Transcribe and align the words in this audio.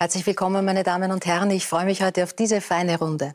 Herzlich 0.00 0.26
willkommen, 0.26 0.64
meine 0.64 0.84
Damen 0.84 1.10
und 1.10 1.26
Herren. 1.26 1.50
Ich 1.50 1.66
freue 1.66 1.84
mich 1.84 2.04
heute 2.04 2.22
auf 2.22 2.32
diese 2.32 2.60
feine 2.60 3.00
Runde. 3.00 3.34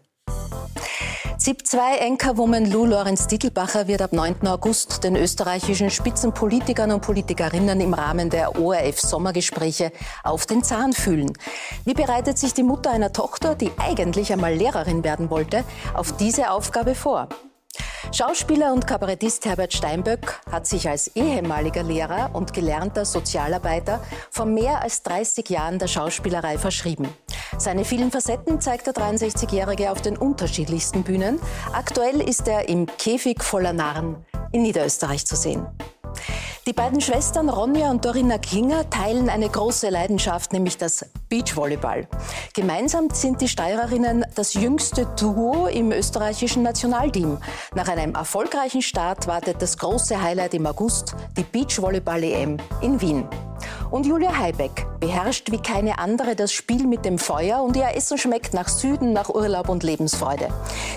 ZIP-2-Enker-Woman 1.37 2.71
Lou 2.71 2.85
Lorenz 2.85 3.27
Dittelbacher 3.27 3.89
wird 3.89 4.01
ab 4.01 4.13
9. 4.13 4.47
August 4.47 5.03
den 5.03 5.17
österreichischen 5.17 5.89
Spitzenpolitikern 5.89 6.93
und 6.93 7.01
Politikerinnen 7.01 7.81
im 7.81 7.93
Rahmen 7.93 8.29
der 8.29 8.57
ORF-Sommergespräche 8.57 9.91
auf 10.23 10.45
den 10.45 10.63
Zahn 10.63 10.93
fühlen. 10.93 11.33
Wie 11.83 11.95
bereitet 11.95 12.37
sich 12.37 12.53
die 12.53 12.63
Mutter 12.63 12.91
einer 12.91 13.11
Tochter, 13.11 13.55
die 13.55 13.71
eigentlich 13.77 14.31
einmal 14.31 14.53
Lehrerin 14.53 15.03
werden 15.03 15.29
wollte, 15.29 15.65
auf 15.93 16.15
diese 16.15 16.49
Aufgabe 16.49 16.95
vor? 16.95 17.27
Schauspieler 18.11 18.73
und 18.73 18.85
Kabarettist 18.85 19.45
Herbert 19.45 19.73
Steinböck 19.73 20.41
hat 20.51 20.67
sich 20.67 20.87
als 20.87 21.07
ehemaliger 21.15 21.83
Lehrer 21.83 22.31
und 22.33 22.53
gelernter 22.53 23.05
Sozialarbeiter 23.05 24.03
vor 24.29 24.45
mehr 24.45 24.81
als 24.81 25.03
30 25.03 25.49
Jahren 25.49 25.79
der 25.79 25.87
Schauspielerei 25.87 26.57
verschrieben. 26.57 27.09
Seine 27.57 27.85
vielen 27.85 28.11
Facetten 28.11 28.61
zeigt 28.61 28.87
der 28.87 28.93
63-Jährige 28.93 29.91
auf 29.91 30.01
den 30.01 30.17
unterschiedlichsten 30.17 31.03
Bühnen. 31.03 31.39
Aktuell 31.71 32.21
ist 32.21 32.47
er 32.47 32.67
im 32.69 32.85
Käfig 32.85 33.43
voller 33.43 33.73
Narren 33.73 34.25
in 34.51 34.61
Niederösterreich 34.63 35.25
zu 35.25 35.35
sehen. 35.35 35.65
Die 36.65 36.73
beiden 36.73 37.01
Schwestern 37.01 37.49
Ronja 37.49 37.91
und 37.91 38.05
Dorinna 38.05 38.37
Klinger 38.37 38.89
teilen 38.89 39.29
eine 39.29 39.49
große 39.49 39.89
Leidenschaft, 39.89 40.53
nämlich 40.53 40.77
das 40.77 41.05
Beachvolleyball. 41.27 42.07
Gemeinsam 42.53 43.09
sind 43.11 43.41
die 43.41 43.49
Steirerinnen 43.49 44.25
das 44.35 44.53
jüngste 44.53 45.05
Duo 45.19 45.67
im 45.67 45.91
österreichischen 45.91 46.63
Nationalteam. 46.63 47.37
Nach 47.75 47.87
einem 47.89 48.15
erfolgreichen 48.15 48.81
Start 48.81 49.27
wartet 49.27 49.61
das 49.61 49.77
große 49.77 50.21
Highlight 50.21 50.53
im 50.53 50.65
August, 50.65 51.15
die 51.35 51.43
Beachvolleyball-EM 51.43 52.57
in 52.81 53.01
Wien. 53.01 53.27
Und 53.93 54.07
Julia 54.07 54.35
Heibeck 54.35 54.87
beherrscht 54.99 55.51
wie 55.51 55.61
keine 55.61 55.99
andere 55.99 56.35
das 56.35 56.51
Spiel 56.51 56.87
mit 56.87 57.05
dem 57.05 57.19
Feuer 57.19 57.61
und 57.61 57.75
ihr 57.77 57.95
Essen 57.95 58.17
schmeckt 58.17 58.55
nach 58.55 58.67
Süden, 58.67 59.13
nach 59.13 59.29
Urlaub 59.29 59.69
und 59.69 59.83
Lebensfreude. 59.83 60.47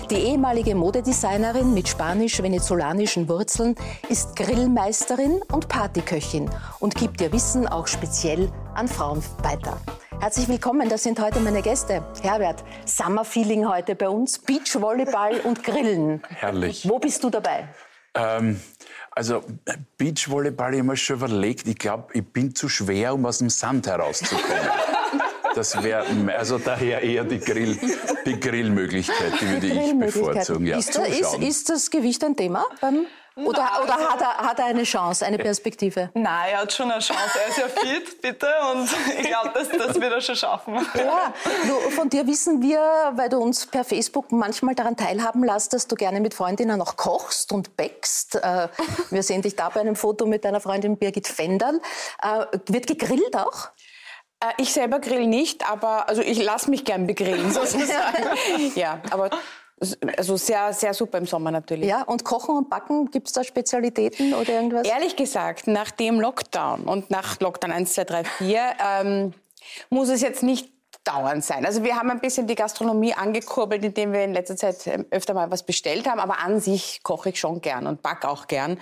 Die 0.09 0.15
ehemalige 0.15 0.73
Modedesignerin 0.73 1.75
mit 1.75 1.87
spanisch-venezolanischen 1.87 3.29
Wurzeln 3.29 3.75
ist 4.09 4.35
Grillmeisterin 4.35 5.43
und 5.51 5.67
Partyköchin 5.67 6.49
und 6.79 6.95
gibt 6.95 7.21
ihr 7.21 7.31
Wissen 7.31 7.67
auch 7.67 7.85
speziell 7.85 8.51
an 8.73 8.87
Frauen 8.87 9.23
weiter. 9.43 9.77
Herzlich 10.19 10.47
willkommen, 10.47 10.89
das 10.89 11.03
sind 11.03 11.19
heute 11.19 11.39
meine 11.39 11.61
Gäste. 11.61 12.03
Herbert, 12.23 12.63
Summerfeeling 12.85 13.69
heute 13.69 13.93
bei 13.93 14.09
uns, 14.09 14.39
Beachvolleyball 14.39 15.41
und 15.41 15.63
Grillen. 15.63 16.23
Herrlich. 16.29 16.89
Wo 16.89 16.97
bist 16.97 17.23
du 17.23 17.29
dabei? 17.29 17.69
Ähm, 18.15 18.59
also 19.17 19.43
Beachvolleyball, 19.97 20.73
ich 20.73 20.79
habe 20.79 20.89
mir 20.89 20.95
schon 20.95 21.15
überlegt, 21.17 21.67
ich 21.67 21.77
glaube, 21.77 22.13
ich 22.13 22.23
bin 22.23 22.53
zu 22.53 22.69
schwer, 22.69 23.15
um 23.15 23.25
aus 23.25 23.39
dem 23.39 23.49
Sand 23.49 23.87
herauszukommen. 23.87 24.45
Das 25.55 25.81
wäre 25.81 26.05
also 26.37 26.59
daher 26.59 27.01
eher 27.01 27.23
die, 27.23 27.39
Grill, 27.39 27.79
die 28.27 28.39
Grillmöglichkeit, 28.39 29.41
die 29.41 29.49
würde 29.49 29.65
ich 29.65 29.99
bevorzugen. 29.99 30.67
Ja, 30.67 30.77
ist, 30.77 30.95
da, 30.95 31.03
ist, 31.03 31.33
ist, 31.39 31.69
das 31.71 31.89
Gewicht 31.89 32.23
ein 32.23 32.35
Thema 32.35 32.63
beim 32.79 33.07
oder, 33.45 33.63
Nein, 33.63 33.83
oder 33.83 33.93
also 33.93 34.09
hat, 34.09 34.21
er, 34.21 34.37
hat 34.37 34.59
er 34.59 34.65
eine 34.65 34.83
Chance, 34.83 35.25
eine 35.25 35.37
Perspektive? 35.37 36.09
Nein, 36.13 36.49
er 36.51 36.61
hat 36.61 36.73
schon 36.73 36.89
eine 36.89 37.01
Chance. 37.01 37.39
Er 37.39 37.49
ist 37.49 37.57
ja 37.57 37.67
fit, 37.67 38.21
bitte. 38.21 38.47
Und 38.73 38.89
ich 39.19 39.27
glaube, 39.27 39.51
das, 39.53 39.69
das 39.69 40.01
wird 40.01 40.11
er 40.11 40.21
schon 40.21 40.35
schaffen. 40.35 40.75
Ja, 40.95 41.33
du, 41.67 41.89
von 41.91 42.09
dir 42.09 42.25
wissen 42.25 42.61
wir, 42.61 42.79
weil 43.13 43.29
du 43.29 43.37
uns 43.37 43.67
per 43.67 43.83
Facebook 43.83 44.31
manchmal 44.31 44.75
daran 44.75 44.97
teilhaben 44.97 45.43
lässt, 45.43 45.73
dass 45.73 45.87
du 45.87 45.95
gerne 45.95 46.19
mit 46.19 46.33
Freundinnen 46.33 46.81
auch 46.81 46.95
kochst 46.97 47.51
und 47.51 47.77
bäckst. 47.77 48.35
Äh, 48.35 48.69
wir 49.11 49.23
sehen 49.23 49.41
dich 49.43 49.55
da 49.55 49.69
bei 49.69 49.81
einem 49.81 49.95
Foto 49.95 50.25
mit 50.25 50.43
deiner 50.43 50.59
Freundin 50.59 50.97
Birgit 50.97 51.27
Fenderl. 51.27 51.79
Äh, 52.21 52.45
wird 52.67 52.87
gegrillt 52.87 53.35
auch? 53.35 53.69
Äh, 54.39 54.53
ich 54.57 54.73
selber 54.73 54.99
grill 54.99 55.27
nicht, 55.27 55.69
aber 55.69 56.09
also 56.09 56.21
ich 56.21 56.41
lasse 56.41 56.69
mich 56.69 56.85
gern 56.85 57.07
begrillen 57.07 57.51
sozusagen. 57.51 58.23
ja, 58.75 59.01
aber 59.11 59.29
also 60.17 60.37
sehr, 60.37 60.73
sehr 60.73 60.93
super 60.93 61.17
im 61.19 61.25
Sommer 61.25 61.51
natürlich. 61.51 61.89
Ja, 61.89 62.03
und 62.03 62.23
Kochen 62.23 62.55
und 62.57 62.69
Backen, 62.69 63.11
gibt 63.11 63.27
es 63.27 63.33
da 63.33 63.43
Spezialitäten 63.43 64.33
oder 64.33 64.49
irgendwas? 64.49 64.87
Ehrlich 64.87 65.15
gesagt, 65.15 65.67
nach 65.67 65.91
dem 65.91 66.19
Lockdown 66.19 66.83
und 66.83 67.11
nach 67.11 67.39
Lockdown 67.39 67.71
1, 67.71 67.93
2, 67.93 68.03
3, 68.03 68.23
4 68.23 68.61
ähm, 69.01 69.33
muss 69.89 70.09
es 70.09 70.21
jetzt 70.21 70.43
nicht 70.43 70.69
dauernd 71.07 71.43
sein. 71.43 71.65
Also 71.65 71.83
wir 71.83 71.95
haben 71.95 72.09
ein 72.11 72.19
bisschen 72.19 72.47
die 72.47 72.55
Gastronomie 72.55 73.13
angekurbelt, 73.13 73.83
indem 73.83 74.13
wir 74.13 74.23
in 74.23 74.33
letzter 74.33 74.55
Zeit 74.55 74.85
ähm, 74.87 75.05
öfter 75.11 75.33
mal 75.33 75.49
was 75.51 75.63
bestellt 75.63 76.07
haben. 76.07 76.19
Aber 76.19 76.39
an 76.39 76.59
sich 76.59 77.01
koche 77.03 77.29
ich 77.29 77.39
schon 77.39 77.61
gern 77.61 77.87
und 77.87 78.01
backe 78.01 78.27
auch 78.27 78.47
gern. 78.47 78.77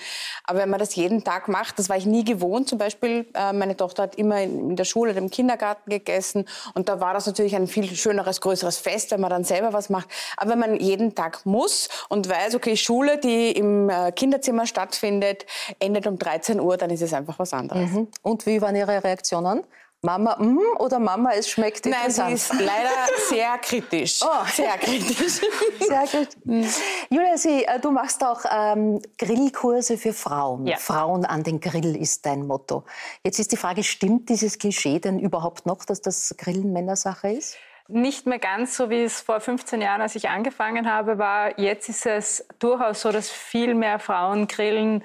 Aber 0.45 0.59
wenn 0.59 0.69
man 0.69 0.79
das 0.79 0.95
jeden 0.95 1.23
Tag 1.23 1.47
macht, 1.47 1.77
das 1.79 1.89
war 1.89 1.97
ich 1.97 2.05
nie 2.05 2.23
gewohnt. 2.23 2.67
Zum 2.67 2.77
Beispiel, 2.77 3.27
äh, 3.33 3.53
meine 3.53 3.77
Tochter 3.77 4.03
hat 4.03 4.15
immer 4.15 4.41
in 4.41 4.75
der 4.75 4.85
Schule 4.85 5.11
im 5.13 5.29
Kindergarten 5.29 5.89
gegessen. 5.89 6.45
Und 6.73 6.89
da 6.89 6.99
war 6.99 7.13
das 7.13 7.27
natürlich 7.27 7.55
ein 7.55 7.67
viel 7.67 7.95
schöneres, 7.95 8.41
größeres 8.41 8.77
Fest, 8.77 9.11
wenn 9.11 9.21
man 9.21 9.29
dann 9.29 9.43
selber 9.43 9.73
was 9.73 9.89
macht. 9.89 10.09
Aber 10.37 10.51
wenn 10.51 10.59
man 10.59 10.79
jeden 10.79 11.15
Tag 11.15 11.45
muss 11.45 11.89
und 12.09 12.27
weiß, 12.27 12.55
okay, 12.55 12.75
Schule, 12.75 13.17
die 13.17 13.51
im 13.51 13.89
äh, 13.89 14.11
Kinderzimmer 14.11 14.65
stattfindet, 14.65 15.45
endet 15.79 16.07
um 16.07 16.17
13 16.17 16.59
Uhr, 16.59 16.77
dann 16.77 16.89
ist 16.89 17.01
es 17.01 17.13
einfach 17.13 17.39
was 17.39 17.53
anderes. 17.53 17.91
Mhm. 17.91 18.07
Und 18.21 18.45
wie 18.45 18.61
waren 18.61 18.75
Ihre 18.75 19.03
Reaktionen? 19.03 19.63
Mama, 20.05 20.37
mm, 20.39 20.77
oder 20.77 20.99
Mama, 20.99 21.31
es 21.33 21.49
schmeckt 21.49 21.85
Nein, 21.87 22.11
sie 22.11 22.31
ist 22.31 22.53
leider 22.53 22.91
sehr 23.27 23.57
kritisch. 23.57 24.19
Oh. 24.21 24.45
Sehr 24.53 24.77
kritisch. 24.77 25.41
sehr 25.79 26.03
kritisch. 26.07 26.75
Julia, 27.09 27.37
sie, 27.37 27.65
äh, 27.65 27.79
du 27.79 27.89
machst 27.89 28.23
auch 28.23 28.41
ähm, 28.49 29.01
Grillkurse 29.17 29.97
für 29.97 30.13
Frauen. 30.13 30.67
Ja. 30.67 30.77
Frauen 30.77 31.25
an 31.25 31.43
den 31.43 31.59
Grill 31.59 31.95
ist 31.95 32.25
dein 32.25 32.45
Motto. 32.45 32.83
Jetzt 33.23 33.39
ist 33.39 33.51
die 33.51 33.57
Frage, 33.57 33.83
stimmt 33.83 34.29
dieses 34.29 34.59
Klischee 34.59 34.99
denn 34.99 35.17
überhaupt 35.19 35.65
noch, 35.65 35.83
dass 35.83 36.01
das 36.01 36.35
Grillen 36.37 36.71
Männersache 36.71 37.31
ist? 37.31 37.57
Nicht 37.87 38.25
mehr 38.25 38.39
ganz 38.39 38.77
so, 38.77 38.89
wie 38.89 39.03
es 39.03 39.21
vor 39.21 39.39
15 39.39 39.81
Jahren, 39.81 40.01
als 40.01 40.15
ich 40.15 40.29
angefangen 40.29 40.91
habe, 40.91 41.17
war. 41.17 41.59
Jetzt 41.59 41.89
ist 41.89 42.05
es 42.05 42.47
durchaus 42.59 43.01
so, 43.01 43.11
dass 43.11 43.29
viel 43.29 43.73
mehr 43.73 43.99
Frauen 43.99 44.47
grillen 44.47 45.03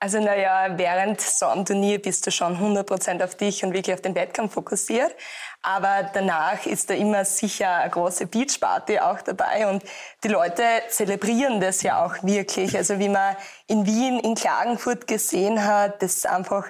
Also 0.00 0.18
naja, 0.18 0.76
während 0.76 1.20
so 1.20 1.46
einem 1.46 1.64
Turnier 1.64 2.00
bist 2.00 2.26
du 2.26 2.30
schon 2.30 2.56
100% 2.56 3.22
auf 3.22 3.34
dich 3.34 3.64
und 3.64 3.74
wirklich 3.74 3.94
auf 3.94 4.00
den 4.00 4.14
Wettkampf 4.14 4.54
fokussiert. 4.54 5.14
Aber 5.62 6.08
danach 6.12 6.66
ist 6.66 6.90
da 6.90 6.94
immer 6.94 7.24
sicher 7.24 7.76
eine 7.76 7.90
große 7.90 8.26
Beachparty 8.26 9.00
auch 9.00 9.22
dabei 9.22 9.66
und 9.66 9.82
die 10.22 10.28
Leute 10.28 10.62
zelebrieren 10.88 11.60
das 11.60 11.82
ja 11.82 12.04
auch 12.04 12.22
wirklich. 12.22 12.76
Also 12.76 12.98
wie 12.98 13.08
man 13.08 13.36
in 13.66 13.86
Wien, 13.86 14.20
in 14.20 14.34
Klagenfurt 14.34 15.06
gesehen 15.06 15.64
hat, 15.64 16.02
das 16.02 16.16
ist 16.16 16.26
einfach 16.26 16.66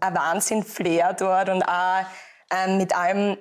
ein 0.00 0.14
Wahnsinn-Flair 0.14 1.14
dort 1.14 1.48
und 1.48 1.62
auch 1.62 2.04
ähm, 2.50 2.78
mit 2.78 2.94
allem, 2.96 3.36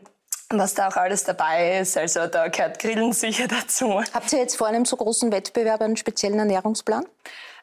was 0.49 0.73
da 0.73 0.89
auch 0.89 0.95
alles 0.95 1.23
dabei 1.23 1.79
ist. 1.79 1.97
Also 1.97 2.27
da 2.27 2.47
gehört 2.47 2.79
Grillen 2.79 3.13
sicher 3.13 3.47
dazu. 3.47 4.01
Habt 4.13 4.31
ihr 4.33 4.39
jetzt 4.39 4.57
vor 4.57 4.67
einem 4.67 4.85
so 4.85 4.97
großen 4.97 5.31
Wettbewerb 5.31 5.81
einen 5.81 5.97
speziellen 5.97 6.39
Ernährungsplan? 6.39 7.05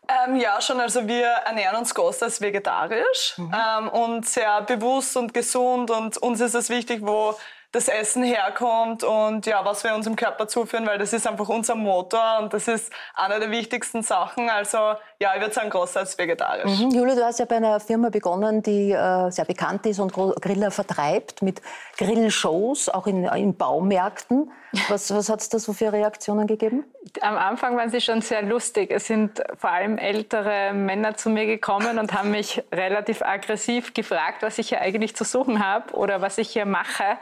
Ähm, 0.09 0.37
ja, 0.37 0.61
schon. 0.61 0.81
Also 0.81 1.07
wir 1.07 1.27
ernähren 1.27 1.77
uns 1.77 1.95
großteils 1.95 2.41
vegetarisch 2.41 3.35
mhm. 3.37 3.55
ähm, 3.55 3.89
und 3.89 4.29
sehr 4.29 4.63
bewusst 4.63 5.17
und 5.17 5.33
gesund. 5.33 5.91
Und 5.91 6.19
uns 6.19 6.41
ist 6.41 6.55
es 6.55 6.69
wichtig, 6.69 7.01
wo 7.03 7.37
das 7.73 7.87
Essen 7.87 8.25
herkommt 8.25 9.05
und 9.05 9.47
ja, 9.47 9.65
was 9.65 9.85
wir 9.85 9.95
unserem 9.95 10.17
Körper 10.17 10.49
zuführen, 10.49 10.87
weil 10.87 10.99
das 10.99 11.13
ist 11.13 11.27
einfach 11.27 11.49
unser 11.49 11.77
Motor 11.77 12.41
und 12.41 12.53
das 12.53 12.67
ist 12.67 12.93
eine 13.15 13.39
der 13.39 13.53
wichtigsten 13.53 14.03
Sachen. 14.03 14.51
Also 14.51 14.79
ja, 15.21 15.35
ich 15.35 15.41
würde 15.41 15.55
sagen, 15.55 15.71
großteils 15.71 16.19
vegetarisch. 16.19 16.81
Mhm. 16.81 16.91
Julia, 16.91 17.15
du 17.15 17.25
hast 17.25 17.39
ja 17.39 17.45
bei 17.45 17.57
einer 17.57 17.79
Firma 17.79 18.09
begonnen, 18.09 18.63
die 18.63 18.91
äh, 18.91 19.31
sehr 19.31 19.45
bekannt 19.45 19.87
ist 19.87 20.01
und 20.01 20.13
Griller 20.13 20.73
vertreibt 20.73 21.43
mit 21.43 21.63
Grillshows, 21.97 22.89
auch 22.89 23.07
in, 23.07 23.25
in 23.25 23.57
Baumärkten. 23.57 24.51
Was, 24.89 25.13
was 25.15 25.29
hat 25.29 25.41
es 25.41 25.49
da 25.49 25.59
so 25.59 25.73
für 25.73 25.93
Reaktionen 25.93 26.47
gegeben? 26.47 26.85
Am 27.21 27.37
Anfang 27.37 27.77
waren 27.77 27.91
sie 27.91 28.01
schon 28.01 28.21
sehr 28.21 28.43
lustig. 28.43 28.91
Es 28.91 29.07
sind 29.07 29.43
vor 29.57 29.71
allem 29.71 29.99
ältere 29.99 30.73
Männer 30.73 31.17
zu 31.17 31.29
mir 31.29 31.47
gekommen 31.47 31.99
und 31.99 32.13
haben 32.15 32.31
mich 32.31 32.63
relativ 32.73 33.23
aggressiv 33.23 33.95
gefragt, 33.95 34.43
was 34.43 34.59
ich 34.59 34.69
hier 34.69 34.81
eigentlich 34.81 35.17
zu 35.17 35.25
suchen 35.25 35.65
habe 35.65 35.95
oder 35.95 36.21
was 36.21 36.39
ich 36.39 36.51
hier 36.51 36.67
mache. 36.67 37.19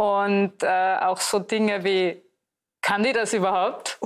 Und 0.00 0.62
äh, 0.62 0.96
auch 1.02 1.20
so 1.20 1.40
Dinge 1.40 1.84
wie, 1.84 2.22
kann 2.80 3.02
die 3.02 3.12
das 3.12 3.34
überhaupt? 3.34 3.98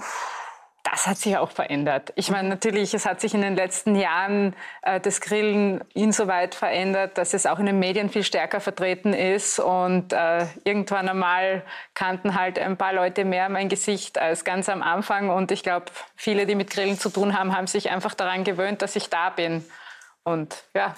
Das 0.82 1.06
hat 1.06 1.18
sich 1.18 1.36
auch 1.36 1.52
verändert. 1.52 2.12
Ich 2.16 2.32
meine, 2.32 2.48
natürlich, 2.48 2.94
es 2.94 3.06
hat 3.06 3.20
sich 3.20 3.32
in 3.32 3.42
den 3.42 3.54
letzten 3.54 3.94
Jahren 3.94 4.56
äh, 4.82 4.98
das 4.98 5.20
Grillen 5.20 5.84
insoweit 5.94 6.56
verändert, 6.56 7.16
dass 7.16 7.32
es 7.32 7.46
auch 7.46 7.60
in 7.60 7.66
den 7.66 7.78
Medien 7.78 8.10
viel 8.10 8.24
stärker 8.24 8.58
vertreten 8.58 9.14
ist. 9.14 9.60
Und 9.60 10.12
äh, 10.12 10.46
irgendwann 10.64 11.08
einmal 11.08 11.62
kannten 11.94 12.34
halt 12.34 12.58
ein 12.58 12.76
paar 12.76 12.92
Leute 12.92 13.24
mehr 13.24 13.48
mein 13.48 13.68
Gesicht 13.68 14.18
als 14.18 14.44
ganz 14.44 14.68
am 14.68 14.82
Anfang. 14.82 15.30
Und 15.30 15.52
ich 15.52 15.62
glaube, 15.62 15.86
viele, 16.16 16.44
die 16.46 16.56
mit 16.56 16.70
Grillen 16.70 16.98
zu 16.98 17.08
tun 17.08 17.38
haben, 17.38 17.56
haben 17.56 17.68
sich 17.68 17.90
einfach 17.90 18.14
daran 18.14 18.42
gewöhnt, 18.42 18.82
dass 18.82 18.96
ich 18.96 19.10
da 19.10 19.30
bin. 19.30 19.64
Und 20.24 20.64
ja, 20.74 20.92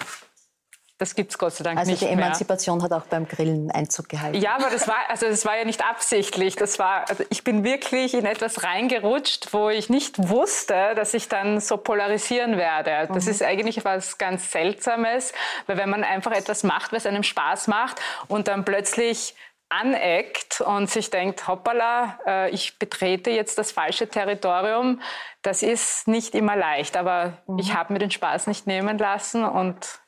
das 0.98 1.14
gibt 1.14 1.30
es 1.30 1.38
Gott 1.38 1.52
sei 1.52 1.64
Dank 1.64 1.78
also 1.78 1.90
nicht 1.90 2.00
mehr. 2.00 2.10
Also 2.10 2.16
die 2.16 2.22
Emanzipation 2.22 2.78
mehr. 2.78 2.84
hat 2.84 2.92
auch 2.92 3.06
beim 3.06 3.28
Grillen 3.28 3.70
Einzug 3.70 4.08
gehalten. 4.08 4.40
Ja, 4.40 4.54
aber 4.54 4.70
das 4.70 4.88
war, 4.88 4.96
also 5.08 5.26
das 5.26 5.44
war 5.44 5.58
ja 5.58 5.64
nicht 5.64 5.84
absichtlich. 5.84 6.56
Das 6.56 6.78
war, 6.78 7.08
also 7.08 7.22
ich 7.28 7.44
bin 7.44 7.64
wirklich 7.64 8.14
in 8.14 8.24
etwas 8.24 8.64
reingerutscht, 8.64 9.52
wo 9.52 9.68
ich 9.68 9.90
nicht 9.90 10.28
wusste, 10.30 10.94
dass 10.94 11.12
ich 11.12 11.28
dann 11.28 11.60
so 11.60 11.76
polarisieren 11.76 12.56
werde. 12.56 13.12
Das 13.12 13.26
mhm. 13.26 13.30
ist 13.30 13.42
eigentlich 13.42 13.84
was 13.84 14.16
ganz 14.16 14.50
Seltsames, 14.50 15.32
weil 15.66 15.76
wenn 15.76 15.90
man 15.90 16.02
einfach 16.02 16.32
etwas 16.32 16.62
macht, 16.62 16.92
was 16.92 17.04
einem 17.04 17.22
Spaß 17.22 17.68
macht 17.68 18.00
und 18.28 18.48
dann 18.48 18.64
plötzlich 18.64 19.34
aneckt 19.68 20.60
und 20.60 20.88
sich 20.88 21.10
denkt, 21.10 21.48
hoppala, 21.48 22.18
äh, 22.26 22.50
ich 22.50 22.78
betrete 22.78 23.30
jetzt 23.30 23.58
das 23.58 23.72
falsche 23.72 24.08
Territorium, 24.08 25.00
das 25.42 25.62
ist 25.62 26.08
nicht 26.08 26.34
immer 26.34 26.56
leicht. 26.56 26.96
Aber 26.96 27.38
mhm. 27.46 27.58
ich 27.58 27.74
habe 27.74 27.92
mir 27.92 27.98
den 27.98 28.10
Spaß 28.10 28.46
nicht 28.46 28.66
nehmen 28.66 28.96
lassen 28.96 29.44
und 29.44 30.00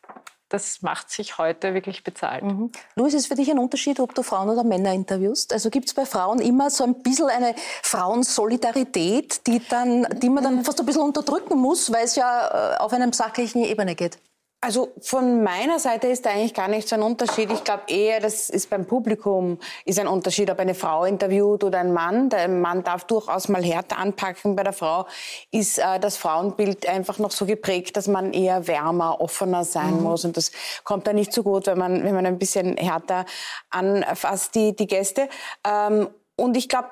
das 0.49 0.83
macht 0.83 1.11
sich 1.11 1.39
heute 1.39 1.75
wirklich 1.75 2.05
bezahlt. 2.05 2.43
Mhm. 2.43 2.73
Luis, 2.95 3.15
ist 3.15 3.27
für 3.27 3.35
dich 3.35 3.51
ein 3.51 3.59
Unterschied, 3.59 4.01
ob 4.01 4.15
du 4.15 4.23
Frauen 4.23 4.49
oder 4.49 4.65
Männer 4.65 4.93
interviewst? 4.93 5.53
Also 5.53 5.71
gibt 5.71 5.89
es 5.89 5.95
bei 5.95 6.07
Frauen 6.07 6.41
immer 6.41 6.71
so 6.71 6.85
ein 6.85 7.03
bisschen 7.03 7.29
eine 7.29 7.55
Frauensolidarität, 7.83 9.47
die, 9.47 9.61
dann, 9.69 10.07
die 10.23 10.31
man 10.31 10.45
dann 10.45 10.57
mhm. 10.57 10.65
fast 10.65 10.81
ein 10.81 10.87
bisschen 10.87 11.03
unterdrücken 11.03 11.59
muss, 11.59 11.93
weil 11.93 12.05
es 12.05 12.17
ja 12.17 12.75
äh, 12.75 12.77
auf 12.79 12.93
einer 12.93 13.13
sachlichen 13.13 13.65
Ebene 13.65 13.95
geht? 13.95 14.19
Also 14.61 14.93
von 15.01 15.45
meiner 15.45 15.79
Seite 15.79 16.09
ist 16.09 16.27
da 16.27 16.31
eigentlich 16.31 16.53
gar 16.53 16.67
nicht 16.67 16.89
so 16.89 16.97
ein 16.97 17.03
Unterschied. 17.03 17.53
Ich 17.53 17.63
glaube 17.63 17.85
eher, 17.87 18.19
das 18.19 18.51
ist 18.51 18.69
beim 18.69 18.87
Publikum 18.87 19.59
ist 19.85 20.01
ein 20.01 20.09
Unterschied, 20.09 20.51
ob 20.51 20.59
eine 20.59 20.75
Frau 20.75 21.05
interviewt 21.05 21.63
oder 21.63 21.79
ein 21.79 21.93
Mann. 21.93 22.29
Der 22.29 22.49
Mann 22.49 22.83
darf 22.83 23.05
durchaus 23.05 23.49
mal 23.49 23.63
härter 23.63 23.99
anpacken. 23.99 24.57
Bei 24.57 24.65
der 24.65 24.73
Frau 24.73 25.07
ist 25.53 25.79
äh, 25.79 26.01
das 26.01 26.17
Frauenbild 26.17 26.89
einfach 26.89 27.21
noch 27.21 27.31
so 27.31 27.47
geprägt, 27.47 27.97
dass 27.97 28.09
man 28.09 28.33
eher 28.33 28.67
wärmer, 28.67 29.21
offener 29.21 29.63
sein 29.63 29.99
mhm. 29.99 30.03
muss. 30.03 30.25
Und 30.25 30.37
das 30.37 30.51
kommt 30.83 31.07
dann 31.07 31.15
nicht 31.15 31.33
so 31.33 31.45
gut, 31.45 31.69
wenn 31.69 31.79
man, 31.79 32.03
wenn 32.03 32.15
man 32.15 32.27
ein 32.27 32.39
bisschen 32.41 32.77
härter 32.77 33.27
anfasst, 33.71 34.57
die, 34.57 34.75
die 34.75 34.89
Gäste. 34.89 35.29
Ähm, 35.65 36.09
und 36.35 36.57
ich 36.57 36.69
glaube, 36.69 36.89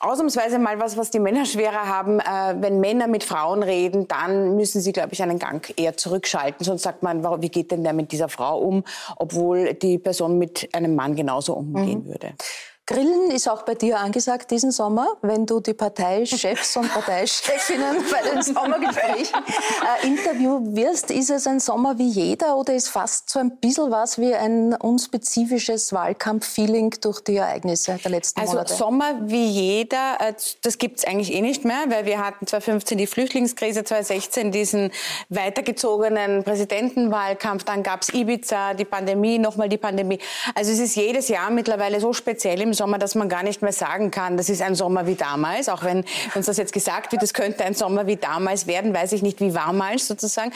ausnahmsweise 0.00 0.58
mal 0.58 0.80
was, 0.80 0.96
was 0.96 1.10
die 1.10 1.18
Männer 1.18 1.44
schwerer 1.44 1.86
haben. 1.86 2.20
Äh, 2.20 2.56
wenn 2.60 2.80
Männer 2.80 3.08
mit 3.08 3.24
Frauen 3.24 3.62
reden, 3.62 4.06
dann 4.08 4.56
müssen 4.56 4.80
sie, 4.80 4.92
glaube 4.92 5.12
ich, 5.12 5.22
einen 5.22 5.38
Gang 5.38 5.72
eher 5.76 5.96
zurückschalten. 5.96 6.64
Sonst 6.64 6.82
sagt 6.82 7.02
man, 7.02 7.22
wie 7.42 7.48
geht 7.48 7.70
denn 7.70 7.82
der 7.82 7.92
mit 7.92 8.12
dieser 8.12 8.28
Frau 8.28 8.60
um, 8.60 8.84
obwohl 9.16 9.74
die 9.74 9.98
Person 9.98 10.38
mit 10.38 10.68
einem 10.72 10.94
Mann 10.94 11.16
genauso 11.16 11.54
umgehen 11.54 12.04
mhm. 12.04 12.08
würde. 12.08 12.34
Grillen 12.84 13.30
ist 13.30 13.48
auch 13.48 13.62
bei 13.62 13.76
dir 13.76 14.00
angesagt 14.00 14.50
diesen 14.50 14.72
Sommer, 14.72 15.06
wenn 15.22 15.46
du 15.46 15.60
die 15.60 15.72
Parteichefs 15.72 16.76
und 16.76 16.92
Parteichefinnen 16.92 18.04
bei 18.10 18.28
den 18.28 18.42
Sommergesprächen 18.42 19.40
äh, 20.02 20.06
interviewen 20.06 20.74
wirst. 20.74 21.12
Ist 21.12 21.30
es 21.30 21.46
ein 21.46 21.60
Sommer 21.60 21.96
wie 21.98 22.08
jeder 22.08 22.56
oder 22.56 22.74
ist 22.74 22.88
fast 22.88 23.30
so 23.30 23.38
ein 23.38 23.58
bisschen 23.58 23.92
was 23.92 24.18
wie 24.18 24.34
ein 24.34 24.74
unspezifisches 24.74 25.92
Wahlkampf-Feeling 25.92 26.96
durch 27.00 27.20
die 27.20 27.36
Ereignisse 27.36 28.00
der 28.02 28.10
letzten 28.10 28.40
also 28.40 28.54
Monate? 28.54 28.72
Also 28.72 28.84
Sommer 28.84 29.14
wie 29.26 29.46
jeder, 29.46 30.16
äh, 30.18 30.34
das 30.62 30.76
gibt 30.76 30.98
es 30.98 31.04
eigentlich 31.04 31.32
eh 31.32 31.40
nicht 31.40 31.64
mehr, 31.64 31.84
weil 31.86 32.04
wir 32.04 32.18
hatten 32.18 32.48
2015 32.48 32.98
die 32.98 33.06
Flüchtlingskrise, 33.06 33.84
2016 33.84 34.50
diesen 34.50 34.90
weitergezogenen 35.28 36.42
Präsidentenwahlkampf, 36.42 37.62
dann 37.62 37.84
gab 37.84 38.02
es 38.02 38.12
Ibiza, 38.12 38.74
die 38.74 38.84
Pandemie, 38.84 39.38
nochmal 39.38 39.68
die 39.68 39.78
Pandemie. 39.78 40.18
Also 40.56 40.72
es 40.72 40.80
ist 40.80 40.96
jedes 40.96 41.28
Jahr 41.28 41.50
mittlerweile 41.50 42.00
so 42.00 42.12
speziell 42.12 42.60
im 42.60 42.71
Sommer, 42.74 42.98
dass 42.98 43.14
man 43.14 43.28
gar 43.28 43.42
nicht 43.42 43.62
mehr 43.62 43.72
sagen 43.72 44.10
kann, 44.10 44.36
das 44.36 44.48
ist 44.48 44.62
ein 44.62 44.74
Sommer 44.74 45.06
wie 45.06 45.14
damals. 45.14 45.68
Auch 45.68 45.82
wenn 45.84 46.04
uns 46.34 46.46
das 46.46 46.56
jetzt 46.56 46.72
gesagt 46.72 47.12
wird, 47.12 47.22
es 47.22 47.34
könnte 47.34 47.64
ein 47.64 47.74
Sommer 47.74 48.06
wie 48.06 48.16
damals 48.16 48.66
werden, 48.66 48.94
weiß 48.94 49.12
ich 49.12 49.22
nicht, 49.22 49.40
wie 49.40 49.54
warmals 49.54 50.06
sozusagen. 50.08 50.52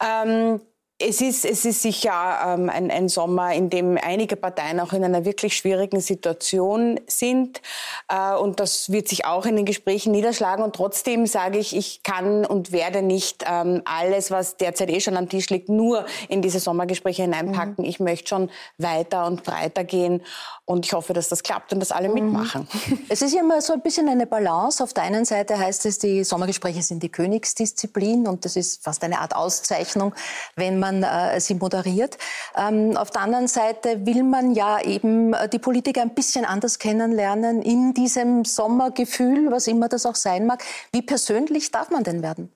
Ähm, 0.00 0.60
es 1.00 1.20
ist, 1.20 1.44
es 1.44 1.64
ist 1.64 1.82
sicher 1.82 2.38
ähm, 2.46 2.68
ein, 2.68 2.90
ein 2.90 3.08
Sommer, 3.08 3.54
in 3.54 3.70
dem 3.70 3.98
einige 4.00 4.36
Parteien 4.36 4.80
auch 4.80 4.92
in 4.92 5.02
einer 5.02 5.24
wirklich 5.24 5.56
schwierigen 5.56 6.00
Situation 6.00 7.00
sind. 7.06 7.62
Äh, 8.08 8.34
und 8.34 8.60
das 8.60 8.92
wird 8.92 9.08
sich 9.08 9.24
auch 9.24 9.46
in 9.46 9.56
den 9.56 9.64
Gesprächen 9.64 10.12
niederschlagen. 10.12 10.62
Und 10.62 10.76
trotzdem 10.76 11.26
sage 11.26 11.58
ich, 11.58 11.74
ich 11.74 12.02
kann 12.02 12.44
und 12.44 12.72
werde 12.72 13.00
nicht 13.00 13.44
ähm, 13.50 13.80
alles, 13.86 14.30
was 14.30 14.58
derzeit 14.58 14.90
eh 14.90 15.00
schon 15.00 15.16
am 15.16 15.28
Tisch 15.28 15.48
liegt, 15.48 15.70
nur 15.70 16.04
in 16.28 16.42
diese 16.42 16.60
Sommergespräche 16.60 17.22
hineinpacken. 17.22 17.76
Mhm. 17.78 17.84
Ich 17.84 17.98
möchte 17.98 18.28
schon 18.28 18.50
weiter 18.76 19.26
und 19.26 19.42
breiter 19.42 19.84
gehen. 19.84 20.22
Und 20.66 20.86
ich 20.86 20.92
hoffe, 20.92 21.14
dass 21.14 21.28
das 21.28 21.42
klappt 21.42 21.72
und 21.72 21.80
dass 21.80 21.92
alle 21.92 22.08
mhm. 22.08 22.14
mitmachen. 22.14 22.68
Es 23.08 23.22
ist 23.22 23.34
ja 23.34 23.40
immer 23.40 23.60
so 23.60 23.72
ein 23.72 23.80
bisschen 23.80 24.08
eine 24.08 24.26
Balance. 24.26 24.82
Auf 24.84 24.92
der 24.92 25.02
einen 25.04 25.24
Seite 25.24 25.58
heißt 25.58 25.86
es, 25.86 25.98
die 25.98 26.22
Sommergespräche 26.22 26.82
sind 26.82 27.02
die 27.02 27.08
Königsdisziplin 27.08 28.28
und 28.28 28.44
das 28.44 28.54
ist 28.54 28.84
fast 28.84 29.02
eine 29.02 29.20
Art 29.20 29.34
Auszeichnung, 29.34 30.14
wenn 30.54 30.78
man 30.78 30.89
man 30.90 31.02
äh, 31.02 31.40
sie 31.40 31.54
moderiert. 31.54 32.18
Ähm, 32.56 32.96
auf 32.96 33.10
der 33.10 33.22
anderen 33.22 33.48
Seite 33.48 34.06
will 34.06 34.22
man 34.22 34.52
ja 34.52 34.80
eben 34.80 35.32
äh, 35.34 35.48
die 35.48 35.58
Politiker 35.58 36.02
ein 36.02 36.14
bisschen 36.14 36.44
anders 36.44 36.78
kennenlernen 36.78 37.62
in 37.62 37.94
diesem 37.94 38.44
Sommergefühl, 38.44 39.50
was 39.50 39.66
immer 39.66 39.88
das 39.88 40.06
auch 40.06 40.16
sein 40.16 40.46
mag. 40.46 40.62
Wie 40.92 41.02
persönlich 41.02 41.70
darf 41.70 41.90
man 41.90 42.04
denn 42.04 42.22
werden? 42.22 42.52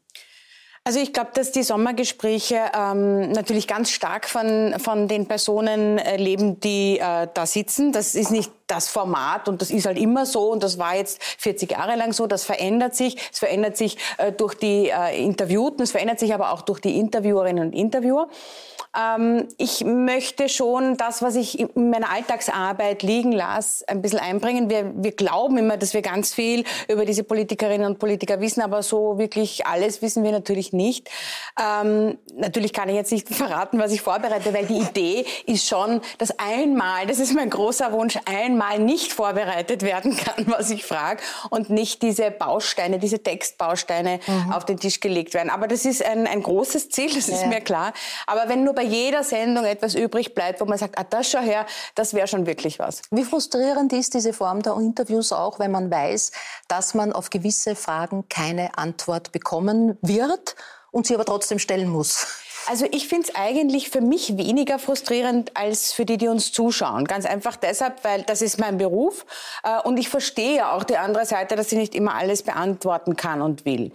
Also 0.86 1.00
ich 1.00 1.14
glaube, 1.14 1.30
dass 1.32 1.50
die 1.50 1.62
Sommergespräche 1.62 2.60
ähm, 2.78 3.32
natürlich 3.32 3.66
ganz 3.66 3.90
stark 3.90 4.28
von, 4.28 4.74
von 4.78 5.08
den 5.08 5.24
Personen 5.26 5.96
äh, 5.96 6.18
leben, 6.18 6.60
die 6.60 6.98
äh, 6.98 7.26
da 7.32 7.46
sitzen. 7.46 7.90
Das 7.90 8.14
ist 8.14 8.30
nicht 8.30 8.52
das 8.66 8.88
Format 8.90 9.48
und 9.48 9.62
das 9.62 9.70
ist 9.70 9.86
halt 9.86 9.96
immer 9.96 10.26
so 10.26 10.52
und 10.52 10.62
das 10.62 10.76
war 10.76 10.94
jetzt 10.94 11.24
40 11.38 11.70
Jahre 11.70 11.96
lang 11.96 12.12
so. 12.12 12.26
Das 12.26 12.44
verändert 12.44 12.94
sich. 12.94 13.16
Es 13.32 13.38
verändert 13.38 13.78
sich 13.78 13.96
äh, 14.18 14.30
durch 14.30 14.56
die 14.56 14.90
äh, 14.90 15.24
Interviewten, 15.24 15.80
es 15.80 15.92
verändert 15.92 16.18
sich 16.18 16.34
aber 16.34 16.52
auch 16.52 16.60
durch 16.60 16.80
die 16.80 16.98
Interviewerinnen 16.98 17.68
und 17.68 17.72
Interviewer. 17.72 18.28
Ähm, 18.96 19.48
ich 19.58 19.84
möchte 19.84 20.48
schon 20.48 20.96
das, 20.96 21.22
was 21.22 21.34
ich 21.34 21.58
in 21.58 21.90
meiner 21.90 22.10
Alltagsarbeit 22.10 23.02
liegen 23.02 23.32
lasse, 23.32 23.86
ein 23.88 24.02
bisschen 24.02 24.20
einbringen. 24.20 24.70
Wir, 24.70 24.92
wir 24.94 25.12
glauben 25.12 25.58
immer, 25.58 25.76
dass 25.76 25.94
wir 25.94 26.02
ganz 26.02 26.32
viel 26.32 26.64
über 26.88 27.04
diese 27.04 27.24
Politikerinnen 27.24 27.86
und 27.86 27.98
Politiker 27.98 28.40
wissen, 28.40 28.60
aber 28.62 28.82
so 28.82 29.18
wirklich 29.18 29.66
alles 29.66 30.02
wissen 30.02 30.22
wir 30.22 30.32
natürlich 30.32 30.72
nicht. 30.72 31.10
Ähm, 31.60 32.18
natürlich 32.34 32.72
kann 32.72 32.88
ich 32.88 32.94
jetzt 32.94 33.12
nicht 33.12 33.28
verraten, 33.34 33.78
was 33.78 33.92
ich 33.92 34.00
vorbereite, 34.00 34.54
weil 34.54 34.66
die 34.66 34.78
Idee 34.78 35.26
ist 35.46 35.66
schon, 35.66 36.00
dass 36.18 36.38
einmal, 36.38 37.06
das 37.06 37.18
ist 37.18 37.34
mein 37.34 37.50
großer 37.50 37.92
Wunsch, 37.92 38.18
einmal 38.26 38.78
nicht 38.78 39.12
vorbereitet 39.12 39.82
werden 39.82 40.16
kann, 40.16 40.46
was 40.46 40.70
ich 40.70 40.84
frage 40.84 41.22
und 41.50 41.70
nicht 41.70 42.02
diese 42.02 42.30
Bausteine, 42.30 42.98
diese 42.98 43.22
Textbausteine 43.22 44.20
mhm. 44.26 44.52
auf 44.52 44.64
den 44.64 44.78
Tisch 44.78 45.00
gelegt 45.00 45.34
werden. 45.34 45.50
Aber 45.50 45.66
das 45.66 45.84
ist 45.84 46.04
ein, 46.04 46.26
ein 46.26 46.42
großes 46.42 46.90
Ziel, 46.90 47.12
das 47.12 47.26
ja. 47.26 47.36
ist 47.36 47.46
mir 47.46 47.60
klar. 47.60 47.92
Aber 48.26 48.48
wenn 48.48 48.64
nur 48.64 48.74
bei 48.74 48.83
jeder 48.84 49.24
Sendung 49.24 49.64
etwas 49.64 49.94
übrig 49.94 50.34
bleibt, 50.34 50.60
wo 50.60 50.64
man 50.64 50.78
sagt, 50.78 50.98
ah, 50.98 51.04
das 51.04 51.30
schau 51.30 51.40
her, 51.40 51.66
das 51.94 52.14
wäre 52.14 52.28
schon 52.28 52.46
wirklich 52.46 52.78
was. 52.78 53.02
Wie 53.10 53.24
frustrierend 53.24 53.92
ist 53.92 54.14
diese 54.14 54.32
Form 54.32 54.62
der 54.62 54.74
Interviews 54.74 55.32
auch, 55.32 55.58
wenn 55.58 55.70
man 55.70 55.90
weiß, 55.90 56.32
dass 56.68 56.94
man 56.94 57.12
auf 57.12 57.30
gewisse 57.30 57.74
Fragen 57.74 58.28
keine 58.28 58.78
Antwort 58.78 59.32
bekommen 59.32 59.98
wird 60.02 60.56
und 60.90 61.06
sie 61.06 61.14
aber 61.14 61.24
trotzdem 61.24 61.58
stellen 61.58 61.88
muss? 61.88 62.26
Also 62.66 62.86
ich 62.90 63.08
finde 63.08 63.28
es 63.28 63.34
eigentlich 63.34 63.90
für 63.90 64.00
mich 64.00 64.38
weniger 64.38 64.78
frustrierend 64.78 65.54
als 65.54 65.92
für 65.92 66.06
die, 66.06 66.16
die 66.16 66.28
uns 66.28 66.50
zuschauen. 66.50 67.04
Ganz 67.04 67.26
einfach 67.26 67.56
deshalb, 67.56 68.02
weil 68.04 68.22
das 68.22 68.40
ist 68.40 68.58
mein 68.58 68.78
Beruf 68.78 69.26
äh, 69.62 69.86
und 69.86 69.98
ich 69.98 70.08
verstehe 70.08 70.56
ja 70.56 70.72
auch 70.72 70.82
die 70.82 70.96
andere 70.96 71.26
Seite, 71.26 71.56
dass 71.56 71.68
sie 71.68 71.76
nicht 71.76 71.94
immer 71.94 72.14
alles 72.14 72.42
beantworten 72.42 73.16
kann 73.16 73.42
und 73.42 73.66
will. 73.66 73.92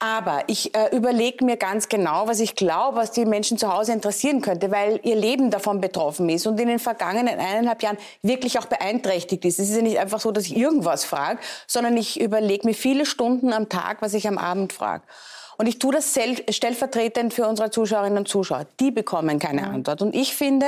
Aber 0.00 0.44
ich 0.48 0.74
äh, 0.74 0.94
überlege 0.94 1.44
mir 1.46 1.56
ganz 1.56 1.88
genau, 1.88 2.26
was 2.26 2.40
ich 2.40 2.56
glaube, 2.56 2.98
was 2.98 3.10
die 3.12 3.24
Menschen 3.24 3.56
zu 3.56 3.72
Hause 3.72 3.92
interessieren 3.92 4.42
könnte, 4.42 4.70
weil 4.70 5.00
ihr 5.02 5.16
Leben 5.16 5.50
davon 5.50 5.80
betroffen 5.80 6.28
ist 6.28 6.46
und 6.46 6.60
in 6.60 6.68
den 6.68 6.78
vergangenen 6.78 7.38
eineinhalb 7.38 7.82
Jahren 7.82 7.98
wirklich 8.20 8.58
auch 8.58 8.66
beeinträchtigt 8.66 9.46
ist. 9.46 9.58
Es 9.58 9.70
ist 9.70 9.76
ja 9.76 9.82
nicht 9.82 9.98
einfach 9.98 10.20
so, 10.20 10.30
dass 10.30 10.44
ich 10.44 10.56
irgendwas 10.56 11.06
frage, 11.06 11.40
sondern 11.66 11.96
ich 11.96 12.20
überlege 12.20 12.66
mir 12.66 12.74
viele 12.74 13.06
Stunden 13.06 13.54
am 13.54 13.70
Tag, 13.70 14.02
was 14.02 14.12
ich 14.12 14.28
am 14.28 14.36
Abend 14.36 14.74
frage. 14.74 15.04
Und 15.60 15.66
ich 15.66 15.78
tue 15.78 15.92
das 15.92 16.18
stellvertretend 16.48 17.34
für 17.34 17.46
unsere 17.46 17.70
Zuschauerinnen 17.70 18.16
und 18.16 18.28
Zuschauer, 18.28 18.64
die 18.80 18.90
bekommen 18.90 19.38
keine 19.38 19.60
mhm. 19.60 19.74
Antwort. 19.74 20.00
Und 20.00 20.14
ich 20.14 20.34
finde, 20.34 20.64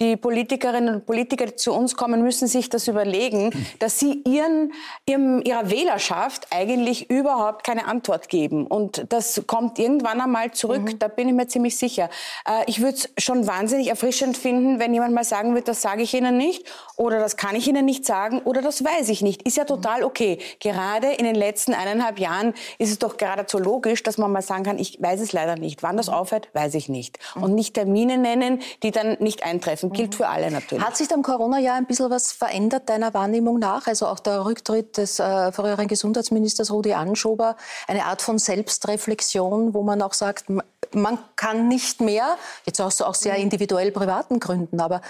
die 0.00 0.18
Politikerinnen 0.18 0.96
und 0.96 1.06
Politiker, 1.06 1.46
die 1.46 1.56
zu 1.56 1.72
uns 1.72 1.96
kommen, 1.96 2.22
müssen 2.22 2.46
sich 2.46 2.68
das 2.68 2.86
überlegen, 2.86 3.52
dass 3.78 3.98
sie 3.98 4.22
ihren, 4.26 4.74
ihrem, 5.06 5.40
ihrer 5.40 5.70
Wählerschaft 5.70 6.48
eigentlich 6.50 7.08
überhaupt 7.08 7.64
keine 7.64 7.86
Antwort 7.86 8.28
geben. 8.28 8.66
Und 8.66 9.06
das 9.08 9.44
kommt 9.46 9.78
irgendwann 9.78 10.20
einmal 10.20 10.50
zurück, 10.50 10.82
mhm. 10.82 10.98
da 10.98 11.08
bin 11.08 11.28
ich 11.28 11.34
mir 11.34 11.48
ziemlich 11.48 11.78
sicher. 11.78 12.10
Äh, 12.46 12.64
ich 12.66 12.82
würde 12.82 12.98
es 12.98 13.24
schon 13.24 13.46
wahnsinnig 13.46 13.88
erfrischend 13.88 14.36
finden, 14.36 14.78
wenn 14.78 14.92
jemand 14.92 15.14
mal 15.14 15.24
sagen 15.24 15.54
würde, 15.54 15.64
das 15.64 15.80
sage 15.80 16.02
ich 16.02 16.12
Ihnen 16.12 16.36
nicht 16.36 16.70
oder 16.96 17.18
das 17.18 17.38
kann 17.38 17.56
ich 17.56 17.66
Ihnen 17.66 17.86
nicht 17.86 18.04
sagen 18.04 18.42
oder 18.44 18.60
das 18.60 18.84
weiß 18.84 19.08
ich 19.08 19.22
nicht. 19.22 19.40
Ist 19.44 19.56
ja 19.56 19.64
total 19.64 20.04
okay. 20.04 20.38
Gerade 20.60 21.12
in 21.12 21.24
den 21.24 21.34
letzten 21.34 21.72
eineinhalb 21.72 22.18
Jahren 22.18 22.52
ist 22.78 22.90
es 22.90 22.98
doch 22.98 23.16
geradezu 23.16 23.58
logisch, 23.58 24.02
dass 24.02 24.18
man 24.18 24.33
mal 24.34 24.42
sagen 24.42 24.64
kann, 24.64 24.78
ich 24.78 25.00
weiß 25.00 25.20
es 25.20 25.32
leider 25.32 25.56
nicht. 25.56 25.82
Wann 25.82 25.96
das 25.96 26.10
aufhört, 26.10 26.48
weiß 26.52 26.74
ich 26.74 26.90
nicht. 26.90 27.18
Und 27.34 27.54
nicht 27.54 27.74
Termine 27.74 28.18
nennen, 28.18 28.60
die 28.82 28.90
dann 28.90 29.16
nicht 29.20 29.42
eintreffen. 29.42 29.92
Gilt 29.92 30.14
für 30.14 30.28
alle 30.28 30.50
natürlich. 30.50 30.84
Hat 30.84 30.96
sich 30.96 31.10
am 31.12 31.22
Corona-Jahr 31.22 31.76
ein 31.76 31.86
bisschen 31.86 32.10
was 32.10 32.32
verändert, 32.32 32.88
deiner 32.90 33.14
Wahrnehmung 33.14 33.58
nach? 33.58 33.86
Also 33.86 34.06
auch 34.06 34.18
der 34.18 34.44
Rücktritt 34.44 34.98
des 34.98 35.18
äh, 35.18 35.52
früheren 35.52 35.88
Gesundheitsministers 35.88 36.70
Rudi 36.70 36.92
Anschober, 36.92 37.56
eine 37.86 38.04
Art 38.04 38.20
von 38.20 38.38
Selbstreflexion, 38.38 39.72
wo 39.72 39.82
man 39.82 40.02
auch 40.02 40.12
sagt, 40.12 40.46
man 40.92 41.18
kann 41.36 41.68
nicht 41.68 42.00
mehr, 42.00 42.36
jetzt 42.66 42.80
auch, 42.80 42.92
auch 43.00 43.14
sehr 43.14 43.36
individuell 43.36 43.90
privaten 43.90 44.40
Gründen, 44.40 44.80
aber 44.80 45.00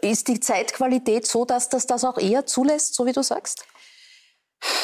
äh, 0.00 0.10
ist 0.10 0.28
die 0.28 0.40
Zeitqualität 0.40 1.26
so, 1.26 1.44
dass 1.44 1.68
das 1.68 1.86
das 1.86 2.04
auch 2.04 2.18
eher 2.18 2.46
zulässt, 2.46 2.94
so 2.94 3.06
wie 3.06 3.12
du 3.12 3.22
sagst? 3.22 3.64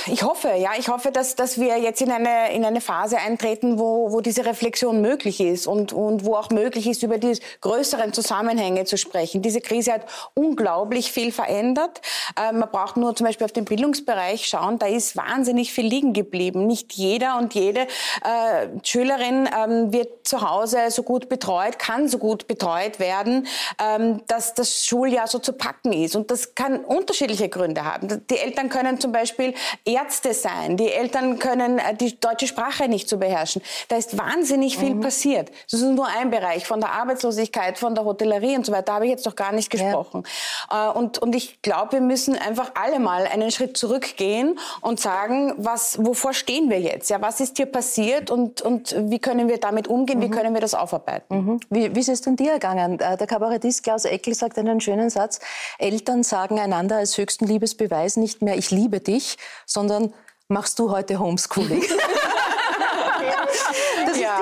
Ich 0.06 0.22
hoffe, 0.22 0.50
ja, 0.58 0.72
ich 0.78 0.88
hoffe, 0.88 1.10
dass, 1.10 1.34
dass 1.34 1.58
wir 1.58 1.78
jetzt 1.78 2.02
in 2.02 2.10
eine, 2.10 2.52
in 2.52 2.64
eine 2.64 2.82
Phase 2.82 3.16
eintreten, 3.16 3.78
wo, 3.78 4.12
wo 4.12 4.20
diese 4.20 4.44
Reflexion 4.44 5.00
möglich 5.00 5.40
ist 5.40 5.66
und, 5.66 5.94
und 5.94 6.26
wo 6.26 6.34
auch 6.34 6.50
möglich 6.50 6.86
ist, 6.86 7.02
über 7.02 7.16
die 7.16 7.38
größeren 7.62 8.12
Zusammenhänge 8.12 8.84
zu 8.84 8.98
sprechen. 8.98 9.40
Diese 9.40 9.62
Krise 9.62 9.94
hat 9.94 10.02
unglaublich 10.34 11.10
viel 11.10 11.32
verändert. 11.32 12.02
Äh, 12.38 12.52
man 12.52 12.70
braucht 12.70 12.98
nur 12.98 13.16
zum 13.16 13.26
Beispiel 13.26 13.46
auf 13.46 13.52
den 13.52 13.64
Bildungsbereich 13.64 14.46
schauen, 14.46 14.78
da 14.78 14.86
ist 14.86 15.16
wahnsinnig 15.16 15.72
viel 15.72 15.86
liegen 15.86 16.12
geblieben. 16.12 16.66
Nicht 16.66 16.92
jeder 16.92 17.38
und 17.38 17.54
jede 17.54 17.80
äh, 17.80 18.68
Schülerin 18.82 19.48
ähm, 19.58 19.92
wird 19.92 20.26
zu 20.26 20.42
Hause 20.42 20.90
so 20.90 21.02
gut 21.02 21.30
betreut, 21.30 21.78
kann 21.78 22.08
so 22.08 22.18
gut 22.18 22.46
betreut 22.46 23.00
werden, 23.00 23.46
ähm, 23.82 24.20
dass 24.26 24.52
das 24.52 24.84
Schuljahr 24.84 25.28
so 25.28 25.38
zu 25.38 25.54
packen 25.54 25.94
ist. 25.94 26.14
Und 26.14 26.30
das 26.30 26.54
kann 26.54 26.84
unterschiedliche 26.84 27.48
Gründe 27.48 27.84
haben. 27.84 28.22
Die 28.28 28.38
Eltern 28.38 28.68
können 28.68 29.00
zum 29.00 29.10
Beispiel 29.10 29.54
Ärzte 29.84 30.34
sein. 30.34 30.76
Die 30.76 30.90
Eltern 30.90 31.38
können 31.38 31.78
äh, 31.78 31.94
die 31.94 32.18
deutsche 32.18 32.46
Sprache 32.46 32.88
nicht 32.88 33.08
zu 33.08 33.16
so 33.16 33.20
beherrschen. 33.20 33.62
Da 33.88 33.96
ist 33.96 34.18
wahnsinnig 34.18 34.78
viel 34.78 34.94
mhm. 34.94 35.00
passiert. 35.00 35.50
Das 35.70 35.80
ist 35.80 35.86
nur 35.86 36.06
ein 36.06 36.30
Bereich 36.30 36.66
von 36.66 36.80
der 36.80 36.92
Arbeitslosigkeit, 36.92 37.78
von 37.78 37.94
der 37.94 38.04
Hotellerie 38.04 38.56
und 38.56 38.66
so 38.66 38.72
weiter. 38.72 38.84
Da 38.84 38.94
habe 38.94 39.06
ich 39.06 39.10
jetzt 39.10 39.26
noch 39.26 39.36
gar 39.36 39.52
nicht 39.52 39.70
gesprochen. 39.70 40.24
Ja. 40.70 40.90
Äh, 40.90 40.98
und, 40.98 41.18
und 41.18 41.34
ich 41.34 41.62
glaube, 41.62 41.92
wir 41.92 42.00
müssen 42.00 42.36
einfach 42.36 42.72
alle 42.74 42.98
mal 42.98 43.26
einen 43.26 43.50
Schritt 43.50 43.76
zurückgehen 43.76 44.58
und 44.80 45.00
sagen, 45.00 45.54
was, 45.56 46.04
wovor 46.04 46.32
stehen 46.32 46.70
wir 46.70 46.80
jetzt? 46.80 47.10
Ja, 47.10 47.20
was 47.20 47.40
ist 47.40 47.56
hier 47.56 47.66
passiert 47.66 48.30
und, 48.30 48.62
und 48.62 48.94
wie 48.98 49.18
können 49.18 49.48
wir 49.48 49.58
damit 49.58 49.88
umgehen? 49.88 50.18
Mhm. 50.18 50.22
Wie 50.22 50.30
können 50.30 50.54
wir 50.54 50.60
das 50.60 50.74
aufarbeiten? 50.74 51.36
Mhm. 51.36 51.60
Wie, 51.70 51.94
wie 51.94 52.00
ist 52.00 52.08
es 52.08 52.20
denn 52.20 52.36
dir 52.36 52.52
ergangen? 52.52 53.00
Äh, 53.00 53.16
der 53.16 53.26
Kabarettist 53.26 53.82
Klaus 53.82 54.04
Eckel 54.04 54.34
sagt 54.34 54.58
einen 54.58 54.80
schönen 54.80 55.10
Satz. 55.10 55.40
Eltern 55.78 56.22
sagen 56.22 56.58
einander 56.58 56.96
als 56.96 57.16
höchsten 57.18 57.46
Liebesbeweis 57.46 58.16
nicht 58.16 58.42
mehr, 58.42 58.56
ich 58.56 58.70
liebe 58.70 59.00
dich, 59.00 59.36
sondern 59.66 60.12
machst 60.48 60.78
du 60.78 60.90
heute 60.90 61.18
Homeschooling? 61.18 61.84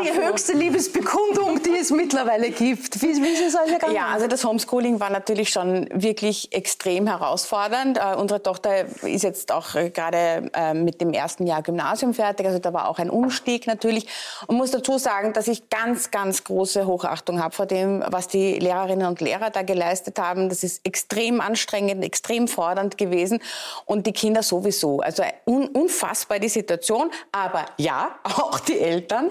Die 0.01 0.13
höchste 0.13 0.53
Liebesbekundung, 0.53 1.63
die 1.63 1.77
es 1.79 1.91
mittlerweile 1.91 2.51
gibt. 2.51 3.03
Wie, 3.03 3.23
wie 3.23 3.29
ist 3.29 3.43
es 3.43 3.55
euch 3.55 3.73
ergangen? 3.73 3.95
Ja, 3.95 4.07
also 4.09 4.27
das 4.27 4.45
Homeschooling 4.45 5.01
war 5.01 5.11
natürlich 5.11 5.51
schon 5.51 5.89
wirklich 5.93 6.53
extrem 6.53 7.07
herausfordernd. 7.07 7.99
Äh, 7.99 8.17
unsere 8.17 8.43
Tochter 8.43 8.87
ist 9.03 9.23
jetzt 9.23 9.53
auch 9.53 9.75
äh, 9.75 9.91
gerade 9.91 10.51
äh, 10.55 10.75
mit 10.75 11.01
dem 11.01 11.13
ersten 11.13 11.47
Jahr 11.47 11.63
Gymnasium 11.63 12.15
fertig. 12.15 12.47
Also 12.47 12.59
da 12.59 12.73
war 12.73 12.89
auch 12.89 12.99
ein 12.99 13.11
Umstieg 13.11 13.67
natürlich. 13.67 14.07
Und 14.47 14.57
muss 14.57 14.71
dazu 14.71 14.99
sagen, 14.99 15.33
dass 15.33 15.49
ich 15.49 15.69
ganz, 15.69 16.11
ganz 16.11 16.45
große 16.45 16.87
Hochachtung 16.87 17.43
habe 17.43 17.55
vor 17.55 17.67
dem, 17.67 18.05
was 18.07 18.29
die 18.29 18.59
Lehrerinnen 18.59 19.07
und 19.07 19.21
Lehrer 19.21 19.51
da 19.51 19.63
geleistet 19.63 20.19
haben. 20.19 20.49
Das 20.49 20.63
ist 20.63 20.87
extrem 20.87 21.41
anstrengend, 21.41 22.05
extrem 22.05 22.49
fordernd 22.49 22.99
gewesen. 22.99 23.41
Und 23.85 24.07
die 24.07 24.13
Kinder 24.13 24.43
sowieso. 24.43 25.01
Also 25.01 25.23
un 25.47 25.69
unfassbar 25.69 26.39
die 26.39 26.49
Situation. 26.49 27.11
Aber 27.33 27.67
ja, 27.77 28.17
auch 28.25 28.61
die 28.61 28.79
Eltern 28.79 29.29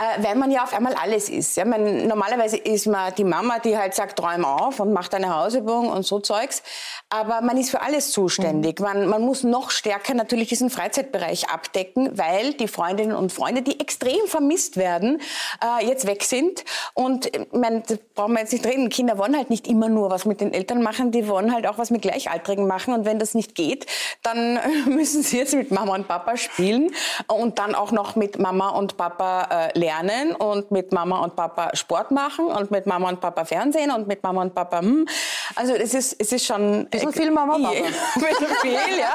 äh, 0.00 0.24
weil 0.24 0.34
man 0.34 0.50
ja 0.50 0.64
auf 0.64 0.72
einmal 0.72 0.94
alles 0.94 1.28
ist. 1.28 1.56
Ja? 1.56 1.66
Man, 1.66 2.06
normalerweise 2.06 2.56
ist 2.56 2.86
man 2.86 3.14
die 3.14 3.24
Mama, 3.24 3.58
die 3.58 3.76
halt 3.76 3.94
sagt, 3.94 4.18
träum 4.18 4.46
auf 4.46 4.80
und 4.80 4.94
macht 4.94 5.14
eine 5.14 5.34
Hausübung 5.34 5.90
und 5.90 6.04
so 6.04 6.20
Zeugs. 6.20 6.62
Aber 7.10 7.42
man 7.42 7.58
ist 7.58 7.70
für 7.70 7.82
alles 7.82 8.10
zuständig. 8.10 8.80
Mhm. 8.80 8.84
Man, 8.86 9.08
man 9.08 9.22
muss 9.22 9.44
noch 9.44 9.70
stärker 9.70 10.14
natürlich 10.14 10.48
diesen 10.48 10.70
Freizeitbereich 10.70 11.50
abdecken, 11.50 12.16
weil 12.16 12.54
die 12.54 12.66
Freundinnen 12.66 13.14
und 13.14 13.30
Freunde, 13.30 13.60
die 13.60 13.78
extrem 13.78 14.26
vermisst 14.26 14.78
werden, 14.78 15.20
äh, 15.62 15.86
jetzt 15.86 16.06
weg 16.06 16.22
sind. 16.22 16.64
Und 16.94 17.26
ich 17.26 17.52
meine, 17.52 17.82
das 17.86 17.98
brauchen 18.14 18.32
wir 18.32 18.40
jetzt 18.40 18.54
nicht 18.54 18.64
reden. 18.64 18.88
Kinder 18.88 19.18
wollen 19.18 19.36
halt 19.36 19.50
nicht 19.50 19.68
immer 19.68 19.90
nur 19.90 20.10
was 20.10 20.24
mit 20.24 20.40
den 20.40 20.54
Eltern 20.54 20.82
machen, 20.82 21.10
die 21.10 21.28
wollen 21.28 21.52
halt 21.52 21.66
auch 21.66 21.76
was 21.76 21.90
mit 21.90 22.00
Gleichaltrigen 22.00 22.66
machen. 22.66 22.94
Und 22.94 23.04
wenn 23.04 23.18
das 23.18 23.34
nicht 23.34 23.54
geht, 23.54 23.84
dann 24.22 24.58
müssen 24.86 25.22
sie 25.22 25.36
jetzt 25.36 25.52
mit 25.52 25.70
Mama 25.70 25.94
und 25.94 26.08
Papa 26.08 26.38
spielen 26.38 26.90
und 27.26 27.58
dann 27.58 27.74
auch 27.74 27.92
noch 27.92 28.16
mit 28.16 28.38
Mama 28.38 28.70
und 28.70 28.96
Papa 28.96 29.48
äh, 29.74 29.78
lernen 29.78 29.89
und 30.38 30.70
mit 30.70 30.92
Mama 30.92 31.20
und 31.20 31.36
Papa 31.36 31.70
Sport 31.74 32.10
machen 32.10 32.46
und 32.46 32.70
mit 32.70 32.86
Mama 32.86 33.08
und 33.08 33.20
Papa 33.20 33.44
Fernsehen 33.44 33.90
und 33.90 34.06
mit 34.06 34.22
Mama 34.22 34.42
und 34.42 34.54
Papa 34.54 34.80
hm. 34.80 35.06
Also 35.56 35.74
es 35.74 35.94
ist, 35.94 36.16
es 36.18 36.32
ist 36.32 36.46
schon... 36.46 36.86
Bisschen 36.90 37.12
viel 37.12 37.30
Mama 37.30 37.54
und 37.56 37.64
Papa. 37.64 37.74
Bisschen 38.14 38.56
viel, 38.62 38.98
ja. 38.98 39.14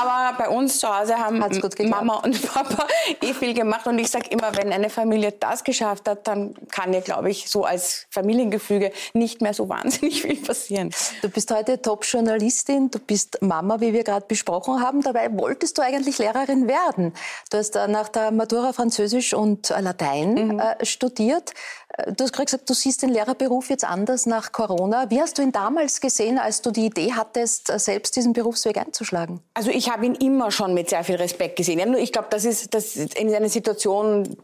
Aber 0.00 0.38
bei 0.38 0.48
uns 0.48 0.78
zu 0.78 0.88
Hause 0.88 1.16
haben 1.18 1.38
Mama 1.38 2.16
und 2.18 2.40
Papa 2.52 2.86
eh 3.20 3.34
viel 3.34 3.54
gemacht 3.54 3.86
und 3.86 3.98
ich 3.98 4.10
sage 4.10 4.28
immer, 4.30 4.56
wenn 4.56 4.72
eine 4.72 4.88
Familie 4.88 5.32
das 5.32 5.62
geschafft 5.62 6.08
hat, 6.08 6.26
dann 6.26 6.54
kann 6.70 6.92
ja, 6.92 7.00
glaube 7.00 7.30
ich, 7.30 7.50
so 7.50 7.64
als 7.64 8.06
Familiengefüge 8.10 8.92
nicht 9.12 9.42
mehr 9.42 9.54
so 9.54 9.68
wahnsinnig 9.68 10.22
viel 10.22 10.36
passieren. 10.36 10.90
Du 11.22 11.28
bist 11.28 11.50
heute 11.50 11.80
Top-Journalistin, 11.80 12.90
du 12.90 12.98
bist 12.98 13.42
Mama, 13.42 13.80
wie 13.80 13.92
wir 13.92 14.04
gerade 14.04 14.26
besprochen 14.26 14.80
haben. 14.80 15.02
Dabei 15.02 15.28
wolltest 15.36 15.76
du 15.78 15.82
eigentlich 15.82 16.18
Lehrerin 16.18 16.66
werden. 16.66 17.12
Du 17.50 17.58
hast 17.58 17.74
nach 17.74 18.08
der 18.08 18.30
Matura 18.30 18.72
Französisch 18.72 19.34
und 19.34 19.68
Latein 19.68 20.13
mhm. 20.22 20.58
äh, 20.58 20.84
studiert. 20.84 21.52
Äh, 21.88 22.12
du 22.12 22.24
hast 22.24 22.32
gerade 22.32 22.46
gesagt, 22.46 22.68
du 22.68 22.74
siehst 22.74 23.02
den 23.02 23.10
Lehrerberuf 23.10 23.70
jetzt 23.70 23.84
anders 23.84 24.26
nach 24.26 24.52
Corona. 24.52 25.10
Wie 25.10 25.20
hast 25.20 25.38
du 25.38 25.42
ihn 25.42 25.52
damals 25.52 26.00
gesehen, 26.00 26.38
als 26.38 26.62
du 26.62 26.70
die 26.70 26.86
Idee 26.86 27.12
hattest, 27.12 27.70
äh, 27.70 27.78
selbst 27.78 28.16
diesen 28.16 28.32
Berufsweg 28.32 28.78
einzuschlagen? 28.78 29.40
Also 29.54 29.70
ich 29.70 29.90
habe 29.90 30.06
ihn 30.06 30.14
immer 30.14 30.50
schon 30.50 30.74
mit 30.74 30.90
sehr 30.90 31.04
viel 31.04 31.16
Respekt 31.16 31.56
gesehen. 31.56 31.94
Ich 31.94 32.12
glaube, 32.12 32.28
das 32.30 32.44
ist, 32.44 32.74
das 32.74 32.96
in 32.96 33.34
einer 33.34 33.48
Situation, 33.48 34.36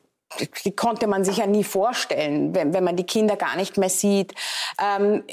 die 0.64 0.72
konnte 0.72 1.06
man 1.06 1.24
sich 1.24 1.38
ja 1.38 1.46
nie 1.46 1.64
vorstellen, 1.64 2.54
wenn, 2.54 2.72
wenn 2.72 2.84
man 2.84 2.96
die 2.96 3.04
Kinder 3.04 3.36
gar 3.36 3.56
nicht 3.56 3.76
mehr 3.78 3.90
sieht. 3.90 4.34
Ähm, 4.80 5.24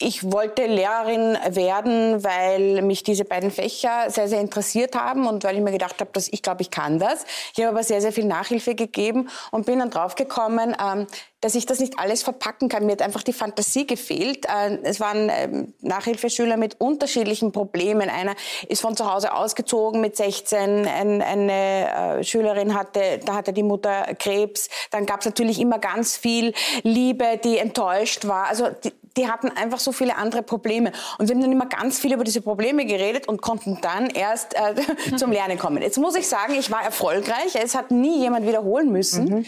ich 0.00 0.30
wollte 0.30 0.66
Lehrerin 0.66 1.36
werden, 1.48 2.22
weil 2.22 2.82
mich 2.82 3.02
diese 3.02 3.24
beiden 3.24 3.50
Fächer 3.50 4.10
sehr, 4.10 4.28
sehr 4.28 4.40
interessiert 4.40 4.94
haben 4.94 5.26
und 5.26 5.42
weil 5.42 5.56
ich 5.56 5.62
mir 5.62 5.72
gedacht 5.72 6.00
habe, 6.00 6.10
dass 6.12 6.28
ich 6.28 6.42
glaube, 6.42 6.62
ich 6.62 6.70
kann 6.70 7.00
das. 7.00 7.24
Ich 7.52 7.58
habe 7.58 7.70
aber 7.70 7.82
sehr, 7.82 8.00
sehr 8.00 8.12
viel 8.12 8.24
Nachhilfe 8.24 8.76
gegeben 8.76 9.28
und 9.50 9.66
bin 9.66 9.80
dann 9.80 9.90
draufgekommen, 9.90 10.76
ähm, 10.80 11.08
dass 11.40 11.56
ich 11.56 11.66
das 11.66 11.80
nicht 11.80 11.98
alles 11.98 12.22
verpacken 12.22 12.68
kann. 12.68 12.86
Mir 12.86 12.92
hat 12.92 13.02
einfach 13.02 13.24
die 13.24 13.32
Fantasie 13.32 13.88
gefehlt. 13.88 14.46
Äh, 14.46 14.78
es 14.84 15.00
waren 15.00 15.30
ähm, 15.32 15.74
Nachhilfeschüler 15.80 16.56
mit 16.56 16.80
unterschiedlichen 16.80 17.50
Problemen. 17.50 18.08
Einer 18.08 18.36
ist 18.68 18.82
von 18.82 18.96
zu 18.96 19.12
Hause 19.12 19.34
ausgezogen 19.34 20.00
mit 20.00 20.16
16. 20.16 20.86
eine 20.86 22.18
äh, 22.20 22.24
Schülerin 22.24 22.74
hatte, 22.74 23.18
da 23.24 23.34
hatte 23.34 23.52
die 23.52 23.64
Mutter 23.64 24.14
Krebs. 24.16 24.68
Dann 24.92 25.06
gab 25.06 25.20
es 25.20 25.26
natürlich 25.26 25.60
immer 25.60 25.80
ganz 25.80 26.16
viel 26.16 26.54
Liebe, 26.84 27.40
die 27.42 27.58
enttäuscht 27.58 28.28
war. 28.28 28.46
Also 28.46 28.68
die, 28.84 28.92
die 29.18 29.28
hatten 29.28 29.50
einfach 29.50 29.80
so 29.80 29.92
viele 29.92 30.16
andere 30.16 30.42
Probleme. 30.42 30.92
Und 31.18 31.28
wir 31.28 31.34
haben 31.34 31.42
dann 31.42 31.52
immer 31.52 31.66
ganz 31.66 31.98
viel 31.98 32.14
über 32.14 32.24
diese 32.24 32.40
Probleme 32.40 32.86
geredet 32.86 33.28
und 33.28 33.42
konnten 33.42 33.80
dann 33.82 34.08
erst 34.08 34.54
äh, 34.54 34.74
zum 35.16 35.32
Lernen 35.32 35.58
kommen. 35.58 35.82
Jetzt 35.82 35.98
muss 35.98 36.14
ich 36.14 36.28
sagen, 36.28 36.54
ich 36.54 36.70
war 36.70 36.82
erfolgreich. 36.82 37.54
Es 37.54 37.74
hat 37.74 37.90
nie 37.90 38.20
jemand 38.20 38.46
wiederholen 38.46 38.90
müssen. 38.90 39.24
Mhm. 39.24 39.46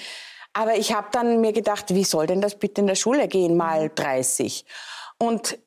Aber 0.52 0.76
ich 0.76 0.92
habe 0.92 1.08
dann 1.12 1.40
mir 1.40 1.52
gedacht, 1.52 1.94
wie 1.94 2.04
soll 2.04 2.26
denn 2.26 2.40
das 2.40 2.58
bitte 2.58 2.80
in 2.80 2.88
der 2.88 2.96
Schule 2.96 3.28
gehen, 3.28 3.56
mal 3.56 3.90
30? 3.94 4.64
Und 5.16 5.58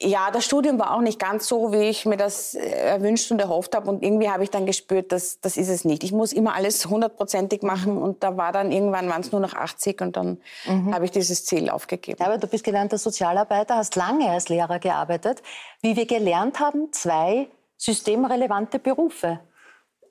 ja, 0.00 0.30
das 0.30 0.44
Studium 0.44 0.78
war 0.78 0.94
auch 0.94 1.00
nicht 1.00 1.18
ganz 1.18 1.48
so, 1.48 1.72
wie 1.72 1.88
ich 1.88 2.06
mir 2.06 2.16
das 2.16 2.54
äh, 2.54 2.68
erwünscht 2.68 3.30
und 3.30 3.40
erhofft 3.40 3.74
habe. 3.74 3.88
Und 3.90 4.02
irgendwie 4.02 4.28
habe 4.30 4.44
ich 4.44 4.50
dann 4.50 4.66
gespürt, 4.66 5.12
dass 5.12 5.40
das 5.40 5.56
ist 5.56 5.68
es 5.68 5.84
nicht. 5.84 6.04
Ich 6.04 6.12
muss 6.12 6.32
immer 6.32 6.54
alles 6.54 6.86
hundertprozentig 6.86 7.62
machen. 7.62 7.98
Und 7.98 8.22
da 8.22 8.36
war 8.36 8.52
dann 8.52 8.70
irgendwann 8.70 9.08
waren 9.08 9.20
es 9.20 9.32
nur 9.32 9.40
noch 9.40 9.54
80 9.54 10.00
und 10.00 10.16
dann 10.16 10.38
mhm. 10.66 10.94
habe 10.94 11.04
ich 11.04 11.10
dieses 11.10 11.44
Ziel 11.44 11.70
aufgegeben. 11.70 12.22
aber 12.22 12.38
du 12.38 12.46
bist 12.46 12.64
gelernter 12.64 12.98
Sozialarbeiter, 12.98 13.76
hast 13.76 13.96
lange 13.96 14.30
als 14.30 14.48
Lehrer 14.48 14.78
gearbeitet. 14.78 15.42
Wie 15.80 15.96
wir 15.96 16.06
gelernt 16.06 16.60
haben, 16.60 16.92
zwei 16.92 17.48
systemrelevante 17.76 18.78
Berufe, 18.78 19.40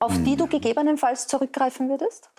auf 0.00 0.12
mhm. 0.12 0.24
die 0.24 0.36
du 0.36 0.46
gegebenenfalls 0.46 1.26
zurückgreifen 1.26 1.88
würdest? 1.88 2.30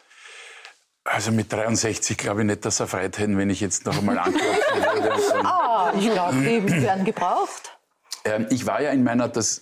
Also 1.11 1.31
mit 1.31 1.51
63 1.51 2.17
glaube 2.17 2.41
ich 2.41 2.47
nicht, 2.47 2.65
dass 2.65 2.79
er 2.79 2.87
Freude 2.87 3.17
hätten, 3.17 3.37
wenn 3.37 3.49
ich 3.49 3.61
jetzt 3.61 3.85
noch 3.85 3.97
einmal 3.97 4.19
anklopfen 4.19 4.83
würde. 4.93 5.09
Ah, 5.43 5.91
ich 5.97 6.11
glaube, 6.11 6.35
die 6.37 6.81
werden 6.81 7.05
gebraucht. 7.05 7.77
Ähm, 8.25 8.47
ich 8.49 8.65
war 8.67 8.81
ja 8.81 8.91
in 8.91 9.03
meiner, 9.03 9.27
das 9.27 9.61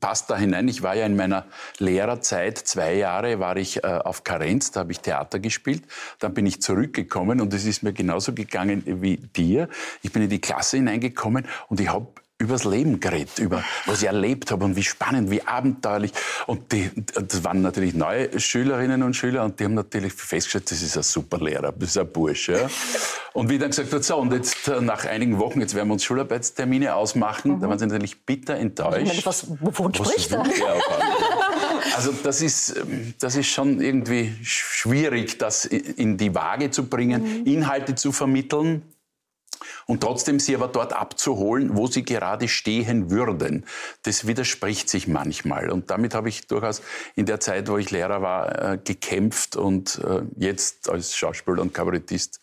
passt 0.00 0.30
da 0.30 0.36
hinein, 0.36 0.66
ich 0.66 0.82
war 0.82 0.94
ja 0.94 1.06
in 1.06 1.14
meiner 1.14 1.46
Lehrerzeit, 1.78 2.58
zwei 2.58 2.94
Jahre 2.94 3.38
war 3.38 3.56
ich 3.56 3.84
äh, 3.84 3.86
auf 3.86 4.24
Karenz, 4.24 4.70
da 4.70 4.80
habe 4.80 4.92
ich 4.92 5.00
Theater 5.00 5.38
gespielt. 5.38 5.84
Dann 6.18 6.34
bin 6.34 6.46
ich 6.46 6.60
zurückgekommen 6.60 7.40
und 7.40 7.52
es 7.54 7.64
ist 7.64 7.82
mir 7.82 7.92
genauso 7.92 8.32
gegangen 8.32 8.82
wie 8.86 9.18
dir. 9.18 9.68
Ich 10.02 10.12
bin 10.12 10.22
in 10.22 10.30
die 10.30 10.40
Klasse 10.40 10.78
hineingekommen 10.78 11.46
und 11.68 11.80
ich 11.80 11.88
habe 11.88 12.08
übers 12.42 12.64
Leben 12.64 13.00
geredet, 13.00 13.38
über 13.38 13.64
was 13.86 14.02
ich 14.02 14.08
erlebt 14.08 14.50
habe 14.50 14.64
und 14.64 14.76
wie 14.76 14.82
spannend, 14.82 15.30
wie 15.30 15.42
abenteuerlich. 15.42 16.12
Und 16.46 16.72
die, 16.72 16.90
das 17.14 17.44
waren 17.44 17.62
natürlich 17.62 17.94
neue 17.94 18.38
Schülerinnen 18.38 19.02
und 19.02 19.14
Schüler 19.14 19.44
und 19.44 19.58
die 19.60 19.64
haben 19.64 19.74
natürlich 19.74 20.12
festgestellt, 20.12 20.70
das 20.70 20.82
ist 20.82 20.96
ein 20.96 21.02
super 21.02 21.38
Lehrer, 21.38 21.72
das 21.72 21.90
ist 21.90 21.98
ein 21.98 22.08
Bursche. 22.08 22.52
Ja. 22.52 22.70
Und 23.32 23.48
wie 23.48 23.54
ich 23.54 23.60
dann 23.60 23.70
gesagt 23.70 23.92
habe, 23.92 24.02
so, 24.02 24.16
und 24.16 24.32
jetzt 24.32 24.68
äh, 24.68 24.80
nach 24.80 25.06
einigen 25.06 25.38
Wochen, 25.38 25.60
jetzt 25.60 25.74
werden 25.74 25.88
wir 25.88 25.94
uns 25.94 26.04
Schularbeitstermine 26.04 26.94
ausmachen, 26.94 27.52
mhm. 27.52 27.60
da 27.60 27.68
waren 27.68 27.78
sie 27.78 27.86
natürlich 27.86 28.20
bitter 28.24 28.56
enttäuscht. 28.56 29.06
Meine, 29.06 29.24
was, 29.24 29.46
wovon 29.60 29.92
was 29.98 30.08
spricht 30.08 30.32
er? 30.32 30.44
Also 31.96 32.12
das 32.22 32.42
ist, 32.42 32.76
ähm, 32.76 33.14
das 33.18 33.36
ist 33.36 33.48
schon 33.48 33.80
irgendwie 33.80 34.32
schwierig, 34.42 35.38
das 35.38 35.64
in 35.64 36.16
die 36.16 36.34
Waage 36.34 36.70
zu 36.70 36.84
bringen, 36.84 37.40
mhm. 37.40 37.46
Inhalte 37.46 37.94
zu 37.94 38.12
vermitteln, 38.12 38.82
und 39.86 40.00
trotzdem 40.00 40.40
sie 40.40 40.54
aber 40.54 40.68
dort 40.68 40.92
abzuholen, 40.92 41.76
wo 41.76 41.86
sie 41.86 42.04
gerade 42.04 42.48
stehen 42.48 43.10
würden. 43.10 43.64
Das 44.02 44.26
widerspricht 44.26 44.88
sich 44.88 45.08
manchmal. 45.08 45.70
Und 45.70 45.90
damit 45.90 46.14
habe 46.14 46.28
ich 46.28 46.46
durchaus 46.46 46.82
in 47.14 47.26
der 47.26 47.40
Zeit, 47.40 47.68
wo 47.68 47.78
ich 47.78 47.90
Lehrer 47.90 48.22
war, 48.22 48.72
äh, 48.72 48.78
gekämpft 48.82 49.56
und 49.56 50.00
äh, 50.04 50.22
jetzt 50.36 50.88
als 50.88 51.16
Schauspieler 51.16 51.62
und 51.62 51.74
Kabarettist, 51.74 52.40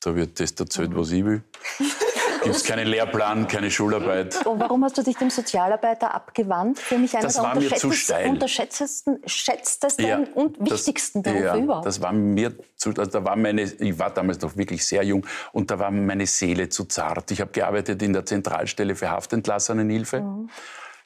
da 0.00 0.14
wird 0.14 0.40
das 0.40 0.52
erzählt, 0.52 0.94
was 0.94 1.10
ich 1.10 1.24
will. 1.24 1.42
Gibt 2.42 2.56
es 2.56 2.64
keinen 2.64 2.86
Lehrplan, 2.86 3.46
keine 3.46 3.70
Schularbeit. 3.70 4.46
Und 4.46 4.60
warum 4.60 4.84
hast 4.84 4.96
du 4.98 5.02
dich 5.02 5.16
dem 5.16 5.30
Sozialarbeiter 5.30 6.14
abgewandt? 6.14 6.78
Für 6.78 6.98
mich 6.98 7.14
einer 7.14 7.24
das 7.24 7.34
der 7.34 7.42
war 7.42 7.54
mir 7.54 7.74
zu 7.74 7.92
steil. 7.92 8.28
unterschätztesten 8.28 9.20
schätztesten 9.26 10.06
ja, 10.06 10.20
und 10.34 10.58
wichtigsten 10.60 11.22
das, 11.22 11.32
Berufe 11.32 11.46
ja, 11.46 11.56
überhaupt. 11.56 11.86
Das 11.86 12.00
war 12.00 12.12
mir 12.12 12.52
zu, 12.76 12.90
also 12.90 13.10
da 13.10 13.24
war 13.24 13.36
meine, 13.36 13.62
ich 13.62 13.98
war 13.98 14.10
damals 14.10 14.40
noch 14.40 14.56
wirklich 14.56 14.84
sehr 14.84 15.02
jung 15.02 15.26
und 15.52 15.70
da 15.70 15.78
war 15.78 15.90
meine 15.90 16.26
Seele 16.26 16.68
zu 16.68 16.84
zart. 16.84 17.30
Ich 17.30 17.40
habe 17.40 17.52
gearbeitet 17.52 18.02
in 18.02 18.12
der 18.12 18.24
Zentralstelle 18.24 18.94
für 18.94 19.10
Haftentlassenenhilfe. 19.10 20.20
Mhm. 20.20 20.50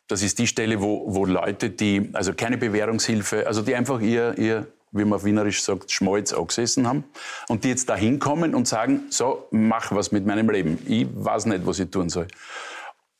Das 0.07 0.23
ist 0.23 0.39
die 0.39 0.47
Stelle, 0.47 0.83
wo, 0.83 1.05
wo 1.15 1.25
Leute, 1.25 1.71
die, 1.71 2.11
also 2.13 2.35
keine 2.35 2.59
Bewährungshilfe, 2.59 3.47
also 3.47 3.63
die 3.63 3.75
einfach 3.75 4.01
ihr, 4.01 4.37
ihr 4.37 4.67
wie 4.95 5.05
man 5.05 5.15
auf 5.15 5.25
Wienerisch 5.25 5.63
sagt, 5.63 5.91
Schmalz 5.91 6.33
angesessen 6.33 6.87
haben 6.89 7.05
und 7.49 7.65
die 7.65 7.69
jetzt 7.69 7.89
da 7.89 7.97
hinkommen 7.97 8.55
und 8.55 8.67
sagen, 8.67 9.03
so, 9.11 9.47
mach 9.51 9.93
was 9.93 10.13
mit 10.13 10.25
meinem 10.25 10.49
Leben. 10.49 10.79
Ich 10.87 11.07
weiß 11.13 11.47
nicht, 11.47 11.67
was 11.67 11.79
ich 11.79 11.91
tun 11.91 12.09
soll. 12.09 12.29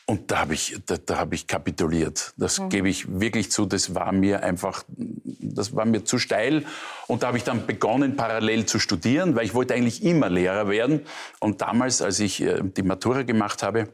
Und 0.07 0.31
da 0.31 0.41
habe 0.41 0.55
ich, 0.55 0.77
da, 0.85 0.97
da 0.99 1.19
hab 1.19 1.33
ich 1.33 1.47
kapituliert. 1.47 2.35
Das 2.37 2.61
mhm. 2.61 2.69
gebe 2.69 2.89
ich 2.91 3.21
wirklich 3.21 3.51
zu. 3.51 3.65
Das 3.65 3.95
war 3.95 4.13
mir 4.13 4.43
einfach, 4.43 4.85
das 4.87 5.75
war 5.75 5.87
mir 5.87 6.05
zu 6.05 6.19
steil. 6.19 6.65
Und 7.07 7.23
da 7.23 7.29
habe 7.29 7.39
ich 7.39 7.45
dann 7.45 7.67
begonnen, 7.67 8.15
parallel 8.15 8.67
zu 8.67 8.79
studieren, 8.79 9.35
weil 9.35 9.47
ich 9.47 9.55
wollte 9.55 9.73
eigentlich 9.73 10.03
immer 10.05 10.29
Lehrer 10.29 10.69
werden. 10.69 11.01
Und 11.41 11.63
damals, 11.63 12.03
als 12.03 12.21
ich 12.21 12.43
äh, 12.43 12.61
die 12.63 12.83
Matura 12.83 13.23
gemacht 13.23 13.63
habe, 13.63 13.89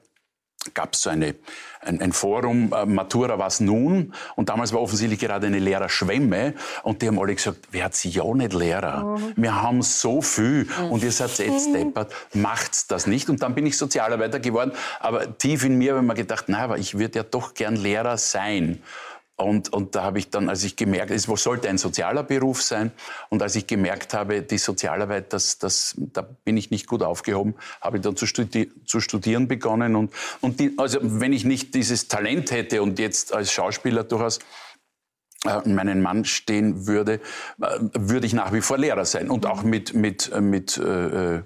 gab 0.75 0.95
es 0.95 1.03
so 1.03 1.11
eine, 1.11 1.35
ein, 1.81 2.01
ein 2.01 2.13
Forum, 2.13 2.73
äh, 2.73 2.85
Matura 2.85 3.39
was 3.39 3.61
nun? 3.61 4.15
Und 4.37 4.49
damals 4.49 4.73
war 4.73 4.81
offensichtlich 4.81 5.19
gerade 5.19 5.47
eine 5.47 5.59
Lehrerschwemme. 5.59 6.55
Und 6.83 7.03
die 7.03 7.09
haben 7.09 7.19
alle 7.19 7.35
gesagt, 7.35 7.69
wer 7.71 7.85
hat 7.85 7.95
sie 7.95 8.11
ja 8.11 8.25
nicht 8.35 8.53
Lehrer? 8.53 9.05
Mhm. 9.05 9.33
Wir 9.37 9.63
haben 9.63 9.83
so 9.83 10.21
viel 10.23 10.69
und 10.91 11.03
ihr 11.03 11.13
seid 11.13 11.39
jetzt 11.39 11.69
mhm. 11.69 11.75
deppert, 11.75 12.13
macht's 12.35 12.87
das 12.87 13.07
nicht. 13.07 13.31
Und 13.31 13.43
dann 13.43 13.55
bin 13.55 13.67
ich 13.67 13.77
Sozialarbeiter 13.77 14.41
geworden. 14.41 14.73
Aber 15.01 15.39
tief 15.39 15.65
in 15.65 15.79
mir 15.79 15.93
habe 15.93 16.03
ich 16.03 16.09
mir 16.09 16.15
gedacht, 16.15 16.45
na, 16.49 16.59
aber 16.65 16.79
ich 16.79 16.99
würde 16.99 17.21
ja 17.21 17.23
doch 17.23 17.55
gern 17.55 17.77
Lehrer 17.77 18.19
sein. 18.19 18.83
Und, 19.41 19.73
und 19.73 19.95
da 19.95 20.03
habe 20.03 20.19
ich 20.19 20.31
dann, 20.31 20.49
als 20.49 20.65
ich 20.65 20.77
gemerkt, 20.77 21.11
es 21.11 21.25
sollte 21.25 21.69
ein 21.69 21.79
sozialer 21.79 22.23
Beruf 22.23 22.63
sein, 22.63 22.93
und 23.29 23.43
als 23.43 23.57
ich 23.57 23.67
gemerkt 23.67 24.15
habe, 24.15 24.43
die 24.43 24.59
Sozialarbeit, 24.59 25.33
das, 25.33 25.59
das, 25.59 25.95
da 25.99 26.23
bin 26.23 26.57
ich 26.57 26.71
nicht 26.71 26.87
gut 26.87 27.03
aufgehoben, 27.03 27.55
habe 27.81 27.99
ich 27.99 28.03
dann 28.03 28.17
zu, 28.17 28.27
studi 28.27 28.71
zu 28.85 29.01
studieren 29.01 29.49
begonnen. 29.49 29.97
Und, 29.97 30.13
und 30.41 30.61
die, 30.61 30.75
also 30.77 30.99
wenn 31.03 31.33
ich 31.33 31.45
nicht 31.45 31.75
dieses 31.75 32.09
Talent 32.09 32.51
hätte 32.51 32.83
und 32.83 32.99
jetzt 32.99 33.33
als 33.33 33.53
Schauspieler 33.53 34.05
durchaus 34.05 34.41
äh, 35.47 35.67
meinen 35.69 36.03
Mann 36.03 36.25
stehen 36.25 36.87
würde, 36.87 37.15
äh, 37.61 37.79
würde 37.99 38.27
ich 38.27 38.35
nach 38.35 38.53
wie 38.53 38.61
vor 38.61 38.79
Lehrer 38.79 39.05
sein 39.05 39.31
und 39.31 39.47
auch 39.47 39.63
mit, 39.63 39.95
mit, 39.95 40.31
mit 40.41 40.77
äh, 40.77 41.37
äh 41.37 41.43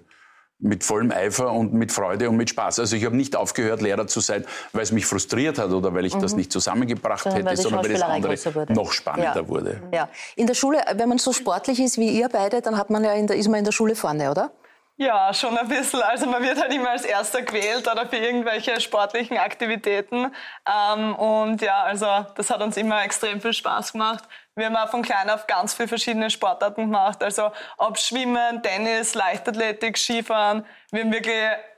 mit 0.65 0.83
vollem 0.83 1.13
Eifer 1.13 1.53
und 1.53 1.73
mit 1.75 1.93
Freude 1.93 2.29
und 2.31 2.37
mit 2.37 2.51
Spaß. 2.51 2.81
Also 2.81 2.97
ich 2.97 3.05
habe 3.05 3.17
nicht 3.17 3.37
aufgehört, 3.37 3.83
Lehrer 3.83 4.07
zu 4.07 4.21
sein, 4.21 4.45
weil 4.73 4.83
es 4.83 4.93
mich 4.93 5.07
frustriert 5.07 5.59
hat 5.59 5.71
oder 5.71 5.95
weil 5.95 6.07
ich 6.07 6.15
mhm. 6.15 6.23
das 6.23 6.35
nicht 6.35 6.51
zusammengebracht 6.51 7.23
sondern 7.23 7.47
hätte, 7.47 7.63
sondern 7.63 7.85
weil 7.85 7.93
das 7.93 8.03
andere 8.03 8.73
noch 8.73 8.93
spannender 8.93 9.43
ja. 9.43 9.49
wurde. 9.49 9.83
Ja. 9.93 10.09
In 10.37 10.47
der 10.47 10.55
Schule, 10.55 10.83
wenn 10.95 11.09
man 11.09 11.19
so 11.19 11.33
sportlich 11.33 11.81
ist 11.81 11.99
wie 11.99 12.09
ihr 12.09 12.29
beide, 12.29 12.63
dann 12.63 12.77
hat 12.77 12.91
man 12.91 13.05
ja 13.05 13.13
in 13.13 13.27
der, 13.27 13.37
ist 13.37 13.49
man 13.49 13.59
in 13.59 13.65
der 13.65 13.73
Schule 13.73 13.95
vorne, 13.95 14.31
oder? 14.31 14.51
Ja, 14.97 15.35
schon 15.35 15.59
ein 15.59 15.67
bisschen. 15.67 16.01
Also 16.03 16.27
man 16.27 16.41
wird 16.43 16.61
halt 16.61 16.73
immer 16.73 16.91
als 16.91 17.05
Erster 17.05 17.43
gewählt 17.43 17.89
oder 17.91 18.07
für 18.07 18.17
irgendwelche 18.17 18.81
sportlichen 18.81 19.39
Aktivitäten. 19.39 20.31
Ähm, 20.67 21.15
und 21.17 21.61
ja, 21.63 21.83
also 21.83 22.07
das 22.37 22.49
hat 22.49 22.63
uns 22.63 22.77
immer 22.77 23.03
extrem 23.03 23.41
viel 23.41 23.53
Spaß 23.53 23.93
gemacht. 23.93 24.23
Wir 24.57 24.67
haben 24.67 24.77
auch 24.77 24.91
von 24.91 25.03
klein 25.03 25.29
auf 25.31 25.47
ganz 25.47 25.75
viele 25.75 25.89
verschiedene 25.89 26.31
Sportarten 26.31 26.83
gemacht. 26.83 27.23
Also 27.23 27.51
ob 27.77 27.99
Schwimmen, 27.99 28.63
Tennis, 28.63 29.15
Leichtathletik, 29.15 29.99
Skifahren. 29.99 30.65
Wir 30.93 31.03
haben 31.03 31.13
wirklich 31.13 31.37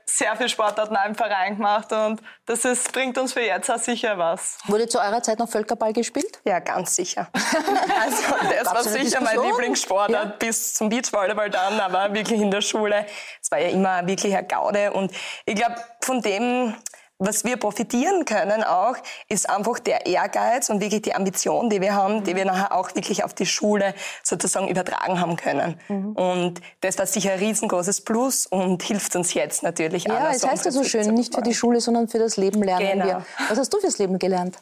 sehr 0.09 0.35
viele 0.37 0.47
Sportarten 0.47 0.95
auch 0.95 1.05
im 1.05 1.15
Verein 1.15 1.57
gemacht 1.57 1.91
und 1.91 2.21
das 2.45 2.63
ist, 2.63 2.93
bringt 2.93 3.17
uns 3.17 3.33
für 3.33 3.41
jetzt 3.41 3.69
auch 3.69 3.77
sicher 3.77 4.17
was. 4.17 4.57
Wurde 4.65 4.87
zu 4.87 4.99
eurer 4.99 5.21
Zeit 5.21 5.37
noch 5.37 5.49
Völkerball 5.49 5.91
gespielt? 5.91 6.39
Ja, 6.45 6.59
ganz 6.59 6.95
sicher. 6.95 7.27
also 7.33 8.23
das 8.57 8.73
war 8.73 8.83
sicher 8.83 9.21
mein 9.21 9.41
Lieblingssportart 9.41 10.25
ja. 10.25 10.35
bis 10.39 10.75
zum 10.75 10.87
Beachvolleyball 10.87 11.49
dann, 11.49 11.79
aber 11.79 12.13
wirklich 12.13 12.39
in 12.39 12.51
der 12.51 12.61
Schule. 12.61 13.05
Es 13.41 13.51
war 13.51 13.59
ja 13.59 13.67
immer 13.67 14.07
wirklich 14.07 14.35
eine 14.35 14.47
Gaude 14.47 14.93
und 14.93 15.11
ich 15.45 15.55
glaube, 15.55 15.75
von 16.01 16.21
dem 16.21 16.73
was 17.19 17.43
wir 17.43 17.57
profitieren 17.57 18.25
können 18.25 18.63
auch, 18.63 18.95
ist 19.27 19.49
einfach 19.49 19.79
der 19.79 20.05
Ehrgeiz 20.05 20.69
und 20.69 20.81
wirklich 20.81 21.01
die 21.01 21.15
Ambition, 21.15 21.69
die 21.69 21.81
wir 21.81 21.95
haben, 21.95 22.23
die 22.23 22.35
wir 22.35 22.45
nachher 22.45 22.71
auch 22.73 22.93
wirklich 22.95 23.23
auf 23.23 23.33
die 23.33 23.45
Schule 23.45 23.95
sozusagen 24.23 24.67
übertragen 24.67 25.19
haben 25.19 25.35
können. 25.35 25.79
Mhm. 25.87 26.11
Und 26.11 26.61
das 26.81 26.97
war 26.99 27.07
sicher 27.07 27.33
ein 27.33 27.39
riesengroßes 27.39 28.01
Plus 28.01 28.45
und 28.45 28.83
hilft 28.83 29.15
uns 29.15 29.33
jetzt 29.33 29.63
natürlich 29.63 30.03
Ja, 30.03 30.31
es 30.31 30.45
heißt 30.45 30.65
ja 30.65 30.71
so 30.71 30.83
schön, 30.83 31.13
nicht 31.13 31.33
für 31.33 31.41
die 31.41 31.55
Schule, 31.55 31.81
sondern 31.81 32.07
für 32.07 32.19
das 32.19 32.37
Leben 32.37 32.61
lernen 32.61 32.99
genau. 32.99 33.05
wir. 33.05 33.25
Was 33.49 33.57
hast 33.57 33.73
du 33.73 33.79
fürs 33.79 33.97
Leben 33.97 34.19
gelernt 34.19 34.57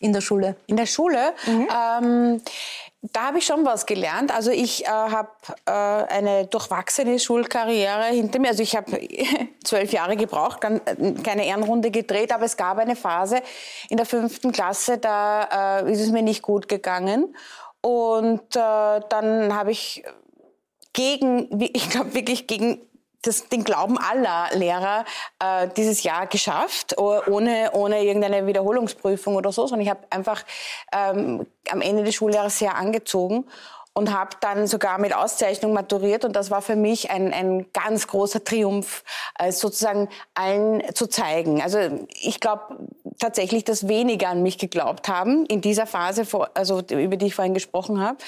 in 0.00 0.12
der 0.12 0.20
Schule? 0.20 0.56
In 0.66 0.76
der 0.76 0.86
Schule? 0.86 1.34
Mhm. 1.46 1.68
Ähm, 1.74 2.42
da 3.02 3.26
habe 3.26 3.38
ich 3.38 3.46
schon 3.46 3.64
was 3.64 3.86
gelernt. 3.86 4.34
Also 4.34 4.50
ich 4.50 4.84
äh, 4.84 4.88
habe 4.88 5.30
äh, 5.66 5.70
eine 5.70 6.46
durchwachsene 6.46 7.18
Schulkarriere 7.18 8.06
hinter 8.06 8.38
mir. 8.38 8.48
Also 8.48 8.62
ich 8.62 8.76
habe 8.76 9.00
zwölf 9.64 9.92
Jahre 9.92 10.16
gebraucht, 10.16 10.60
kann, 10.60 10.80
äh, 10.84 11.12
keine 11.22 11.46
Ehrenrunde 11.46 11.90
gedreht, 11.90 12.32
aber 12.32 12.44
es 12.44 12.56
gab 12.56 12.78
eine 12.78 12.96
Phase 12.96 13.42
in 13.88 13.96
der 13.96 14.06
fünften 14.06 14.52
Klasse, 14.52 14.98
da 14.98 15.80
äh, 15.80 15.92
ist 15.92 16.00
es 16.00 16.10
mir 16.10 16.22
nicht 16.22 16.42
gut 16.42 16.68
gegangen. 16.68 17.36
Und 17.80 18.56
äh, 18.56 19.00
dann 19.08 19.54
habe 19.54 19.70
ich 19.70 20.02
gegen, 20.92 21.60
ich 21.72 21.90
glaube 21.90 22.14
wirklich 22.14 22.46
gegen 22.46 22.80
das, 23.22 23.48
den 23.48 23.64
Glauben 23.64 23.98
aller 23.98 24.48
Lehrer 24.54 25.04
äh, 25.38 25.68
dieses 25.76 26.02
Jahr 26.02 26.26
geschafft, 26.26 26.96
ohne, 26.98 27.70
ohne 27.72 28.02
irgendeine 28.02 28.46
Wiederholungsprüfung 28.46 29.36
oder 29.36 29.52
so, 29.52 29.66
sondern 29.66 29.84
ich 29.84 29.90
habe 29.90 30.00
einfach 30.10 30.44
ähm, 30.92 31.46
am 31.70 31.80
Ende 31.80 32.04
des 32.04 32.14
Schuljahres 32.14 32.58
sehr 32.58 32.76
angezogen 32.76 33.46
und 33.96 34.12
habe 34.12 34.36
dann 34.40 34.66
sogar 34.66 34.98
mit 34.98 35.16
Auszeichnung 35.16 35.72
maturiert 35.72 36.26
und 36.26 36.36
das 36.36 36.50
war 36.50 36.60
für 36.60 36.76
mich 36.76 37.10
ein, 37.10 37.32
ein 37.32 37.72
ganz 37.72 38.06
großer 38.06 38.44
Triumph, 38.44 39.02
äh, 39.38 39.50
sozusagen 39.50 40.10
allen 40.34 40.82
zu 40.94 41.06
zeigen. 41.06 41.62
Also 41.62 41.78
ich 42.12 42.38
glaube 42.38 42.76
tatsächlich, 43.18 43.64
dass 43.64 43.88
weniger 43.88 44.28
an 44.28 44.42
mich 44.42 44.58
geglaubt 44.58 45.08
haben 45.08 45.46
in 45.46 45.62
dieser 45.62 45.86
Phase, 45.86 46.26
also 46.52 46.80
über 46.80 47.16
die 47.16 47.26
ich 47.26 47.34
vorhin 47.34 47.54
gesprochen 47.54 47.98
habe, 47.98 48.18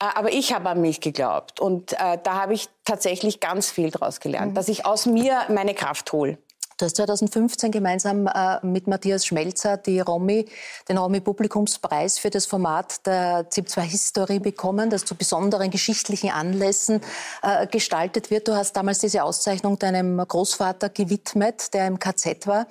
äh, 0.00 0.06
aber 0.16 0.32
ich 0.32 0.52
habe 0.52 0.68
an 0.68 0.80
mich 0.80 1.00
geglaubt 1.00 1.60
und 1.60 1.92
äh, 1.92 2.18
da 2.20 2.34
habe 2.34 2.54
ich 2.54 2.68
tatsächlich 2.84 3.38
ganz 3.38 3.70
viel 3.70 3.92
daraus 3.92 4.18
gelernt, 4.18 4.50
mhm. 4.50 4.54
dass 4.56 4.66
ich 4.66 4.84
aus 4.84 5.06
mir 5.06 5.42
meine 5.48 5.74
Kraft 5.74 6.12
hole. 6.12 6.38
Du 6.84 6.86
hast 6.86 6.96
2015 6.96 7.70
gemeinsam 7.70 8.26
äh, 8.26 8.58
mit 8.60 8.86
Matthias 8.86 9.24
Schmelzer 9.24 9.78
die 9.78 10.00
Romy, 10.00 10.44
den 10.86 10.98
Romy 10.98 11.20
Publikumspreis 11.20 12.18
für 12.18 12.28
das 12.28 12.44
Format 12.44 13.06
der 13.06 13.48
ZIP2 13.48 13.80
History 13.80 14.38
bekommen, 14.38 14.90
das 14.90 15.06
zu 15.06 15.14
besonderen 15.14 15.70
geschichtlichen 15.70 16.28
Anlässen 16.28 17.00
äh, 17.40 17.66
gestaltet 17.68 18.30
wird. 18.30 18.48
Du 18.48 18.54
hast 18.54 18.74
damals 18.74 18.98
diese 18.98 19.24
Auszeichnung 19.24 19.78
deinem 19.78 20.18
Großvater 20.18 20.90
gewidmet, 20.90 21.72
der 21.72 21.86
im 21.86 21.98
KZ 21.98 22.46
war. 22.46 22.66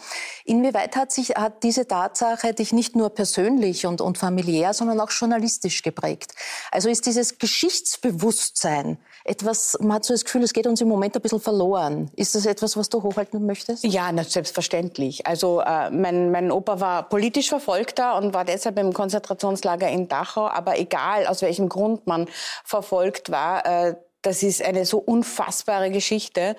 Inwieweit 0.45 0.95
hat 0.95 1.11
sich 1.11 1.29
hat 1.29 1.63
diese 1.63 1.87
Tatsache 1.87 2.53
dich 2.53 2.71
nicht 2.71 2.95
nur 2.95 3.09
persönlich 3.09 3.87
und, 3.87 3.99
und 3.99 4.19
familiär, 4.19 4.75
sondern 4.75 4.99
auch 4.99 5.09
journalistisch 5.09 5.81
geprägt? 5.81 6.35
Also 6.69 6.87
ist 6.87 7.07
dieses 7.07 7.39
Geschichtsbewusstsein 7.39 8.99
etwas, 9.25 9.77
man 9.79 9.93
hat 9.93 10.05
so 10.05 10.13
das 10.13 10.25
Gefühl, 10.25 10.43
es 10.43 10.53
geht 10.53 10.67
uns 10.67 10.81
im 10.81 10.87
Moment 10.87 11.15
ein 11.15 11.21
bisschen 11.21 11.39
verloren. 11.39 12.11
Ist 12.15 12.35
das 12.35 12.45
etwas, 12.45 12.75
was 12.75 12.89
du 12.89 13.01
hochhalten 13.01 13.45
möchtest? 13.45 13.83
Ja, 13.85 14.11
na, 14.11 14.23
selbstverständlich. 14.23 15.25
Also 15.25 15.61
äh, 15.61 15.89
mein, 15.91 16.31
mein 16.31 16.51
Opa 16.51 16.79
war 16.79 17.03
politisch 17.09 17.49
Verfolgter 17.49 18.17
und 18.17 18.33
war 18.33 18.43
deshalb 18.43 18.77
im 18.79 18.93
Konzentrationslager 18.93 19.87
in 19.89 20.07
Dachau. 20.09 20.47
Aber 20.47 20.77
egal, 20.77 21.25
aus 21.27 21.41
welchem 21.41 21.69
Grund 21.69 22.05
man 22.05 22.27
verfolgt 22.65 23.31
war, 23.31 23.65
äh, 23.65 23.95
das 24.21 24.43
ist 24.43 24.61
eine 24.61 24.85
so 24.85 24.97
unfassbare 24.97 25.89
Geschichte. 25.91 26.55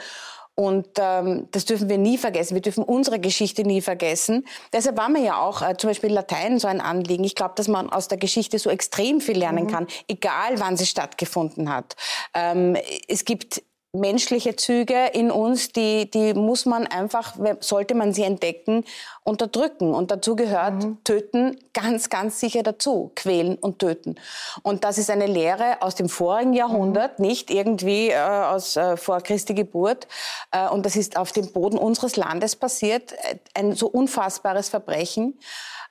Und 0.57 0.87
ähm, 0.99 1.49
das 1.51 1.65
dürfen 1.65 1.89
wir 1.89 1.99
nie 1.99 2.17
vergessen. 2.17 2.55
Wir 2.55 2.63
dürfen 2.63 2.85
unsere 2.85 3.19
Geschichte 3.19 3.63
nie 3.63 3.81
vergessen. 3.81 4.47
Deshalb 4.73 4.97
war 4.97 5.09
mir 5.09 5.23
ja 5.23 5.41
auch 5.41 5.63
äh, 5.63 5.77
zum 5.77 5.91
Beispiel 5.91 6.13
Latein 6.13 6.61
so 6.61 6.69
ein 6.69 6.81
Anliegen. 6.81 7.25
Ich 7.25 7.35
glaube, 7.35 7.55
dass 7.57 7.67
man 7.67 7.91
aus 7.91 8.07
der 8.07 8.19
Geschichte 8.19 8.59
so 8.59 8.71
extrem 8.71 9.21
viel 9.21 9.37
lernen 9.39 9.65
mhm. 9.65 9.71
kann, 9.71 9.87
egal 10.07 10.61
wann 10.61 10.77
sie 10.77 10.87
stattgefunden 10.87 11.73
hat. 11.73 11.97
Ähm, 12.35 12.77
es 13.09 13.25
gibt 13.25 13.63
menschliche 13.95 14.57
Züge 14.57 15.07
in 15.13 15.31
uns, 15.31 15.73
die, 15.73 16.11
die 16.11 16.35
muss 16.35 16.67
man 16.67 16.87
einfach, 16.87 17.35
sollte 17.61 17.95
man 17.95 18.13
sie 18.13 18.25
entdecken, 18.25 18.85
unterdrücken. 19.23 19.95
Und 19.95 20.11
dazu 20.11 20.37
gehört 20.37 20.85
mhm. 20.85 20.99
Töten 21.05 21.57
ganz, 21.73 22.11
ganz 22.11 22.41
sicher 22.41 22.63
dazu. 22.63 23.13
Quälen 23.15 23.57
und 23.57 23.79
töten. 23.79 24.17
Und 24.63 24.85
das 24.85 24.99
ist 24.99 25.11
eine 25.11 25.27
Lehre 25.27 25.81
aus 25.81 25.95
dem 25.95 26.09
vorigen 26.09 26.53
Jahrhundert, 26.53 27.19
mhm. 27.19 27.27
nicht 27.27 27.51
irgendwie 27.51 28.11
äh, 28.11 28.19
aus 28.19 28.77
äh, 28.77 28.97
vor 28.97 29.21
Christi 29.21 29.55
Geburt. 29.55 30.07
Äh, 30.51 30.69
und 30.69 30.85
das 30.85 30.97
ist 30.97 31.17
auf 31.17 31.33
dem 31.33 31.53
Boden 31.53 31.79
unseres 31.79 32.17
Landes 32.17 32.57
passiert. 32.57 33.13
Äh, 33.13 33.39
ein 33.55 33.73
so 33.73 33.87
unfassbares 33.87 34.69
Verbrechen 34.69 35.39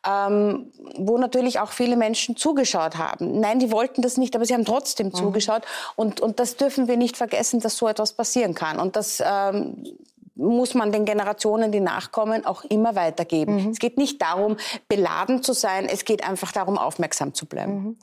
ähm, 0.06 0.72
wo 0.98 1.18
natürlich 1.18 1.60
auch 1.60 1.72
viele 1.72 1.96
Menschen 1.96 2.36
zugeschaut 2.36 2.98
haben. 2.98 3.40
Nein, 3.40 3.60
die 3.60 3.72
wollten 3.72 4.02
das 4.02 4.18
nicht, 4.18 4.36
aber 4.36 4.46
sie 4.46 4.54
haben 4.54 4.66
trotzdem 4.66 5.08
mhm. 5.08 5.14
zugeschaut. 5.14 5.64
Und, 5.96 6.22
und 6.22 6.40
das 6.40 6.58
dürfen 6.58 6.88
wir 6.88 6.98
nicht 6.98 7.18
vergessen, 7.18 7.60
dass 7.60 7.78
so 7.78 7.88
etwas 7.88 8.14
passieren 8.14 8.54
kann. 8.54 8.80
Und 8.80 8.96
das 8.96 9.24
ähm, 9.26 9.84
muss 10.36 10.74
man 10.74 10.92
den 10.92 11.06
Generationen, 11.06 11.72
die 11.72 11.80
nachkommen, 11.80 12.46
auch 12.46 12.64
immer 12.66 12.96
weitergeben. 12.96 13.64
Mhm. 13.64 13.70
Es 13.72 13.80
geht 13.80 13.98
nicht 13.98 14.22
darum, 14.22 14.58
beladen 14.88 15.44
zu 15.44 15.54
sein, 15.54 15.88
es 15.88 16.06
geht 16.06 16.28
einfach 16.28 16.52
darum, 16.52 16.78
aufmerksam 16.78 17.34
zu 17.34 17.46
bleiben. 17.46 17.74
Mhm. 17.74 17.98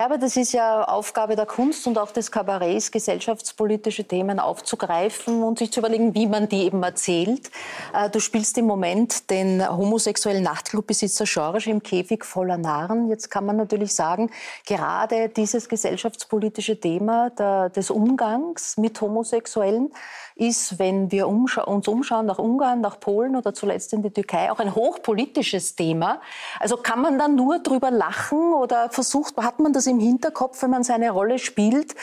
Herbert, 0.00 0.22
es 0.22 0.36
ist 0.36 0.52
ja 0.52 0.84
Aufgabe 0.84 1.34
der 1.34 1.44
Kunst 1.44 1.84
und 1.88 1.98
auch 1.98 2.12
des 2.12 2.30
Kabarets, 2.30 2.92
gesellschaftspolitische 2.92 4.04
Themen 4.04 4.38
aufzugreifen 4.38 5.42
und 5.42 5.58
sich 5.58 5.72
zu 5.72 5.80
überlegen, 5.80 6.14
wie 6.14 6.28
man 6.28 6.48
die 6.48 6.62
eben 6.62 6.84
erzählt. 6.84 7.50
Äh, 7.92 8.08
du 8.08 8.20
spielst 8.20 8.56
im 8.58 8.66
Moment 8.66 9.28
den 9.28 9.68
homosexuellen 9.68 10.44
Nachtclubbesitzer 10.44 11.24
George 11.24 11.68
im 11.68 11.82
Käfig 11.82 12.24
voller 12.24 12.58
Narren. 12.58 13.08
Jetzt 13.08 13.28
kann 13.28 13.44
man 13.44 13.56
natürlich 13.56 13.92
sagen, 13.92 14.30
gerade 14.64 15.30
dieses 15.30 15.68
gesellschaftspolitische 15.68 16.78
Thema 16.78 17.30
der, 17.30 17.68
des 17.68 17.90
Umgangs 17.90 18.76
mit 18.76 19.00
Homosexuellen 19.00 19.90
ist, 20.38 20.78
wenn 20.78 21.10
wir 21.10 21.28
umscha 21.28 21.62
uns 21.62 21.88
umschauen 21.88 22.26
nach 22.26 22.38
Ungarn, 22.38 22.80
nach 22.80 23.00
Polen 23.00 23.36
oder 23.36 23.52
zuletzt 23.52 23.92
in 23.92 24.02
die 24.02 24.10
Türkei, 24.10 24.50
auch 24.50 24.60
ein 24.60 24.74
hochpolitisches 24.74 25.74
Thema. 25.74 26.20
Also 26.60 26.76
kann 26.76 27.02
man 27.02 27.18
da 27.18 27.28
nur 27.28 27.58
drüber 27.58 27.90
lachen 27.90 28.52
oder 28.52 28.88
versucht, 28.90 29.36
hat 29.36 29.58
man 29.58 29.72
das 29.72 29.86
im 29.86 29.98
Hinterkopf, 29.98 30.62
wenn 30.62 30.70
man 30.70 30.84
seine 30.84 31.10
Rolle 31.10 31.38
spielt? 31.38 31.94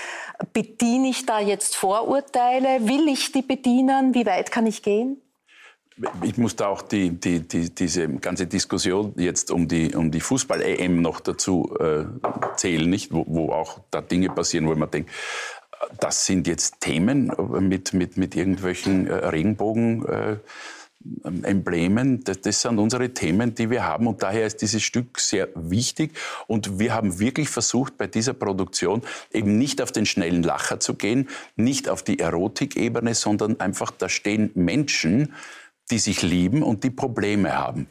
Bediene 0.53 1.09
ich 1.09 1.25
da 1.25 1.39
jetzt 1.39 1.75
Vorurteile? 1.75 2.87
Will 2.87 3.07
ich 3.07 3.31
die 3.31 3.41
bedienen? 3.41 4.13
Wie 4.13 4.25
weit 4.25 4.51
kann 4.51 4.67
ich 4.67 4.83
gehen? 4.83 5.21
Ich 6.23 6.37
muss 6.37 6.57
da 6.57 6.67
auch 6.67 6.81
die, 6.81 7.11
die, 7.11 7.39
die, 7.39 7.73
diese 7.73 8.09
ganze 8.09 8.47
Diskussion 8.47 9.13
jetzt 9.15 9.49
um 9.49 9.69
die, 9.69 9.95
um 9.95 10.11
die 10.11 10.19
Fußball-EM 10.19 11.01
noch 11.01 11.21
dazu 11.21 11.73
äh, 11.79 12.03
zählen, 12.57 12.89
nicht? 12.89 13.13
Wo, 13.13 13.23
wo 13.25 13.53
auch 13.53 13.79
da 13.91 14.01
Dinge 14.01 14.27
passieren, 14.29 14.67
wo 14.67 14.75
man 14.75 14.91
denkt, 14.91 15.09
das 15.99 16.25
sind 16.25 16.47
jetzt 16.47 16.81
Themen 16.81 17.31
mit, 17.59 17.93
mit, 17.93 18.17
mit 18.17 18.35
irgendwelchen 18.35 19.07
äh, 19.07 19.13
Regenbogen. 19.13 20.05
Äh, 20.05 20.37
Emblemen, 21.23 22.23
das, 22.23 22.41
das, 22.41 22.61
sind 22.61 22.79
unsere 22.79 23.13
Themen, 23.13 23.53
die 23.53 23.69
wir 23.69 23.85
haben 23.85 24.07
und 24.07 24.23
daher 24.23 24.45
ist 24.47 24.61
dieses 24.61 24.81
Stück 24.81 25.19
sehr 25.19 25.49
wichtig 25.53 26.17
und 26.47 26.79
wir 26.79 26.95
haben 26.95 27.19
wirklich 27.19 27.49
versucht 27.49 27.97
bei 27.97 28.07
dieser 28.07 28.33
Produktion 28.33 29.03
eben 29.31 29.57
nicht 29.57 29.81
auf 29.81 29.91
den 29.91 30.07
schnellen 30.07 30.41
Lacher 30.41 30.79
zu 30.79 30.95
gehen, 30.95 31.29
nicht 31.55 31.89
auf 31.89 32.01
die 32.01 32.19
Erotikebene, 32.19 33.13
sondern 33.13 33.59
einfach 33.59 33.91
da 33.91 34.09
stehen 34.09 34.49
Menschen, 34.55 35.33
die 35.91 35.99
sich 35.99 36.23
lieben 36.23 36.63
und 36.63 36.83
die 36.83 36.89
Probleme 36.89 37.55
haben. 37.55 37.87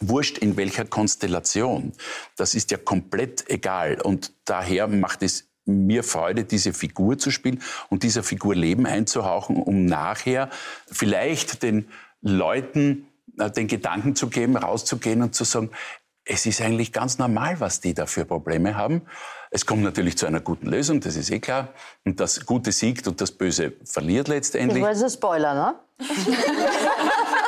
Wurscht 0.00 0.38
in 0.38 0.56
welcher 0.56 0.84
Konstellation. 0.84 1.92
Das 2.36 2.54
ist 2.54 2.70
ja 2.70 2.78
komplett 2.78 3.48
egal 3.48 4.00
und 4.00 4.32
daher 4.44 4.88
macht 4.88 5.22
es 5.22 5.45
mir 5.66 6.04
Freude, 6.04 6.44
diese 6.44 6.72
Figur 6.72 7.18
zu 7.18 7.30
spielen 7.30 7.62
und 7.90 8.02
dieser 8.02 8.22
Figur 8.22 8.54
Leben 8.54 8.86
einzuhauchen, 8.86 9.56
um 9.56 9.84
nachher 9.84 10.48
vielleicht 10.90 11.62
den 11.62 11.88
Leuten 12.22 13.06
äh, 13.38 13.50
den 13.50 13.66
Gedanken 13.66 14.16
zu 14.16 14.28
geben, 14.28 14.56
rauszugehen 14.56 15.22
und 15.22 15.34
zu 15.34 15.44
sagen, 15.44 15.70
es 16.24 16.44
ist 16.44 16.60
eigentlich 16.60 16.92
ganz 16.92 17.18
normal, 17.18 17.60
was 17.60 17.80
die 17.80 17.94
da 17.94 18.06
für 18.06 18.24
Probleme 18.24 18.76
haben. 18.76 19.02
Es 19.50 19.64
kommt 19.64 19.82
natürlich 19.82 20.18
zu 20.18 20.26
einer 20.26 20.40
guten 20.40 20.66
Lösung, 20.66 21.00
das 21.00 21.14
ist 21.14 21.30
eh 21.30 21.38
klar. 21.38 21.68
Und 22.04 22.18
das 22.18 22.44
Gute 22.46 22.72
siegt 22.72 23.06
und 23.06 23.20
das 23.20 23.30
Böse 23.30 23.74
verliert 23.84 24.26
letztendlich. 24.26 24.82
Das 24.82 24.98
war 24.98 25.04
ein 25.04 25.10
Spoiler, 25.10 25.54
ne? 25.54 25.74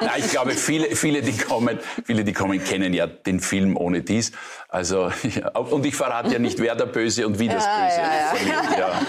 Nein, 0.00 0.10
ich 0.18 0.30
glaube, 0.30 0.52
viele, 0.52 0.96
viele, 0.96 1.22
die 1.22 1.36
kommen, 1.36 1.78
viele, 2.04 2.24
die 2.24 2.32
kommen, 2.32 2.62
kennen 2.62 2.92
ja 2.94 3.06
den 3.06 3.40
Film 3.40 3.76
ohne 3.76 4.02
dies. 4.02 4.32
Also, 4.68 5.10
ja, 5.22 5.50
und 5.50 5.84
ich 5.86 5.94
verrate 5.94 6.32
ja 6.32 6.38
nicht, 6.38 6.58
wer 6.58 6.74
der 6.74 6.86
Böse 6.86 7.26
und 7.26 7.38
wie 7.38 7.48
das 7.48 7.64
ja, 7.64 7.84
Böse 7.84 8.00
ja, 8.00 8.64
verliert. 8.64 8.94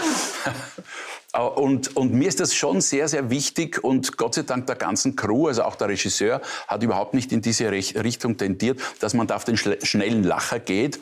Und, 1.56 1.98
und, 1.98 2.14
mir 2.14 2.30
ist 2.30 2.40
das 2.40 2.56
schon 2.56 2.80
sehr, 2.80 3.10
sehr 3.10 3.30
wichtig 3.30 3.84
und 3.84 4.16
Gott 4.16 4.36
sei 4.36 4.44
Dank 4.44 4.68
der 4.68 4.78
ganzen 4.78 5.18
Crew, 5.18 5.48
also 5.48 5.64
auch 5.64 5.76
der 5.76 5.90
Regisseur, 5.90 6.42
hat 6.66 6.82
überhaupt 6.82 7.14
nicht 7.14 7.34
in 7.34 7.42
diese 7.42 7.70
Richtung 7.72 8.38
tendiert, 8.38 8.80
dass 9.02 9.14
man 9.14 9.28
da 9.28 9.36
auf 9.36 9.44
den 9.44 9.58
schnellen 9.58 10.24
Lacher 10.24 10.60
geht 10.60 10.98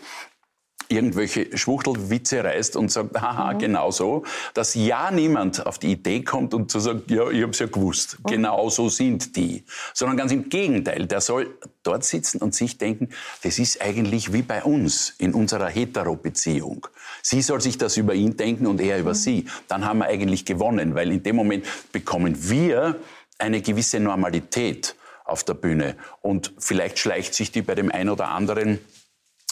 irgendwelche 0.95 1.57
Schwuchtelwitze 1.57 2.43
reißt 2.43 2.75
und 2.75 2.91
sagt, 2.91 3.19
haha, 3.19 3.53
mhm. 3.53 3.59
genau 3.59 3.91
so, 3.91 4.23
dass 4.53 4.75
ja 4.75 5.11
niemand 5.11 5.65
auf 5.65 5.79
die 5.79 5.91
Idee 5.91 6.23
kommt 6.23 6.53
und 6.53 6.71
zu 6.71 6.79
sagen, 6.79 7.03
ja, 7.07 7.29
ich 7.29 7.43
hab's 7.43 7.59
ja 7.59 7.67
gewusst, 7.67 8.17
mhm. 8.19 8.31
genau 8.31 8.69
so 8.69 8.89
sind 8.89 9.35
die. 9.35 9.63
Sondern 9.93 10.17
ganz 10.17 10.31
im 10.31 10.49
Gegenteil, 10.49 11.05
der 11.05 11.21
soll 11.21 11.57
dort 11.83 12.03
sitzen 12.03 12.41
und 12.41 12.55
sich 12.55 12.77
denken, 12.77 13.09
das 13.43 13.59
ist 13.59 13.81
eigentlich 13.81 14.33
wie 14.33 14.41
bei 14.41 14.63
uns 14.63 15.13
in 15.17 15.33
unserer 15.33 15.67
Hetero-Beziehung. 15.67 16.87
Sie 17.21 17.41
soll 17.41 17.61
sich 17.61 17.77
das 17.77 17.97
über 17.97 18.13
ihn 18.13 18.37
denken 18.37 18.67
und 18.67 18.81
er 18.81 18.99
über 18.99 19.11
mhm. 19.11 19.15
sie. 19.15 19.45
Dann 19.67 19.85
haben 19.85 19.99
wir 19.99 20.05
eigentlich 20.05 20.45
gewonnen, 20.45 20.95
weil 20.95 21.11
in 21.11 21.23
dem 21.23 21.35
Moment 21.35 21.65
bekommen 21.91 22.49
wir 22.49 22.99
eine 23.37 23.61
gewisse 23.61 23.99
Normalität 23.99 24.95
auf 25.25 25.43
der 25.43 25.53
Bühne. 25.53 25.95
Und 26.21 26.53
vielleicht 26.59 26.99
schleicht 26.99 27.33
sich 27.33 27.51
die 27.51 27.61
bei 27.61 27.75
dem 27.75 27.91
einen 27.91 28.09
oder 28.09 28.29
anderen 28.29 28.79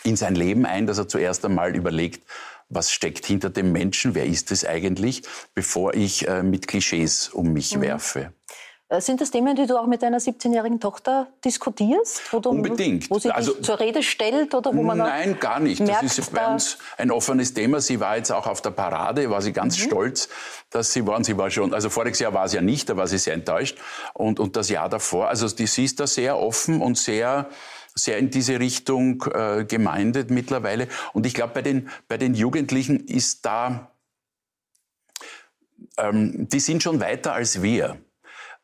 in 0.04 0.16
sein 0.16 0.36
Leben 0.36 0.66
ein, 0.66 0.88
dass 0.88 0.98
er 0.98 1.08
zuerst 1.08 1.46
einmal 1.46 1.76
überlegt, 1.76 2.24
was 2.70 2.92
steckt 2.92 3.26
hinter 3.26 3.50
dem 3.50 3.72
Menschen, 3.72 4.16
wer 4.16 4.26
ist 4.26 4.52
es 4.52 4.66
eigentlich, 4.66 5.24
bevor 5.54 5.94
ich 5.94 6.28
äh, 6.28 6.42
mit 6.42 6.68
Klischees 6.68 7.30
um 7.30 7.54
mich 7.54 7.76
mhm. 7.76 7.82
werfe. 7.82 8.34
Äh, 8.92 9.00
sind 9.00 9.22
das 9.22 9.32
Themen, 9.32 9.56
die 9.56 9.66
du 9.66 9.78
auch 9.78 9.88
mit 9.88 10.04
deiner 10.04 10.20
17-jährigen 10.20 10.80
Tochter 10.82 11.28
diskutierst? 11.46 12.22
Wo 12.32 12.40
du, 12.40 12.50
Unbedingt. 12.50 13.10
Wo 13.10 13.20
sie 13.20 13.32
also, 13.32 13.54
dich 13.54 13.66
zur 13.66 13.80
Rede 13.80 14.04
stellt? 14.04 14.54
Oder 14.54 14.76
wo 14.76 14.84
man 14.84 14.98
nein, 14.98 15.40
gar 15.40 15.62
nicht. 15.62 15.80
Merkt, 15.80 16.04
das 16.04 16.20
ist 16.20 16.34
bei 16.34 16.46
uns 16.46 16.78
ein 16.98 17.10
offenes 17.10 17.54
Thema. 17.54 17.80
Sie 17.80 18.02
war 18.02 18.18
jetzt 18.18 18.32
auch 18.32 18.48
auf 18.48 18.62
der 18.62 18.72
Parade, 18.72 19.30
war 19.30 19.42
sie 19.42 19.54
ganz 19.54 19.78
mhm. 19.78 19.84
stolz, 19.84 20.30
dass 20.70 20.92
sie 20.92 21.08
war. 21.08 21.24
sie 21.24 21.38
war 21.38 21.50
schon, 21.50 21.74
also 21.74 21.90
voriges 21.90 22.20
Jahr 22.20 22.34
war 22.34 22.50
sie 22.50 22.58
ja 22.58 22.62
nicht, 22.62 22.90
da 22.90 22.98
war 22.98 23.08
sie 23.08 23.18
sehr 23.18 23.34
enttäuscht. 23.34 23.78
Und, 24.14 24.42
und 24.42 24.58
das 24.58 24.68
Jahr 24.68 24.90
davor, 24.90 25.30
also 25.30 25.48
die, 25.48 25.68
sie 25.68 25.86
ist 25.86 26.02
da 26.02 26.06
sehr 26.06 26.38
offen 26.38 26.82
und 26.82 26.98
sehr 26.98 27.50
sehr 27.96 28.18
in 28.18 28.30
diese 28.30 28.60
Richtung 28.60 29.24
äh, 29.34 29.66
gemeindet 29.66 30.32
mittlerweile. 30.32 30.88
Und 31.14 31.26
ich 31.26 31.34
glaube, 31.34 31.54
bei 31.54 31.62
den, 31.62 31.90
bei 32.08 32.18
den 32.18 32.34
Jugendlichen 32.34 33.06
ist 33.08 33.46
da, 33.46 33.92
ähm, 35.98 36.48
die 36.50 36.60
sind 36.60 36.84
schon 36.84 37.00
weiter 37.00 37.34
als 37.34 37.62
wir. 37.62 37.98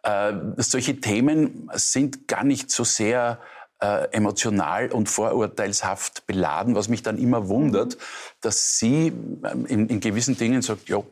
Äh, 0.04 0.34
solche 0.58 1.00
Themen 1.02 1.70
sind 1.74 2.28
gar 2.28 2.44
nicht 2.44 2.72
so 2.72 2.84
sehr 2.84 3.42
äh, 3.80 4.08
emotional 4.12 4.92
und 4.92 5.08
vorurteilshaft 5.08 6.26
beladen, 6.26 6.74
was 6.74 6.88
mich 6.88 7.04
dann 7.04 7.18
immer 7.18 7.48
wundert, 7.48 7.96
mhm. 7.96 8.02
dass 8.42 8.80
sie 8.80 9.08
ähm, 9.08 9.66
in, 9.68 9.88
in, 9.88 10.00
gewissen 10.00 10.36
Dingen 10.36 10.64
sagt, 10.64 10.90
ja, 10.90 11.04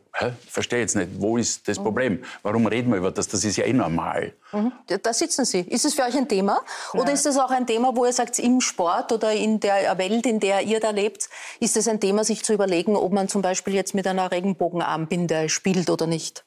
verstehe 0.48 0.80
jetzt 0.80 0.96
nicht, 0.96 1.10
wo 1.18 1.36
ist 1.36 1.68
das 1.68 1.78
mhm. 1.78 1.82
Problem? 1.84 2.24
Warum 2.42 2.66
reden 2.66 2.90
wir 2.90 2.98
über 2.98 3.12
das? 3.12 3.28
Das 3.28 3.44
ist 3.44 3.56
ja 3.56 3.64
eh 3.64 3.72
normal. 3.72 4.32
Mhm. 4.52 4.72
Da 5.02 5.12
sitzen 5.12 5.44
Sie. 5.44 5.60
Ist 5.60 5.84
es 5.84 5.94
für 5.94 6.02
euch 6.02 6.16
ein 6.16 6.28
Thema? 6.28 6.60
Ja. 6.92 7.00
Oder 7.00 7.12
ist 7.12 7.24
das 7.24 7.38
auch 7.38 7.50
ein 7.50 7.66
Thema, 7.66 7.94
wo 7.94 8.04
ihr 8.04 8.12
sagt, 8.12 8.38
im 8.40 8.60
Sport 8.60 9.12
oder 9.12 9.32
in 9.32 9.60
der 9.60 9.96
Welt, 9.98 10.26
in 10.26 10.40
der 10.40 10.62
ihr 10.62 10.80
da 10.80 10.90
lebt, 10.90 11.28
ist 11.60 11.76
es 11.76 11.86
ein 11.86 12.00
Thema, 12.00 12.24
sich 12.24 12.42
zu 12.44 12.52
überlegen, 12.52 12.96
ob 12.96 13.12
man 13.12 13.28
zum 13.28 13.42
Beispiel 13.42 13.74
jetzt 13.74 13.94
mit 13.94 14.06
einer 14.06 14.32
Regenbogenarmbinde 14.32 15.48
spielt 15.48 15.88
oder 15.88 16.06
nicht? 16.06 16.44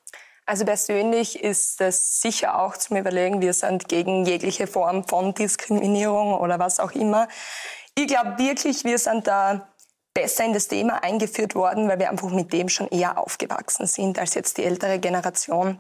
Also 0.50 0.66
persönlich 0.66 1.44
ist 1.44 1.80
es 1.80 2.22
sicher 2.22 2.60
auch 2.60 2.76
zum 2.76 2.98
Überlegen, 2.98 3.40
wir 3.40 3.54
sind 3.54 3.88
gegen 3.88 4.26
jegliche 4.26 4.66
Form 4.66 5.08
von 5.08 5.36
Diskriminierung 5.36 6.34
oder 6.34 6.58
was 6.58 6.80
auch 6.80 6.94
immer. 6.94 7.28
Ich 7.94 8.08
glaube 8.08 8.40
wirklich, 8.40 8.84
wir 8.84 8.98
sind 8.98 9.28
da 9.28 9.70
besser 10.12 10.46
in 10.46 10.54
das 10.54 10.68
Thema 10.68 11.04
eingeführt 11.04 11.54
worden, 11.54 11.88
weil 11.88 12.00
wir 12.00 12.10
einfach 12.10 12.32
mit 12.32 12.52
dem 12.52 12.68
schon 12.68 12.88
eher 12.88 13.20
aufgewachsen 13.20 13.86
sind 13.86 14.18
als 14.18 14.34
jetzt 14.34 14.58
die 14.58 14.64
ältere 14.64 14.98
Generation. 14.98 15.78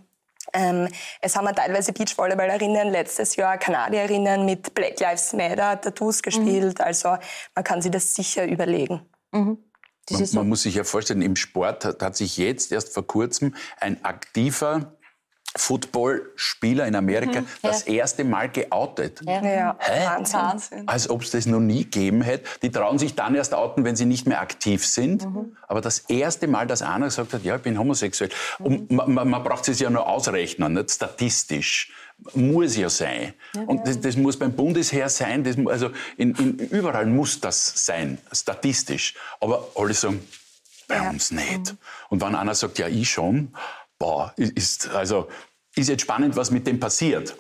Ähm, 0.54 0.88
es 1.20 1.36
haben 1.36 1.48
teilweise 1.56 1.92
Beachvolleyballerinnen 1.92 2.90
letztes 2.90 3.38
Jahr 3.38 3.58
Kanadierinnen 3.58 4.46
mit 4.46 4.76
Black 4.76 5.00
Lives 5.00 5.34
Matter 5.34 5.82
Tattoos 5.82 6.22
gespielt. 6.22 6.78
Mhm. 6.78 6.86
Also 6.86 7.18
man 7.56 7.64
kann 7.64 7.82
sich 7.82 7.90
das 7.90 8.14
sicher 8.14 8.46
überlegen. 8.46 9.02
Mhm. 9.32 9.69
Man, 10.12 10.26
so. 10.26 10.38
man, 10.38 10.50
muss 10.50 10.64
sich 10.64 10.76
ja 10.76 10.84
vorstellen, 10.84 11.22
im 11.22 11.36
Sport 11.36 11.86
hat, 11.86 12.02
hat 12.02 12.16
sich 12.16 12.38
jetzt 12.38 12.72
erst 12.72 12.94
vor 12.94 13.06
kurzem 13.06 13.56
ein 13.80 14.04
aktiver 14.04 14.94
Footballspieler 15.56 16.86
in 16.86 16.96
Amerika 16.96 17.42
mhm, 17.42 17.48
ja. 17.64 17.70
das 17.70 17.84
erste 17.84 18.24
Mal 18.24 18.50
geoutet. 18.50 19.22
Ja. 19.26 19.44
Ja. 19.44 19.78
Wahnsinn. 20.32 20.88
Als 20.88 21.10
ob 21.10 21.24
es 21.24 21.32
das 21.32 21.48
noch 21.48 21.60
nie 21.60 21.84
gegeben 21.84 22.22
hätte. 22.22 22.48
Die 22.62 22.72
trauen 22.72 23.00
sich 23.00 23.16
dann 23.16 23.34
erst 23.34 23.54
outen, 23.54 23.84
wenn 23.84 23.96
sie 23.96 24.06
nicht 24.06 24.28
mehr 24.28 24.42
aktiv 24.42 24.86
sind. 24.86 25.26
Mhm. 25.26 25.58
Aber 25.68 25.82
das 25.82 26.00
erste 26.00 26.48
Mal, 26.48 26.68
dass 26.68 26.84
einer 26.84 27.06
gesagt 27.06 27.34
hat, 27.34 27.44
ja, 27.44 27.56
ich 27.56 27.64
bin 27.64 27.80
homosexuell. 27.80 28.30
Mhm. 28.60 28.66
Und 28.66 28.92
man, 28.92 29.30
man, 29.30 29.44
braucht 29.44 29.68
es 29.68 29.80
ja 29.80 29.90
nur 29.90 30.08
ausrechnen, 30.08 30.74
nicht 30.74 30.92
statistisch. 30.92 31.92
Muss 32.34 32.76
ja 32.76 32.90
sein. 32.90 33.34
Und 33.66 33.88
das, 33.88 34.02
das, 34.02 34.18
muss 34.18 34.38
beim 34.38 34.52
Bundesheer 34.52 35.10
sein. 35.10 35.44
Das, 35.44 35.56
also 35.66 35.90
in, 36.18 36.36
in, 36.36 36.58
überall 36.58 37.06
muss 37.06 37.40
das 37.40 37.86
sein, 37.86 38.18
statistisch. 38.32 39.16
Aber 39.40 39.70
alle 39.76 39.94
sagen, 39.94 40.20
bei 40.90 41.10
uns 41.10 41.32
nicht. 41.32 41.72
Mhm. 41.72 41.78
Und 42.10 42.22
wenn 42.22 42.36
einer 42.36 42.56
sagt, 42.56 42.80
ja, 42.80 42.88
ich 42.88 43.10
schon, 43.10 43.54
boah, 44.00 44.34
ist, 44.38 44.90
also, 44.90 45.28
ist 45.76 45.90
jetzt 45.90 46.02
spannend, 46.02 46.36
was 46.36 46.50
mit 46.50 46.66
dem 46.66 46.80
passiert. 46.80 47.36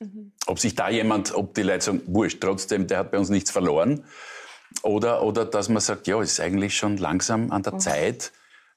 Mhm. 0.00 0.32
Ob 0.46 0.58
sich 0.58 0.74
da 0.74 0.90
jemand, 0.90 1.34
ob 1.34 1.54
die 1.54 1.62
Leute 1.62 1.84
sagen, 1.84 2.02
wurscht, 2.06 2.40
trotzdem, 2.40 2.86
der 2.86 2.98
hat 2.98 3.12
bei 3.12 3.18
uns 3.18 3.30
nichts 3.30 3.50
verloren. 3.50 4.04
Oder, 4.82 5.22
oder 5.22 5.44
dass 5.44 5.68
man 5.68 5.80
sagt, 5.80 6.08
ja, 6.08 6.20
ist 6.20 6.40
eigentlich 6.40 6.76
schon 6.76 6.96
langsam 6.96 7.52
an 7.52 7.62
der 7.62 7.74
mhm. 7.74 7.80
Zeit, 7.80 8.32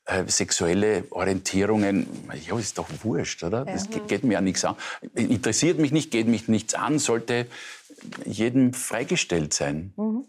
äh, 0.06 0.24
sexuelle 0.28 1.06
Orientierungen, 1.10 2.08
ja, 2.48 2.58
ist 2.58 2.78
doch 2.78 2.88
wurscht, 3.04 3.44
oder? 3.44 3.66
Ja. 3.66 3.74
Das 3.74 3.90
geht, 3.90 4.08
geht, 4.08 4.24
mir 4.24 4.34
ja 4.34 4.42
nichts 4.42 4.64
an. 4.64 4.76
Interessiert 5.16 5.80
mich 5.80 5.92
nicht, 5.92 6.12
geht 6.12 6.28
mich 6.28 6.48
nichts 6.48 6.76
an, 6.76 7.00
sollte 7.00 7.48
jedem 8.26 8.74
freigestellt 8.74 9.54
sein. 9.54 9.94
Mhm. 9.98 10.24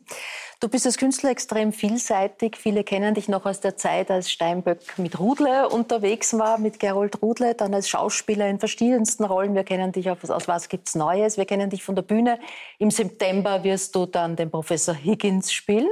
Du 0.60 0.68
bist 0.68 0.86
als 0.86 0.98
Künstler 0.98 1.30
extrem 1.30 1.72
vielseitig. 1.72 2.56
Viele 2.56 2.82
kennen 2.82 3.14
dich 3.14 3.28
noch 3.28 3.46
aus 3.46 3.60
der 3.60 3.76
Zeit, 3.76 4.10
als 4.10 4.28
Steinböck 4.28 4.98
mit 4.98 5.20
Rudle 5.20 5.68
unterwegs 5.68 6.36
war, 6.36 6.58
mit 6.58 6.80
Gerold 6.80 7.22
Rudle, 7.22 7.54
dann 7.54 7.72
als 7.74 7.88
Schauspieler 7.88 8.48
in 8.48 8.58
verschiedensten 8.58 9.24
Rollen. 9.24 9.54
Wir 9.54 9.62
kennen 9.62 9.92
dich 9.92 10.10
auf, 10.10 10.28
aus 10.28 10.48
Was 10.48 10.68
gibt's 10.68 10.96
Neues? 10.96 11.36
Wir 11.36 11.44
kennen 11.44 11.70
dich 11.70 11.84
von 11.84 11.94
der 11.94 12.02
Bühne. 12.02 12.40
Im 12.80 12.90
September 12.90 13.62
wirst 13.62 13.94
du 13.94 14.06
dann 14.06 14.34
den 14.34 14.50
Professor 14.50 14.96
Higgins 14.96 15.52
spielen. 15.52 15.90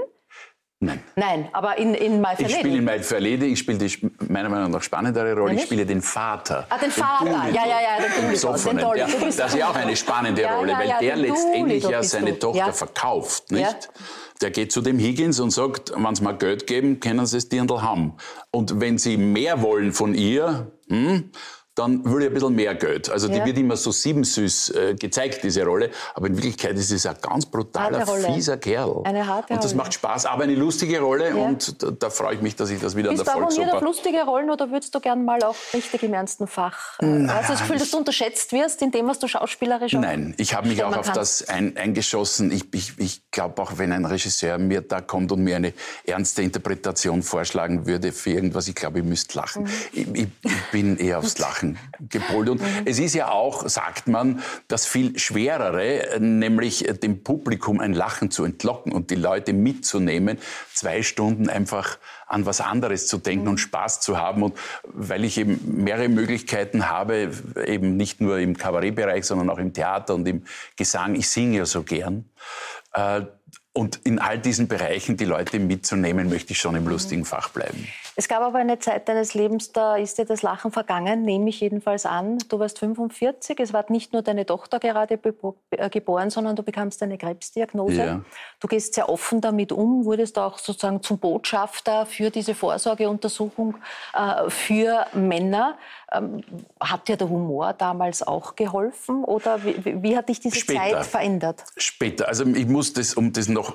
Nein. 0.78 1.02
Nein, 1.16 1.48
aber 1.54 1.78
in, 1.78 1.94
in 1.94 2.20
My 2.20 2.36
Fair 2.36 2.46
Ich 2.46 2.56
spiele 2.56 2.76
in 2.76 2.84
My 2.84 3.02
Fair 3.02 3.20
Lady, 3.20 3.46
ich 3.46 3.60
spiele 3.60 3.78
die 3.78 4.10
meiner 4.28 4.50
Meinung 4.50 4.70
nach 4.70 4.82
spannendere 4.82 5.34
Rolle, 5.34 5.54
ich 5.54 5.62
spiele 5.62 5.86
den 5.86 6.02
Vater. 6.02 6.66
Ah, 6.68 6.76
den 6.76 6.90
Vater, 6.90 7.24
den 7.24 7.54
ja, 7.54 7.66
ja, 7.66 7.80
ja, 7.80 8.02
den 8.02 8.40
Doolittle. 8.40 8.74
Den 8.74 8.98
ja, 8.98 9.06
das 9.06 9.54
ist 9.54 9.58
ja 9.58 9.70
auch 9.70 9.74
eine 9.74 9.96
spannende 9.96 10.42
ja, 10.42 10.54
Rolle, 10.54 10.74
weil 10.76 10.88
ja, 10.88 10.98
der 10.98 11.16
letztendlich 11.16 11.82
ja 11.82 12.02
seine 12.02 12.38
Tochter 12.38 12.74
verkauft, 12.74 13.50
nicht? 13.50 13.88
Der 14.42 14.50
geht 14.50 14.70
zu 14.70 14.82
dem 14.82 14.98
Higgins 14.98 15.40
und 15.40 15.50
sagt, 15.50 15.94
wenn 15.96 16.14
sie 16.14 16.22
mal 16.22 16.36
Geld 16.36 16.66
geben, 16.66 17.00
können 17.00 17.24
sie 17.24 17.38
es 17.38 17.48
Dirndl 17.48 17.80
haben. 17.80 18.18
Und 18.50 18.78
wenn 18.78 18.98
sie 18.98 19.16
mehr 19.16 19.62
wollen 19.62 19.94
von 19.94 20.12
ihr, 20.14 20.72
hm, 20.90 21.30
dann 21.76 22.02
will 22.10 22.22
ich 22.22 22.28
ein 22.28 22.34
bisschen 22.34 22.54
mehr 22.54 22.74
Geld. 22.74 23.10
Also 23.10 23.28
die 23.28 23.44
wird 23.44 23.58
immer 23.58 23.76
so 23.76 23.92
siebensüß 23.92 24.70
äh, 24.70 24.94
gezeigt, 24.94 25.44
diese 25.44 25.62
Rolle. 25.62 25.90
Aber 26.14 26.26
in 26.26 26.34
Wirklichkeit 26.34 26.74
ist 26.76 26.90
es 26.90 27.04
ein 27.04 27.16
ganz 27.20 27.44
brutaler, 27.44 28.06
fieser 28.06 28.56
Kerl. 28.56 29.02
Eine 29.04 29.26
harte 29.26 29.52
Und 29.52 29.62
das 29.62 29.72
Rolle. 29.72 29.82
macht 29.82 29.94
Spaß, 29.94 30.24
aber 30.24 30.44
eine 30.44 30.54
lustige 30.54 31.00
Rolle. 31.00 31.28
Ja. 31.28 31.34
Und 31.34 31.82
da, 31.82 31.90
da, 31.90 32.08
freue 32.08 32.36
ich 32.36 32.40
mich, 32.40 32.56
dass 32.56 32.70
ich 32.70 32.80
das 32.80 32.96
wieder 32.96 33.10
Bist 33.10 33.20
an 33.20 33.26
der 33.26 33.34
Volksoper... 33.34 33.62
Bist 33.62 33.72
du 33.72 33.76
auf 33.76 33.82
lustige 33.82 34.24
Rollen 34.24 34.48
oder 34.48 34.70
würdest 34.70 34.94
du 34.94 35.00
gern 35.00 35.26
mal 35.26 35.42
auch 35.42 35.56
richtig 35.74 36.02
im 36.02 36.14
ernsten 36.14 36.46
Fach? 36.46 36.98
Äh, 37.00 37.04
Nein, 37.04 37.34
Hast 37.34 37.50
du 37.50 37.52
das 37.52 37.60
Gefühl, 37.60 37.78
dass 37.78 37.90
du 37.90 37.98
unterschätzt 37.98 38.52
wirst 38.52 38.80
in 38.80 38.90
dem, 38.90 39.06
was 39.06 39.18
du 39.18 39.28
schauspielerisch 39.28 39.92
Nein, 39.92 40.34
ich 40.38 40.54
habe 40.54 40.68
mich 40.68 40.82
auch 40.82 40.96
auf 40.96 41.12
kannst. 41.12 41.16
das 41.16 41.48
ein, 41.50 41.76
eingeschossen. 41.76 42.50
Ich, 42.52 42.72
ich, 42.72 42.98
ich 42.98 43.30
glaube 43.30 43.60
auch, 43.60 43.72
wenn 43.76 43.92
ein 43.92 44.06
Regisseur 44.06 44.56
mir 44.56 44.80
da 44.80 45.02
kommt 45.02 45.30
und 45.30 45.42
mir 45.42 45.56
eine 45.56 45.74
ernste 46.04 46.40
Interpretation 46.40 47.22
vorschlagen 47.22 47.86
würde 47.86 48.12
für 48.12 48.30
irgendwas, 48.30 48.66
ich 48.66 48.74
glaube, 48.74 49.00
ich 49.00 49.04
müsste 49.04 49.36
lachen. 49.36 49.64
Mhm. 49.64 49.68
Ich, 49.92 50.06
ich, 50.42 50.62
bin 50.72 50.96
eher 50.96 51.18
aufs 51.18 51.36
Lachen 51.38 51.65
gepolt. 52.08 52.48
Und 52.48 52.60
mhm. 52.60 52.66
es 52.84 52.98
ist 52.98 53.14
ja 53.14 53.30
auch, 53.30 53.68
sagt 53.68 54.06
man, 54.08 54.40
das 54.68 54.86
viel 54.86 55.18
Schwerere, 55.18 56.18
nämlich 56.20 56.84
dem 57.02 57.22
Publikum 57.22 57.80
ein 57.80 57.92
Lachen 57.92 58.30
zu 58.30 58.44
entlocken 58.44 58.92
und 58.92 59.10
die 59.10 59.16
Leute 59.16 59.52
mitzunehmen, 59.52 60.38
zwei 60.72 61.02
Stunden 61.02 61.48
einfach 61.48 61.98
an 62.26 62.46
was 62.46 62.60
anderes 62.60 63.06
zu 63.06 63.18
denken 63.18 63.44
mhm. 63.44 63.50
und 63.52 63.58
Spaß 63.58 64.00
zu 64.00 64.18
haben. 64.18 64.42
Und 64.42 64.56
weil 64.84 65.24
ich 65.24 65.38
eben 65.38 65.84
mehrere 65.84 66.08
Möglichkeiten 66.08 66.88
habe, 66.88 67.30
eben 67.66 67.96
nicht 67.96 68.20
nur 68.20 68.38
im 68.38 68.56
Kabarettbereich, 68.56 69.24
sondern 69.24 69.50
auch 69.50 69.58
im 69.58 69.72
Theater 69.72 70.14
und 70.14 70.26
im 70.28 70.44
Gesang, 70.76 71.14
ich 71.14 71.28
singe 71.28 71.58
ja 71.58 71.66
so 71.66 71.82
gern, 71.82 72.28
äh, 72.92 73.22
und 73.72 74.00
in 74.04 74.18
all 74.18 74.38
diesen 74.38 74.68
Bereichen 74.68 75.18
die 75.18 75.26
Leute 75.26 75.58
mitzunehmen, 75.58 76.30
möchte 76.30 76.52
ich 76.52 76.58
schon 76.58 76.76
im 76.76 76.88
lustigen 76.88 77.26
Fach 77.26 77.50
bleiben. 77.50 77.86
Es 78.18 78.28
gab 78.28 78.40
aber 78.40 78.58
eine 78.58 78.78
Zeit 78.78 79.10
deines 79.10 79.34
Lebens, 79.34 79.72
da 79.72 79.96
ist 79.96 80.16
dir 80.16 80.24
das 80.24 80.40
Lachen 80.40 80.72
vergangen, 80.72 81.22
nehme 81.22 81.50
ich 81.50 81.60
jedenfalls 81.60 82.06
an. 82.06 82.38
Du 82.48 82.58
warst 82.58 82.78
45, 82.78 83.60
es 83.60 83.74
war 83.74 83.84
nicht 83.90 84.14
nur 84.14 84.22
deine 84.22 84.46
Tochter 84.46 84.80
gerade 84.80 85.20
äh, 85.70 85.90
geboren, 85.90 86.30
sondern 86.30 86.56
du 86.56 86.62
bekamst 86.62 87.02
eine 87.02 87.18
Krebsdiagnose. 87.18 87.94
Ja. 87.94 88.20
Du 88.58 88.68
gehst 88.68 88.94
sehr 88.94 89.10
offen 89.10 89.42
damit 89.42 89.70
um, 89.70 90.06
wurdest 90.06 90.38
auch 90.38 90.56
sozusagen 90.56 91.02
zum 91.02 91.18
Botschafter 91.18 92.06
für 92.06 92.30
diese 92.30 92.54
Vorsorgeuntersuchung 92.54 93.76
äh, 94.14 94.48
für 94.48 95.06
Männer. 95.12 95.76
Ähm, 96.16 96.42
hat 96.80 97.08
dir 97.08 97.16
der 97.16 97.28
Humor 97.28 97.72
damals 97.72 98.22
auch 98.22 98.56
geholfen 98.56 99.24
oder 99.24 99.64
wie, 99.64 100.02
wie 100.02 100.16
hat 100.16 100.28
dich 100.28 100.40
diese 100.40 100.56
Später. 100.56 100.80
Zeit 100.80 101.06
verändert? 101.06 101.64
Später. 101.76 102.28
Also 102.28 102.44
ich 102.46 102.66
muss 102.66 102.92
das, 102.92 103.14
um 103.14 103.32
das 103.32 103.48
noch 103.48 103.74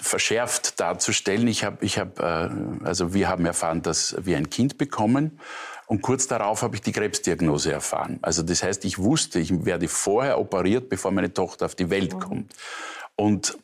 verschärft 0.00 0.80
darzustellen, 0.80 1.46
ich 1.48 1.64
habe, 1.64 1.84
ich 1.84 1.98
hab, 1.98 2.18
äh, 2.20 2.48
also 2.84 3.14
wir 3.14 3.28
haben 3.28 3.46
erfahren, 3.46 3.82
dass 3.82 4.16
wir 4.20 4.36
ein 4.36 4.50
Kind 4.50 4.78
bekommen. 4.78 5.38
Und 5.86 6.00
kurz 6.00 6.26
darauf 6.26 6.62
habe 6.62 6.76
ich 6.76 6.82
die 6.82 6.92
Krebsdiagnose 6.92 7.70
erfahren. 7.70 8.18
Also 8.22 8.42
das 8.42 8.62
heißt, 8.62 8.84
ich 8.86 8.98
wusste, 8.98 9.38
ich 9.38 9.64
werde 9.66 9.86
vorher 9.88 10.38
operiert, 10.38 10.88
bevor 10.88 11.10
meine 11.10 11.32
Tochter 11.32 11.66
auf 11.66 11.74
die 11.74 11.90
Welt 11.90 12.14
mhm. 12.14 12.20
kommt. 12.20 12.54
Und 13.16 13.58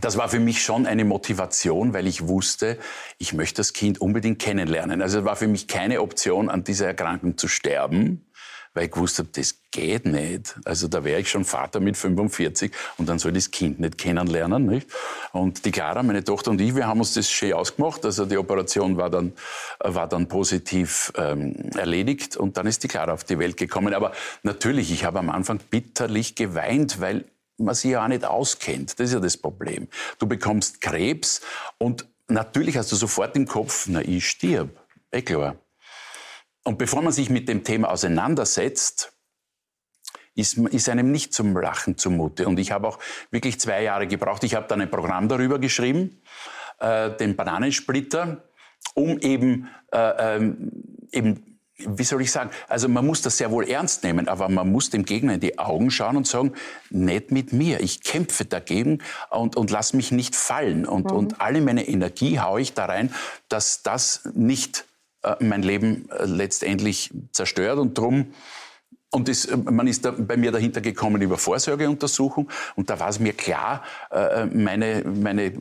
das 0.00 0.16
war 0.16 0.28
für 0.28 0.40
mich 0.40 0.62
schon 0.62 0.86
eine 0.86 1.04
Motivation, 1.04 1.94
weil 1.94 2.06
ich 2.06 2.26
wusste, 2.28 2.78
ich 3.18 3.32
möchte 3.32 3.56
das 3.56 3.72
Kind 3.72 4.00
unbedingt 4.00 4.38
kennenlernen. 4.38 5.00
Also 5.02 5.20
es 5.20 5.24
war 5.24 5.36
für 5.36 5.48
mich 5.48 5.68
keine 5.68 6.00
Option, 6.02 6.48
an 6.48 6.64
dieser 6.64 6.86
Erkrankung 6.86 7.38
zu 7.38 7.48
sterben, 7.48 8.26
weil 8.74 8.86
ich 8.86 8.90
gewusst 8.90 9.18
habe, 9.18 9.30
das 9.32 9.54
geht 9.70 10.04
nicht. 10.04 10.54
Also 10.66 10.86
da 10.86 11.02
wäre 11.02 11.20
ich 11.20 11.30
schon 11.30 11.46
Vater 11.46 11.80
mit 11.80 11.96
45 11.96 12.72
und 12.98 13.08
dann 13.08 13.18
soll 13.18 13.32
das 13.32 13.50
Kind 13.50 13.80
nicht 13.80 13.96
kennenlernen. 13.96 14.66
Nicht? 14.66 14.88
Und 15.32 15.64
die 15.64 15.70
Clara, 15.70 16.02
meine 16.02 16.22
Tochter 16.22 16.50
und 16.50 16.60
ich, 16.60 16.76
wir 16.76 16.86
haben 16.86 17.00
uns 17.00 17.14
das 17.14 17.30
schön 17.30 17.54
ausgemacht. 17.54 18.04
Also 18.04 18.26
die 18.26 18.36
Operation 18.36 18.98
war 18.98 19.08
dann, 19.08 19.32
war 19.80 20.06
dann 20.06 20.28
positiv 20.28 21.10
ähm, 21.16 21.54
erledigt 21.74 22.36
und 22.36 22.58
dann 22.58 22.66
ist 22.66 22.82
die 22.84 22.88
Clara 22.88 23.14
auf 23.14 23.24
die 23.24 23.38
Welt 23.38 23.56
gekommen. 23.56 23.94
Aber 23.94 24.12
natürlich, 24.42 24.92
ich 24.92 25.04
habe 25.04 25.20
am 25.20 25.30
Anfang 25.30 25.58
bitterlich 25.70 26.34
geweint, 26.34 27.00
weil 27.00 27.24
man 27.58 27.74
sich 27.74 27.92
ja 27.92 28.04
auch 28.04 28.08
nicht 28.08 28.24
auskennt. 28.24 28.98
Das 28.98 29.08
ist 29.08 29.14
ja 29.14 29.20
das 29.20 29.36
Problem. 29.36 29.88
Du 30.18 30.26
bekommst 30.26 30.80
Krebs 30.80 31.40
und 31.78 32.06
natürlich 32.28 32.76
hast 32.76 32.92
du 32.92 32.96
sofort 32.96 33.36
im 33.36 33.46
Kopf, 33.46 33.86
na, 33.88 34.00
ich 34.02 34.28
stirb. 34.28 34.70
Eh 35.10 35.22
klar. 35.22 35.56
Und 36.64 36.78
bevor 36.78 37.02
man 37.02 37.12
sich 37.12 37.30
mit 37.30 37.48
dem 37.48 37.62
Thema 37.62 37.90
auseinandersetzt, 37.90 39.12
ist, 40.34 40.58
ist 40.58 40.88
einem 40.88 41.10
nicht 41.10 41.32
zum 41.32 41.56
Lachen 41.56 41.96
zumute. 41.96 42.46
Und 42.46 42.58
ich 42.58 42.72
habe 42.72 42.88
auch 42.88 42.98
wirklich 43.30 43.58
zwei 43.58 43.82
Jahre 43.82 44.06
gebraucht. 44.06 44.44
Ich 44.44 44.54
habe 44.54 44.66
dann 44.68 44.80
ein 44.80 44.90
Programm 44.90 45.28
darüber 45.28 45.58
geschrieben, 45.58 46.20
äh, 46.78 47.10
den 47.16 47.36
Bananensplitter, 47.36 48.44
um 48.94 49.18
eben, 49.20 49.68
äh, 49.92 50.36
ähm, 50.36 50.72
eben 51.12 51.45
wie 51.78 52.04
soll 52.04 52.22
ich 52.22 52.32
sagen, 52.32 52.50
also 52.68 52.88
man 52.88 53.06
muss 53.06 53.22
das 53.22 53.36
sehr 53.36 53.50
wohl 53.50 53.68
ernst 53.68 54.02
nehmen, 54.02 54.28
aber 54.28 54.48
man 54.48 54.70
muss 54.70 54.90
dem 54.90 55.04
Gegner 55.04 55.34
in 55.34 55.40
die 55.40 55.58
Augen 55.58 55.90
schauen 55.90 56.16
und 56.16 56.26
sagen, 56.26 56.52
nicht 56.90 57.30
mit 57.30 57.52
mir, 57.52 57.80
ich 57.80 58.02
kämpfe 58.02 58.44
dagegen 58.44 59.00
und, 59.30 59.56
und 59.56 59.70
lass 59.70 59.92
mich 59.92 60.10
nicht 60.10 60.36
fallen. 60.36 60.86
Und, 60.86 61.10
mhm. 61.10 61.16
und 61.16 61.40
alle 61.40 61.60
meine 61.60 61.86
Energie 61.86 62.40
haue 62.40 62.60
ich 62.60 62.72
da 62.72 62.86
rein, 62.86 63.12
dass 63.48 63.82
das 63.82 64.28
nicht 64.34 64.86
äh, 65.22 65.36
mein 65.40 65.62
Leben 65.62 66.08
äh, 66.10 66.24
letztendlich 66.24 67.12
zerstört 67.32 67.78
und 67.78 67.98
drum 67.98 68.32
und 69.10 69.28
das, 69.28 69.44
äh, 69.46 69.56
man 69.56 69.86
ist 69.86 70.06
bei 70.26 70.36
mir 70.36 70.52
dahinter 70.52 70.80
gekommen 70.80 71.22
über 71.22 71.38
Vorsorgeuntersuchung 71.38 72.50
und 72.74 72.90
da 72.90 73.00
war 73.00 73.08
es 73.08 73.18
mir 73.18 73.32
klar, 73.32 73.82
äh, 74.10 74.46
meine, 74.46 75.04
meine, 75.04 75.52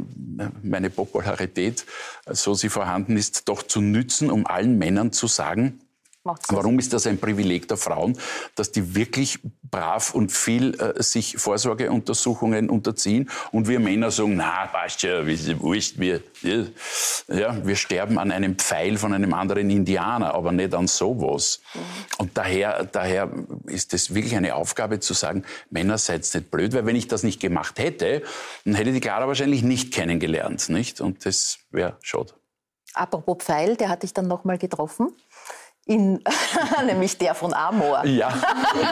meine 0.62 0.90
Popularität, 0.90 1.86
so 2.30 2.54
sie 2.54 2.70
vorhanden 2.70 3.18
ist, 3.18 3.48
doch 3.48 3.64
zu 3.64 3.82
nützen, 3.82 4.30
um 4.30 4.46
allen 4.46 4.78
Männern 4.78 5.12
zu 5.12 5.28
sagen, 5.28 5.80
Warum 6.26 6.80
ist 6.80 6.92
das 6.92 7.06
ein 7.06 7.20
Privileg 7.20 7.68
der 7.68 7.78
Frauen, 7.78 8.18
dass 8.56 8.72
die 8.72 8.96
wirklich 8.96 9.40
brav 9.70 10.16
und 10.16 10.32
viel 10.32 10.74
äh, 10.80 11.04
sich 11.04 11.38
Vorsorgeuntersuchungen 11.38 12.68
unterziehen 12.72 13.30
und 13.52 13.68
wir 13.68 13.80
Männer 13.80 14.10
sagen, 14.10 14.36
na, 14.36 14.66
passt 14.66 15.04
ja, 15.04 15.24
wurscht, 15.24 16.00
wir, 16.00 16.22
ja, 16.42 17.64
wir 17.64 17.76
sterben 17.76 18.18
an 18.18 18.32
einem 18.32 18.56
Pfeil 18.58 18.98
von 18.98 19.14
einem 19.14 19.36
anderen 19.36 19.70
Indianer, 19.70 20.34
aber 20.34 20.52
nicht 20.52 20.74
an 20.74 20.88
sowas. 20.88 21.62
Mhm. 21.76 21.80
Und 22.18 22.38
daher, 22.38 22.86
daher 22.86 23.30
ist 23.68 23.94
es 23.94 24.16
wirklich 24.16 24.36
eine 24.36 24.56
Aufgabe 24.56 25.00
zu 25.00 25.14
sagen, 25.14 25.44
Männer 25.70 26.00
seid 26.00 26.22
nicht 26.34 26.50
blöd, 26.50 26.74
weil 26.74 26.88
wenn 26.88 26.96
ich 26.96 27.08
das 27.08 27.22
nicht 27.22 27.40
gemacht 27.40 27.78
hätte, 27.78 28.24
dann 28.64 28.74
hätte 28.74 28.94
die 28.94 29.00
Clara 29.00 29.28
wahrscheinlich 29.28 29.62
nicht 29.62 29.94
kennengelernt, 29.94 30.70
nicht? 30.70 31.02
Und 31.02 31.24
das 31.26 31.60
wäre 31.70 31.98
schade. 32.02 32.34
Apropos 32.96 33.38
Pfeil, 33.40 33.76
der 33.76 33.90
hat 33.90 34.04
dich 34.04 34.14
dann 34.14 34.28
nochmal 34.28 34.58
getroffen 34.58 35.12
in, 35.88 36.20
nämlich 36.86 37.18
der 37.18 37.36
von 37.36 37.54
Amor. 37.54 38.04
Ja, 38.06 38.34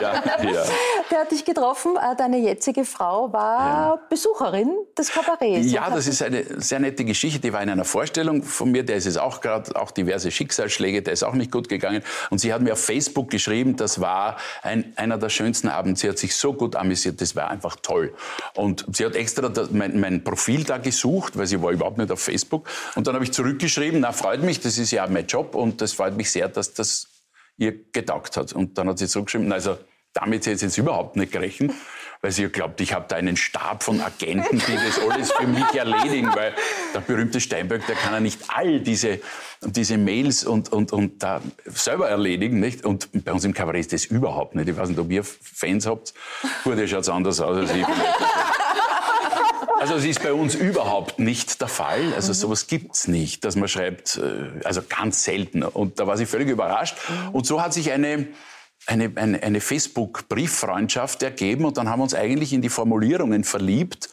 ja. 0.00 0.22
Der 1.10 1.20
hat 1.20 1.32
dich 1.32 1.44
getroffen. 1.44 1.96
Äh, 1.96 2.16
deine 2.16 2.38
jetzige 2.38 2.84
Frau 2.84 3.32
war 3.32 3.58
ja. 3.58 4.00
Besucherin 4.08 4.70
des 4.96 5.10
Kabarets. 5.10 5.70
Ja, 5.70 5.90
das 5.90 6.06
ist 6.06 6.22
eine 6.22 6.44
sehr 6.60 6.78
nette 6.78 7.04
Geschichte. 7.04 7.40
Die 7.40 7.52
war 7.52 7.62
in 7.62 7.68
einer 7.68 7.84
Vorstellung 7.84 8.42
von 8.42 8.70
mir. 8.70 8.84
Der 8.84 8.96
ist 8.96 9.06
es 9.06 9.16
auch 9.16 9.40
gerade, 9.40 9.74
auch 9.76 9.90
diverse 9.90 10.30
Schicksalsschläge. 10.30 11.02
Der 11.02 11.12
ist 11.12 11.24
auch 11.24 11.34
nicht 11.34 11.50
gut 11.50 11.68
gegangen. 11.68 12.02
Und 12.30 12.38
sie 12.38 12.52
hat 12.52 12.62
mir 12.62 12.72
auf 12.72 12.82
Facebook 12.82 13.28
geschrieben, 13.28 13.76
das 13.76 14.00
war 14.00 14.36
ein, 14.62 14.92
einer 14.96 15.18
der 15.18 15.28
schönsten 15.28 15.68
Abende. 15.68 15.98
Sie 15.98 16.08
hat 16.08 16.18
sich 16.18 16.36
so 16.36 16.52
gut 16.52 16.76
amüsiert. 16.76 17.20
Das 17.20 17.34
war 17.34 17.50
einfach 17.50 17.76
toll. 17.82 18.14
Und 18.54 18.86
sie 18.92 19.04
hat 19.04 19.14
extra 19.16 19.48
das, 19.48 19.70
mein, 19.72 20.00
mein 20.00 20.24
Profil 20.24 20.64
da 20.64 20.78
gesucht, 20.78 21.36
weil 21.36 21.46
sie 21.46 21.60
war 21.60 21.72
überhaupt 21.72 21.98
nicht 21.98 22.12
auf 22.12 22.20
Facebook. 22.20 22.68
Und 22.94 23.06
dann 23.06 23.14
habe 23.14 23.24
ich 23.24 23.32
zurückgeschrieben, 23.32 24.00
na, 24.00 24.12
freut 24.12 24.42
mich, 24.42 24.60
das 24.60 24.78
ist 24.78 24.90
ja 24.90 25.06
mein 25.08 25.26
Job 25.26 25.54
und 25.54 25.80
das 25.80 25.92
freut 25.92 26.16
mich 26.16 26.30
sehr, 26.30 26.48
dass 26.48 26.72
das 26.72 26.83
das 26.84 27.08
ihr 27.56 27.90
getaugt 27.92 28.36
hat. 28.36 28.52
Und 28.52 28.78
dann 28.78 28.88
hat 28.88 28.98
sie 28.98 29.08
zurückgeschrieben, 29.08 29.52
also 29.52 29.78
damit 30.12 30.46
hätte 30.46 30.58
sie 30.58 30.66
jetzt 30.66 30.78
überhaupt 30.78 31.16
nicht 31.16 31.32
gerechnet, 31.32 31.72
weil 32.20 32.30
sie 32.30 32.48
glaubt, 32.48 32.80
ich 32.80 32.94
habe 32.94 33.06
da 33.08 33.16
einen 33.16 33.36
Stab 33.36 33.82
von 33.82 34.00
Agenten, 34.00 34.58
die 34.58 34.74
das 34.74 34.98
alles 34.98 35.32
für 35.32 35.46
mich 35.46 35.74
erledigen, 35.74 36.30
weil 36.34 36.54
der 36.94 37.00
berühmte 37.00 37.40
Steinböck, 37.40 37.86
der 37.86 37.96
kann 37.96 38.12
ja 38.12 38.20
nicht 38.20 38.40
all 38.48 38.80
diese, 38.80 39.20
diese 39.60 39.98
Mails 39.98 40.44
und, 40.44 40.72
und, 40.72 40.92
und 40.92 41.22
da 41.22 41.42
selber 41.66 42.08
erledigen, 42.08 42.60
nicht? 42.60 42.84
Und 42.84 43.24
bei 43.24 43.32
uns 43.32 43.44
im 43.44 43.52
Kabarett 43.52 43.80
ist 43.80 43.92
das 43.92 44.04
überhaupt 44.06 44.54
nicht. 44.54 44.68
Ich 44.68 44.76
weiß 44.76 44.88
nicht, 44.88 45.00
ob 45.00 45.10
ihr 45.10 45.24
Fans 45.24 45.86
habt. 45.86 46.14
Gut, 46.62 46.78
ihr 46.78 46.88
schaut 46.88 47.08
anders 47.08 47.40
aus 47.40 47.56
als 47.56 47.74
ich. 47.74 47.84
Also 49.84 49.96
es 49.96 50.06
ist 50.06 50.22
bei 50.22 50.32
uns 50.32 50.54
überhaupt 50.54 51.18
nicht 51.18 51.60
der 51.60 51.68
Fall. 51.68 52.14
Also 52.14 52.30
mhm. 52.30 52.36
sowas 52.36 52.68
gibt's 52.68 53.06
nicht, 53.06 53.44
dass 53.44 53.54
man 53.54 53.68
schreibt, 53.68 54.16
äh, 54.16 54.64
also 54.64 54.80
ganz 54.80 55.24
selten. 55.24 55.62
Und 55.62 56.00
da 56.00 56.06
war 56.06 56.16
sie 56.16 56.24
völlig 56.24 56.48
überrascht. 56.48 56.96
Mhm. 57.06 57.34
Und 57.34 57.44
so 57.44 57.60
hat 57.60 57.74
sich 57.74 57.92
eine, 57.92 58.28
eine, 58.86 59.12
eine, 59.14 59.42
eine 59.42 59.60
Facebook-Brieffreundschaft 59.60 61.22
ergeben 61.22 61.66
und 61.66 61.76
dann 61.76 61.90
haben 61.90 61.98
wir 61.98 62.04
uns 62.04 62.14
eigentlich 62.14 62.54
in 62.54 62.62
die 62.62 62.70
Formulierungen 62.70 63.44
verliebt. 63.44 64.08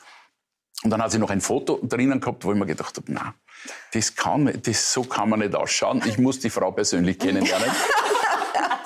Und 0.83 0.89
dann 0.89 1.01
hat 1.01 1.11
sie 1.11 1.19
noch 1.19 1.29
ein 1.29 1.39
Foto 1.39 1.79
drinnen 1.81 2.19
gehabt, 2.19 2.43
wo 2.43 2.51
ich 2.51 2.59
mir 2.59 2.65
gedacht 2.65 2.97
habe, 2.97 3.09
na, 3.09 3.33
das 3.93 4.17
kann, 4.17 4.51
das, 4.63 4.91
so 4.91 5.03
kann 5.03 5.29
man 5.29 5.39
nicht 5.39 5.55
ausschauen. 5.55 6.01
Ich 6.05 6.17
muss 6.17 6.39
die 6.39 6.49
Frau 6.49 6.71
persönlich 6.71 7.17
kennenlernen. 7.17 7.71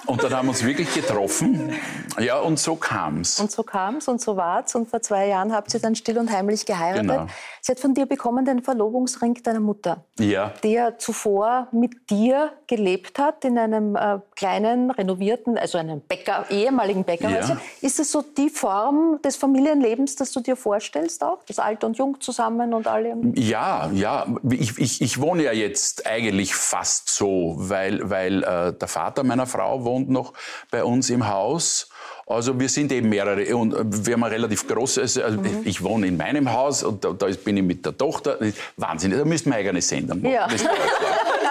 Und 0.05 0.23
dann 0.23 0.33
haben 0.33 0.47
wir 0.47 0.51
uns 0.51 0.63
wirklich 0.63 0.93
getroffen. 0.93 1.73
Ja, 2.19 2.39
und 2.39 2.59
so 2.59 2.75
kam's. 2.75 3.39
Und 3.39 3.51
so 3.51 3.63
kam's 3.63 4.07
und 4.07 4.21
so 4.21 4.37
war's. 4.37 4.75
Und 4.75 4.89
vor 4.89 5.01
zwei 5.01 5.27
Jahren 5.27 5.53
habt 5.53 5.73
ihr 5.73 5.79
dann 5.79 5.95
still 5.95 6.17
und 6.17 6.31
heimlich 6.31 6.65
geheiratet. 6.65 7.09
Genau. 7.09 7.27
Sie 7.61 7.71
hat 7.71 7.79
von 7.79 7.95
dir 7.95 8.05
bekommen 8.05 8.45
den 8.45 8.61
Verlobungsring 8.61 9.41
deiner 9.41 9.59
Mutter. 9.59 10.03
Ja. 10.19 10.53
Der 10.63 10.99
zuvor 10.99 11.67
mit 11.71 12.11
dir 12.11 12.51
gelebt 12.67 13.17
hat 13.17 13.43
in 13.43 13.57
einem 13.57 13.95
äh, 13.95 14.19
kleinen, 14.35 14.91
renovierten, 14.91 15.57
also 15.57 15.79
einem 15.79 16.01
Bäcker, 16.01 16.45
ehemaligen 16.49 17.03
Bäckerhäuser. 17.03 17.55
Ja. 17.55 17.61
Ist 17.81 17.97
das 17.97 18.11
so 18.11 18.21
die 18.21 18.49
Form 18.49 19.19
des 19.23 19.35
Familienlebens, 19.35 20.15
das 20.15 20.31
du 20.31 20.41
dir 20.41 20.55
vorstellst 20.55 21.23
auch? 21.23 21.39
Das 21.47 21.57
Alt 21.57 21.83
und 21.83 21.97
Jung 21.97 22.21
zusammen 22.21 22.73
und 22.73 22.85
alle? 22.85 23.17
Ja, 23.33 23.89
ja. 23.91 24.27
Ich, 24.51 24.77
ich, 24.77 25.01
ich 25.01 25.19
wohne 25.19 25.43
ja 25.43 25.51
jetzt 25.51 26.05
eigentlich 26.05 26.53
fast 26.53 27.09
so, 27.09 27.55
weil, 27.57 28.09
weil 28.09 28.43
äh, 28.43 28.73
der 28.73 28.87
Vater 28.87 29.23
meiner 29.23 29.47
Frau 29.47 29.83
wohnt 29.83 29.94
wohnt 29.95 30.09
noch 30.09 30.33
bei 30.71 30.83
uns 30.83 31.09
im 31.09 31.27
Haus. 31.27 31.89
Also 32.27 32.59
wir 32.59 32.69
sind 32.69 32.91
eben 32.91 33.09
mehrere 33.09 33.55
und 33.55 34.05
wir 34.05 34.13
haben 34.13 34.23
ein 34.23 34.31
relativ 34.31 34.67
großes, 34.67 35.19
also 35.19 35.39
mhm. 35.39 35.61
ich 35.63 35.83
wohne 35.83 36.07
in 36.07 36.17
meinem 36.17 36.51
Haus 36.51 36.81
und 36.83 37.05
da, 37.05 37.13
da, 37.13 37.27
bin 37.27 37.57
ich 37.57 37.63
mit 37.63 37.85
der 37.85 37.95
Tochter. 37.95 38.39
Wahnsinn, 38.77 39.11
da 39.11 39.23
müssten 39.23 39.51
wir 39.51 39.57
eigene 39.57 39.79
Sender 39.79 40.15
machen. 40.15 40.31
Ja. 40.31 40.47
Ich 40.47 40.63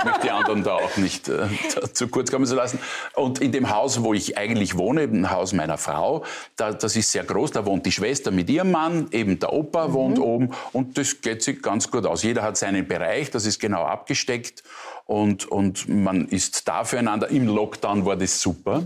möchte 0.05 0.21
die 0.25 0.31
anderen 0.31 0.65
da 0.65 0.75
auch 0.75 0.97
nicht 0.97 1.29
äh, 1.29 1.47
zu 1.93 2.09
kurz 2.09 2.31
kommen 2.31 2.45
zu 2.45 2.57
lassen. 2.57 2.81
Und 3.15 3.41
in 3.41 3.53
dem 3.53 3.71
Haus, 3.71 4.03
wo 4.03 4.15
ich 4.15 4.37
eigentlich 4.37 4.77
wohne, 4.77 5.05
im 5.05 5.31
Haus 5.31 5.53
meiner 5.53 5.79
Frau, 5.79 6.25
da, 6.57 6.73
das 6.73 6.97
ist 6.97 7.13
sehr 7.13 7.23
groß, 7.23 7.53
da 7.53 7.65
wohnt 7.65 7.87
die 7.87 7.93
Schwester 7.93 8.33
mit 8.33 8.51
ihrem 8.51 8.73
Mann, 8.73 9.07
eben 9.13 9.39
der 9.39 9.53
Opa 9.53 9.89
mhm. 9.89 9.93
wohnt 9.93 10.19
oben 10.19 10.51
und 10.73 10.99
das 10.99 11.21
geht 11.21 11.43
sich 11.43 11.63
ganz 11.63 11.89
gut 11.89 12.05
aus. 12.05 12.25
Jeder 12.25 12.43
hat 12.43 12.57
seinen 12.57 12.89
Bereich, 12.89 13.31
das 13.31 13.47
ist 13.47 13.61
genau 13.61 13.85
abgesteckt 13.85 14.65
und, 15.07 15.47
und 15.47 15.89
man 15.89 16.27
ist 16.27 16.67
da 16.67 16.85
füreinander. 16.85 17.29
Im 17.29 17.47
Lockdown 17.47 18.05
war 18.05 18.17
das 18.17 18.41
super. 18.41 18.83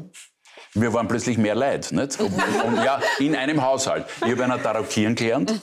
Wir 0.75 0.93
waren 0.93 1.09
plötzlich 1.09 1.39
mehr 1.39 1.55
Leid. 1.55 1.93
Nicht? 1.93 2.21
Und, 2.21 2.33
und 2.33 2.77
ja, 2.85 3.01
in 3.19 3.35
einem 3.35 3.63
Haushalt. 3.63 4.07
Ich 4.25 4.33
habe 4.33 4.45
einer 4.45 4.63
Tarokieren 4.63 5.15
gelernt. 5.15 5.55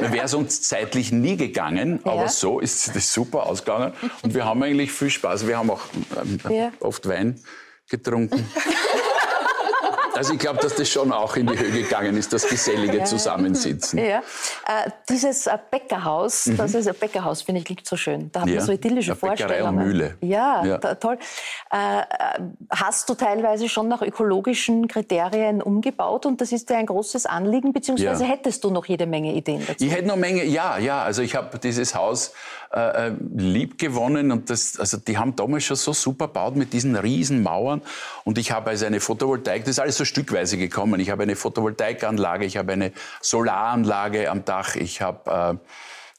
Wäre 0.00 0.24
es 0.24 0.34
uns 0.34 0.62
zeitlich 0.62 1.10
nie 1.12 1.36
gegangen, 1.36 2.00
ja. 2.04 2.12
aber 2.12 2.28
so 2.28 2.60
ist 2.60 2.94
das 2.94 3.12
super 3.12 3.46
ausgegangen. 3.46 3.92
Und 4.22 4.34
wir 4.34 4.44
haben 4.44 4.62
eigentlich 4.62 4.92
viel 4.92 5.10
Spaß. 5.10 5.46
Wir 5.46 5.58
haben 5.58 5.70
auch 5.70 5.82
ähm, 6.22 6.38
ja. 6.54 6.72
oft 6.80 7.08
Wein 7.08 7.40
getrunken. 7.88 8.48
Also 10.16 10.34
ich 10.34 10.38
glaube, 10.38 10.60
dass 10.60 10.74
das 10.74 10.88
schon 10.88 11.12
auch 11.12 11.36
in 11.36 11.46
die 11.46 11.58
Höhe 11.58 11.70
gegangen 11.70 12.16
ist, 12.16 12.32
das 12.32 12.48
gesellige 12.48 12.98
ja. 12.98 13.04
Zusammensitzen. 13.04 13.98
Ja. 13.98 14.18
Äh, 14.18 14.90
dieses 15.08 15.46
äh, 15.46 15.58
Bäckerhaus, 15.70 16.46
mhm. 16.46 16.56
das 16.56 16.74
ist 16.74 16.88
ein 16.88 16.94
Bäckerhaus, 16.94 17.42
finde 17.42 17.60
ich, 17.60 17.64
klingt 17.64 17.86
so 17.86 17.96
schön. 17.96 18.30
Da 18.32 18.42
hat 18.42 18.48
ja. 18.48 18.56
man 18.56 18.64
so 18.64 18.72
idyllische 18.72 19.12
eine 19.12 19.20
Vorstellungen. 19.20 19.78
Und 19.78 19.86
Mühle. 19.86 20.16
Ja, 20.20 20.64
ja. 20.64 20.78
Toll. 20.94 21.18
Äh, 21.72 21.76
äh, 21.76 22.04
hast 22.70 23.08
du 23.08 23.14
teilweise 23.14 23.68
schon 23.68 23.88
nach 23.88 24.02
ökologischen 24.02 24.88
Kriterien 24.88 25.62
umgebaut 25.62 26.26
und 26.26 26.40
das 26.40 26.52
ist 26.52 26.70
dir 26.70 26.76
ein 26.76 26.86
großes 26.86 27.26
Anliegen, 27.26 27.72
beziehungsweise 27.72 28.24
hättest 28.24 28.64
du 28.64 28.70
noch 28.70 28.86
jede 28.86 29.06
Menge 29.06 29.34
Ideen 29.34 29.62
dazu? 29.66 29.84
Ich 29.84 29.92
hätte 29.92 30.06
noch 30.06 30.16
Menge, 30.16 30.44
ja, 30.44 30.78
ja. 30.78 31.02
Also 31.02 31.22
ich 31.22 31.34
habe 31.34 31.58
dieses 31.58 31.94
Haus 31.94 32.32
äh, 32.74 33.08
äh, 33.08 33.12
lieb 33.36 33.78
gewonnen 33.78 34.32
und 34.32 34.50
das, 34.50 34.80
also 34.80 34.96
die 34.96 35.16
haben 35.16 35.36
damals 35.36 35.64
schon 35.64 35.76
so 35.76 35.92
super 35.92 36.26
gebaut 36.26 36.56
mit 36.56 36.72
diesen 36.72 36.96
riesen 36.96 37.42
Mauern 37.42 37.82
und 38.24 38.36
ich 38.36 38.50
habe 38.50 38.70
also 38.70 38.84
eine 38.86 38.98
Photovoltaik, 38.98 39.62
das 39.64 39.72
ist 39.72 39.78
alles 39.78 39.96
so 39.96 40.03
stückweise 40.04 40.56
gekommen. 40.56 41.00
Ich 41.00 41.10
habe 41.10 41.22
eine 41.22 41.36
Photovoltaikanlage, 41.36 42.44
ich 42.44 42.56
habe 42.56 42.72
eine 42.72 42.92
Solaranlage 43.20 44.30
am 44.30 44.44
Dach, 44.44 44.76
ich 44.76 45.00
habe, 45.00 45.58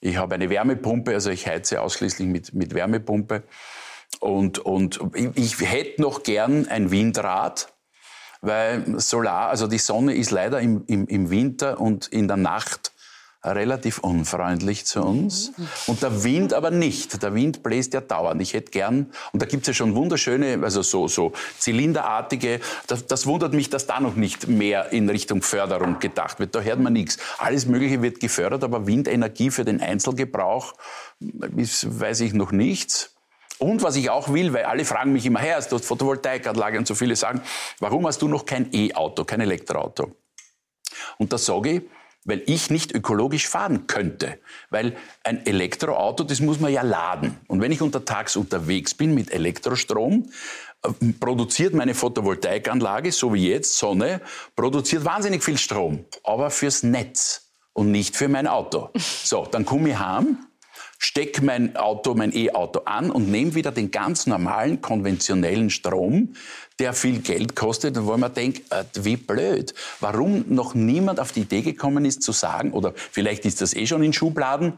äh, 0.02 0.08
ich 0.08 0.18
habe 0.18 0.36
eine 0.36 0.50
Wärmepumpe, 0.50 1.14
also 1.14 1.30
ich 1.30 1.48
heize 1.48 1.82
ausschließlich 1.82 2.28
mit, 2.28 2.54
mit 2.54 2.74
Wärmepumpe. 2.74 3.44
Und, 4.20 4.60
und 4.60 5.00
ich, 5.14 5.36
ich 5.36 5.62
hätte 5.62 6.02
noch 6.02 6.24
gern 6.24 6.68
ein 6.68 6.92
Windrad, 6.92 7.74
weil 8.42 9.00
Solar, 9.00 9.50
also 9.50 9.68
die 9.68 9.78
Sonne 9.78 10.16
ist 10.16 10.32
leider 10.32 10.60
im, 10.60 10.84
im, 10.88 11.08
im 11.08 11.30
Winter 11.30 11.80
und 11.80 12.08
in 12.08 12.28
der 12.28 12.38
Nacht 12.38 12.92
relativ 13.52 14.00
unfreundlich 14.00 14.86
zu 14.86 15.02
uns. 15.02 15.52
Und 15.88 16.02
der 16.02 16.24
Wind 16.24 16.54
aber 16.54 16.72
nicht. 16.72 17.22
Der 17.22 17.34
Wind 17.34 17.64
bläst 17.64 17.94
ja 17.94 18.02
dauernd. 18.02 18.42
Ich 18.42 18.54
hätte 18.54 18.72
gern, 18.72 19.12
und 19.32 19.42
da 19.42 19.46
gibt 19.46 19.64
es 19.64 19.68
ja 19.68 19.74
schon 19.74 19.96
wunderschöne, 19.96 20.60
also 20.62 20.82
so, 20.82 21.08
so 21.08 21.34
zylinderartige, 21.60 22.60
das, 22.88 23.06
das, 23.06 23.26
wundert 23.26 23.54
mich, 23.54 23.70
dass 23.70 23.88
da 23.88 24.00
noch 24.00 24.16
nicht 24.16 24.48
mehr 24.48 24.92
in 24.92 25.10
Richtung 25.10 25.42
Förderung 25.42 26.00
gedacht 26.00 26.40
wird. 26.40 26.56
Da 26.56 26.62
hört 26.62 26.80
man 26.80 26.94
nichts. 26.94 27.18
Alles 27.38 27.66
Mögliche 27.66 28.02
wird 28.02 28.20
gefördert, 28.20 28.64
aber 28.64 28.88
Windenergie 28.88 29.52
für 29.52 29.66
den 29.66 29.82
Einzelgebrauch 29.82 30.74
ist, 31.56 32.00
weiß 32.00 32.22
ich 32.22 32.34
noch 32.34 32.52
nichts. 32.52 33.12
Und 33.58 33.84
was 33.84 33.96
ich 33.96 34.10
auch 34.10 34.34
will, 34.34 34.52
weil 34.54 34.66
alle 34.66 34.84
fragen 34.84 35.14
mich 35.14 35.26
immer, 35.26 35.40
her, 35.40 35.62
du 35.70 35.76
hast 35.76 35.86
Photovoltaikanlage 35.86 36.78
und 36.78 36.88
so 36.88 36.96
viele 36.96 37.16
sagen, 37.16 37.42
warum 37.80 38.06
hast 38.06 38.22
du 38.22 38.28
noch 38.28 38.46
kein 38.46 38.74
E-Auto, 38.74 39.24
kein 39.24 39.40
Elektroauto? 39.42 40.12
Und 41.18 41.32
da 41.32 41.38
sage 41.38 41.72
ich, 41.72 41.82
weil 42.26 42.42
ich 42.48 42.70
nicht 42.70 42.94
ökologisch 42.94 43.48
fahren 43.48 43.88
könnte. 43.88 44.40
Weil 44.70 44.98
ein 45.24 45.46
Elektroauto, 45.46 46.24
das 46.24 46.42
muss 46.42 46.60
man 46.60 46.74
ja 46.74 46.82
laden. 46.82 47.38
Und 47.48 47.62
wenn 47.62 47.72
ich 47.72 47.82
untertags 47.82 48.36
unterwegs 48.36 48.94
bin 48.94 49.14
mit 49.14 49.32
Elektrostrom, 49.32 50.30
äh, 50.84 51.14
produziert 51.20 51.74
meine 51.74 51.94
Photovoltaikanlage, 51.94 53.12
so 53.12 53.34
wie 53.34 53.50
jetzt, 53.50 53.78
Sonne, 53.78 54.22
produziert 54.56 55.06
wahnsinnig 55.06 55.44
viel 55.44 55.58
Strom, 55.58 56.06
aber 56.24 56.50
fürs 56.50 56.84
Netz 56.84 57.54
und 57.74 57.92
nicht 57.92 58.18
für 58.18 58.28
mein 58.28 58.48
Auto. 58.48 58.90
So, 59.24 59.46
dann 59.46 59.66
komme 59.66 59.90
ich 59.90 59.98
heim, 59.98 60.38
stecke 60.98 61.44
mein 61.44 61.76
Auto, 61.76 62.14
mein 62.14 62.36
E-Auto 62.36 62.82
an 62.86 63.12
und 63.12 63.30
nehme 63.30 63.56
wieder 63.56 63.72
den 63.72 63.92
ganz 63.92 64.28
normalen, 64.28 64.82
konventionellen 64.82 65.70
Strom, 65.70 66.36
der 66.80 66.94
viel 66.94 67.20
Geld 67.20 67.56
kostet 67.56 67.98
und 67.98 68.08
wo 68.08 68.18
man 68.18 68.34
denkt, 68.34 68.72
äh, 68.72 68.84
wie 68.96 69.18
blöd. 69.18 69.74
Warum 70.00 70.46
noch 70.48 70.74
niemand 70.74 71.20
auf 71.20 71.32
die 71.32 71.42
Idee 71.42 71.62
gekommen 71.62 72.06
ist 72.06 72.24
zu 72.24 72.32
sagen, 72.32 72.72
oder 72.72 72.94
vielleicht 72.96 73.46
ist 73.46 73.62
das 73.62 73.74
eh 73.74 73.88
schon 73.88 74.04
in 74.04 74.14
Schubladen, 74.14 74.74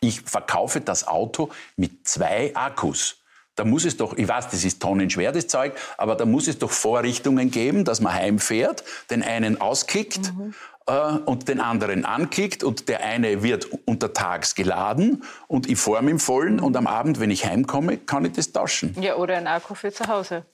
ich 0.00 0.20
verkaufe 0.20 0.80
das 0.80 1.06
Auto 1.06 1.50
mit 1.76 2.06
zwei 2.06 2.54
Akkus. 2.54 3.16
da 3.56 3.64
muss 3.64 3.84
es 3.84 3.96
doch, 3.96 4.16
ich 4.16 4.28
weiß, 4.28 4.50
das 4.50 4.64
ist 4.64 4.80
tonnenschwer, 4.80 5.32
das 5.32 5.48
Zeug, 5.48 5.72
aber 5.96 6.14
da 6.14 6.24
muss 6.24 6.46
es 6.46 6.58
doch 6.58 6.70
Vorrichtungen 6.70 7.50
geben, 7.50 7.84
dass 7.84 8.00
man 8.00 8.14
heimfährt, 8.14 8.84
den 9.10 9.24
einen 9.24 9.60
auskickt 9.60 10.32
mhm. 10.32 10.54
Äh, 10.88 11.18
und 11.24 11.48
den 11.48 11.60
anderen 11.60 12.04
ankickt 12.04 12.64
und 12.64 12.88
der 12.88 13.04
eine 13.04 13.42
wird 13.42 13.68
untertags 13.84 14.54
geladen 14.54 15.22
und 15.46 15.68
ich 15.68 15.78
fahre 15.78 16.08
im 16.08 16.18
Vollen 16.18 16.60
und 16.60 16.76
am 16.76 16.86
Abend, 16.86 17.20
wenn 17.20 17.30
ich 17.30 17.44
heimkomme, 17.44 17.98
kann 17.98 18.24
ich 18.24 18.32
das 18.32 18.52
tauschen. 18.52 18.96
Ja, 19.00 19.16
oder 19.16 19.36
ein 19.36 19.46
Akku 19.46 19.74
für 19.74 19.92
zu 19.92 20.06
Hause. 20.06 20.44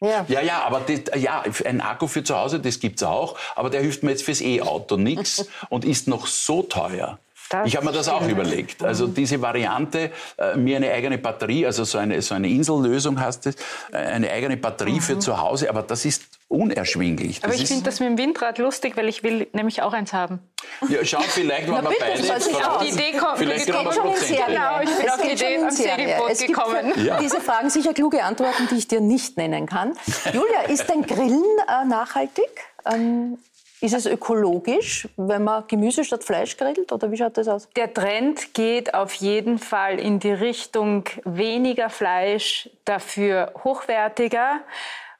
Ja, 0.00 0.26
ja, 0.28 0.42
ja 0.42 0.62
aber 0.64 0.80
das, 0.80 1.20
ja, 1.20 1.42
ein 1.64 1.80
Akku 1.80 2.06
für 2.06 2.22
zu 2.22 2.36
Hause, 2.36 2.60
das 2.60 2.80
gibt's 2.80 3.02
auch, 3.02 3.38
aber 3.54 3.70
der 3.70 3.80
hilft 3.80 4.02
mir 4.02 4.10
jetzt 4.10 4.24
fürs 4.24 4.40
E-Auto 4.40 4.96
nichts 4.96 5.48
und 5.70 5.84
ist 5.84 6.08
noch 6.08 6.26
so 6.26 6.62
teuer. 6.62 7.18
Das 7.48 7.66
ich 7.68 7.76
habe 7.76 7.86
mir 7.86 7.92
das 7.92 8.08
auch 8.08 8.26
überlegt. 8.26 8.82
Also 8.82 9.06
diese 9.06 9.40
Variante, 9.40 10.10
äh, 10.36 10.56
mir 10.56 10.76
eine 10.76 10.90
eigene 10.90 11.16
Batterie, 11.16 11.64
also 11.64 11.84
so 11.84 11.96
eine, 11.96 12.20
so 12.20 12.34
eine 12.34 12.48
Insellösung 12.48 13.20
heißt 13.20 13.46
es, 13.46 13.54
äh, 13.92 13.98
eine 13.98 14.30
eigene 14.30 14.56
Batterie 14.56 14.94
mhm. 14.94 15.00
für 15.00 15.18
zu 15.20 15.40
Hause, 15.40 15.70
aber 15.70 15.82
das 15.82 16.04
ist 16.04 16.24
unerschwinglich. 16.48 17.42
Aber 17.42 17.54
ich 17.54 17.66
finde 17.66 17.84
das 17.84 18.00
mit 18.00 18.08
dem 18.08 18.18
Windrad 18.18 18.58
lustig, 18.58 18.96
weil 18.96 19.08
ich 19.08 19.22
will 19.22 19.48
nämlich 19.52 19.82
auch 19.82 19.92
eins 19.92 20.12
haben. 20.12 20.40
Ja, 20.88 21.04
schau, 21.04 21.20
vielleicht 21.20 21.68
waren 21.68 21.84
wir 21.84 21.96
beide. 21.98 22.20
Ich 22.20 22.32
auf 22.32 22.82
die 22.82 22.88
Idee 22.88 23.12
kommen. 23.18 23.36
Vielleicht 23.36 23.72
kommen 23.72 23.92
schon 23.92 24.08
in 24.08 24.16
Serie. 24.16 24.44
Genau, 24.46 24.80
ich 24.80 24.96
bin 24.96 25.10
auf 25.10 25.22
die 25.22 25.32
Idee 25.32 25.58
am 25.58 25.70
Segelboot 25.70 26.38
gekommen. 26.38 27.04
Ja. 27.04 27.18
Diese 27.20 27.40
Fragen 27.40 27.70
sicher 27.70 27.94
kluge 27.94 28.22
Antworten, 28.22 28.68
die 28.70 28.76
ich 28.76 28.88
dir 28.88 29.00
nicht 29.00 29.36
nennen 29.36 29.66
kann. 29.66 29.92
Julia, 30.32 30.62
ist 30.68 30.88
dein 30.88 31.02
Grillen 31.02 31.42
äh, 31.68 31.84
nachhaltig? 31.84 32.48
Ähm, 32.84 33.38
ist 33.80 33.94
es 33.94 34.06
ökologisch, 34.06 35.06
wenn 35.16 35.44
man 35.44 35.64
Gemüse 35.68 36.02
statt 36.04 36.24
Fleisch 36.24 36.56
grillt 36.56 36.92
oder 36.92 37.10
wie 37.10 37.16
schaut 37.16 37.36
das 37.36 37.46
aus? 37.46 37.68
Der 37.76 37.92
Trend 37.92 38.54
geht 38.54 38.94
auf 38.94 39.12
jeden 39.14 39.58
Fall 39.58 40.00
in 40.00 40.18
die 40.18 40.32
Richtung 40.32 41.04
weniger 41.24 41.90
Fleisch, 41.90 42.70
dafür 42.86 43.52
hochwertiger. 43.64 44.60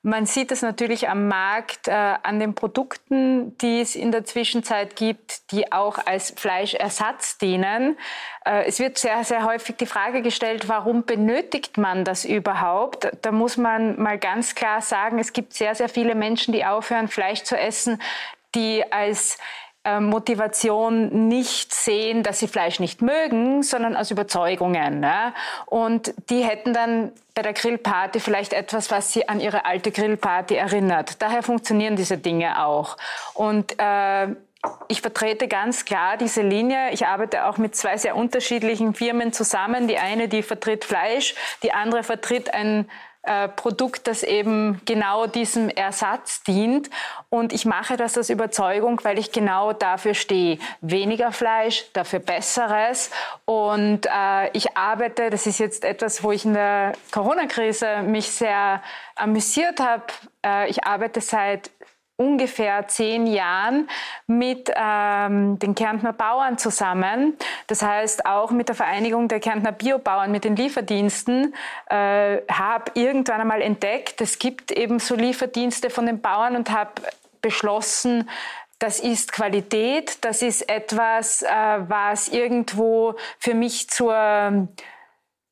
Man 0.06 0.24
sieht 0.24 0.52
es 0.52 0.62
natürlich 0.62 1.08
am 1.08 1.26
Markt, 1.26 1.88
äh, 1.88 1.90
an 1.90 2.38
den 2.38 2.54
Produkten, 2.54 3.58
die 3.58 3.80
es 3.80 3.96
in 3.96 4.12
der 4.12 4.24
Zwischenzeit 4.24 4.94
gibt, 4.94 5.50
die 5.50 5.72
auch 5.72 5.98
als 5.98 6.32
Fleischersatz 6.36 7.38
dienen. 7.38 7.98
Äh, 8.44 8.66
es 8.66 8.78
wird 8.78 8.98
sehr, 8.98 9.24
sehr 9.24 9.42
häufig 9.42 9.74
die 9.78 9.86
Frage 9.86 10.22
gestellt, 10.22 10.68
warum 10.68 11.04
benötigt 11.04 11.76
man 11.76 12.04
das 12.04 12.24
überhaupt? 12.24 13.08
Da 13.22 13.32
muss 13.32 13.56
man 13.56 14.00
mal 14.00 14.16
ganz 14.16 14.54
klar 14.54 14.80
sagen, 14.80 15.18
es 15.18 15.32
gibt 15.32 15.54
sehr, 15.54 15.74
sehr 15.74 15.88
viele 15.88 16.14
Menschen, 16.14 16.52
die 16.52 16.64
aufhören, 16.64 17.08
Fleisch 17.08 17.42
zu 17.42 17.58
essen, 17.58 18.00
die 18.54 18.84
als 18.92 19.38
äh, 19.86 20.00
Motivation 20.00 21.28
nicht 21.28 21.72
sehen, 21.72 22.22
dass 22.22 22.40
sie 22.40 22.48
Fleisch 22.48 22.80
nicht 22.80 23.02
mögen, 23.02 23.62
sondern 23.62 23.96
aus 23.96 24.10
Überzeugungen. 24.10 25.00
Ne? 25.00 25.32
Und 25.66 26.12
die 26.28 26.42
hätten 26.42 26.74
dann 26.74 27.12
bei 27.34 27.42
der 27.42 27.52
Grillparty 27.52 28.18
vielleicht 28.18 28.52
etwas, 28.52 28.90
was 28.90 29.12
sie 29.12 29.28
an 29.28 29.40
ihre 29.40 29.64
alte 29.64 29.92
Grillparty 29.92 30.56
erinnert. 30.56 31.22
Daher 31.22 31.42
funktionieren 31.42 31.94
diese 31.94 32.18
Dinge 32.18 32.64
auch. 32.64 32.96
Und 33.34 33.78
äh, 33.78 34.28
ich 34.88 35.00
vertrete 35.00 35.46
ganz 35.46 35.84
klar 35.84 36.16
diese 36.16 36.42
Linie. 36.42 36.90
Ich 36.90 37.06
arbeite 37.06 37.46
auch 37.46 37.56
mit 37.56 37.76
zwei 37.76 37.96
sehr 37.96 38.16
unterschiedlichen 38.16 38.94
Firmen 38.94 39.32
zusammen. 39.32 39.86
Die 39.86 39.98
eine, 39.98 40.28
die 40.28 40.42
vertritt 40.42 40.84
Fleisch, 40.84 41.34
die 41.62 41.72
andere 41.72 42.02
vertritt 42.02 42.52
ein 42.52 42.88
äh, 43.26 43.48
Produkt, 43.48 44.06
das 44.06 44.22
eben 44.22 44.80
genau 44.84 45.26
diesem 45.26 45.68
Ersatz 45.68 46.42
dient. 46.42 46.90
Und 47.28 47.52
ich 47.52 47.64
mache 47.64 47.96
das 47.96 48.16
aus 48.16 48.30
Überzeugung, 48.30 49.00
weil 49.02 49.18
ich 49.18 49.32
genau 49.32 49.72
dafür 49.72 50.14
stehe. 50.14 50.58
Weniger 50.80 51.32
Fleisch, 51.32 51.84
dafür 51.92 52.20
Besseres. 52.20 53.10
Und 53.44 54.06
äh, 54.06 54.50
ich 54.52 54.76
arbeite, 54.76 55.30
das 55.30 55.46
ist 55.46 55.58
jetzt 55.58 55.84
etwas, 55.84 56.22
wo 56.22 56.32
ich 56.32 56.44
in 56.44 56.54
der 56.54 56.92
Corona-Krise 57.12 58.02
mich 58.02 58.30
sehr 58.30 58.82
amüsiert 59.16 59.80
habe. 59.80 60.04
Äh, 60.44 60.68
ich 60.70 60.84
arbeite 60.84 61.20
seit 61.20 61.70
ungefähr 62.16 62.88
zehn 62.88 63.26
Jahren 63.26 63.88
mit 64.26 64.70
ähm, 64.74 65.58
den 65.58 65.74
Kärntner 65.74 66.12
Bauern 66.12 66.56
zusammen. 66.58 67.36
Das 67.66 67.82
heißt 67.82 68.24
auch 68.26 68.50
mit 68.50 68.68
der 68.68 68.74
Vereinigung 68.74 69.28
der 69.28 69.40
Kärntner 69.40 69.72
Biobauern, 69.72 70.30
mit 70.30 70.44
den 70.44 70.56
Lieferdiensten, 70.56 71.54
äh, 71.90 72.38
habe 72.50 72.92
irgendwann 72.94 73.40
einmal 73.40 73.60
entdeckt, 73.60 74.20
es 74.20 74.38
gibt 74.38 74.72
eben 74.72 74.98
so 74.98 75.14
Lieferdienste 75.14 75.90
von 75.90 76.06
den 76.06 76.20
Bauern 76.20 76.56
und 76.56 76.70
habe 76.70 76.92
beschlossen, 77.42 78.28
das 78.78 79.00
ist 79.00 79.32
Qualität, 79.32 80.18
das 80.22 80.42
ist 80.42 80.68
etwas, 80.68 81.42
äh, 81.42 81.48
was 81.88 82.28
irgendwo 82.28 83.14
für 83.38 83.54
mich 83.54 83.88
zur 83.88 84.68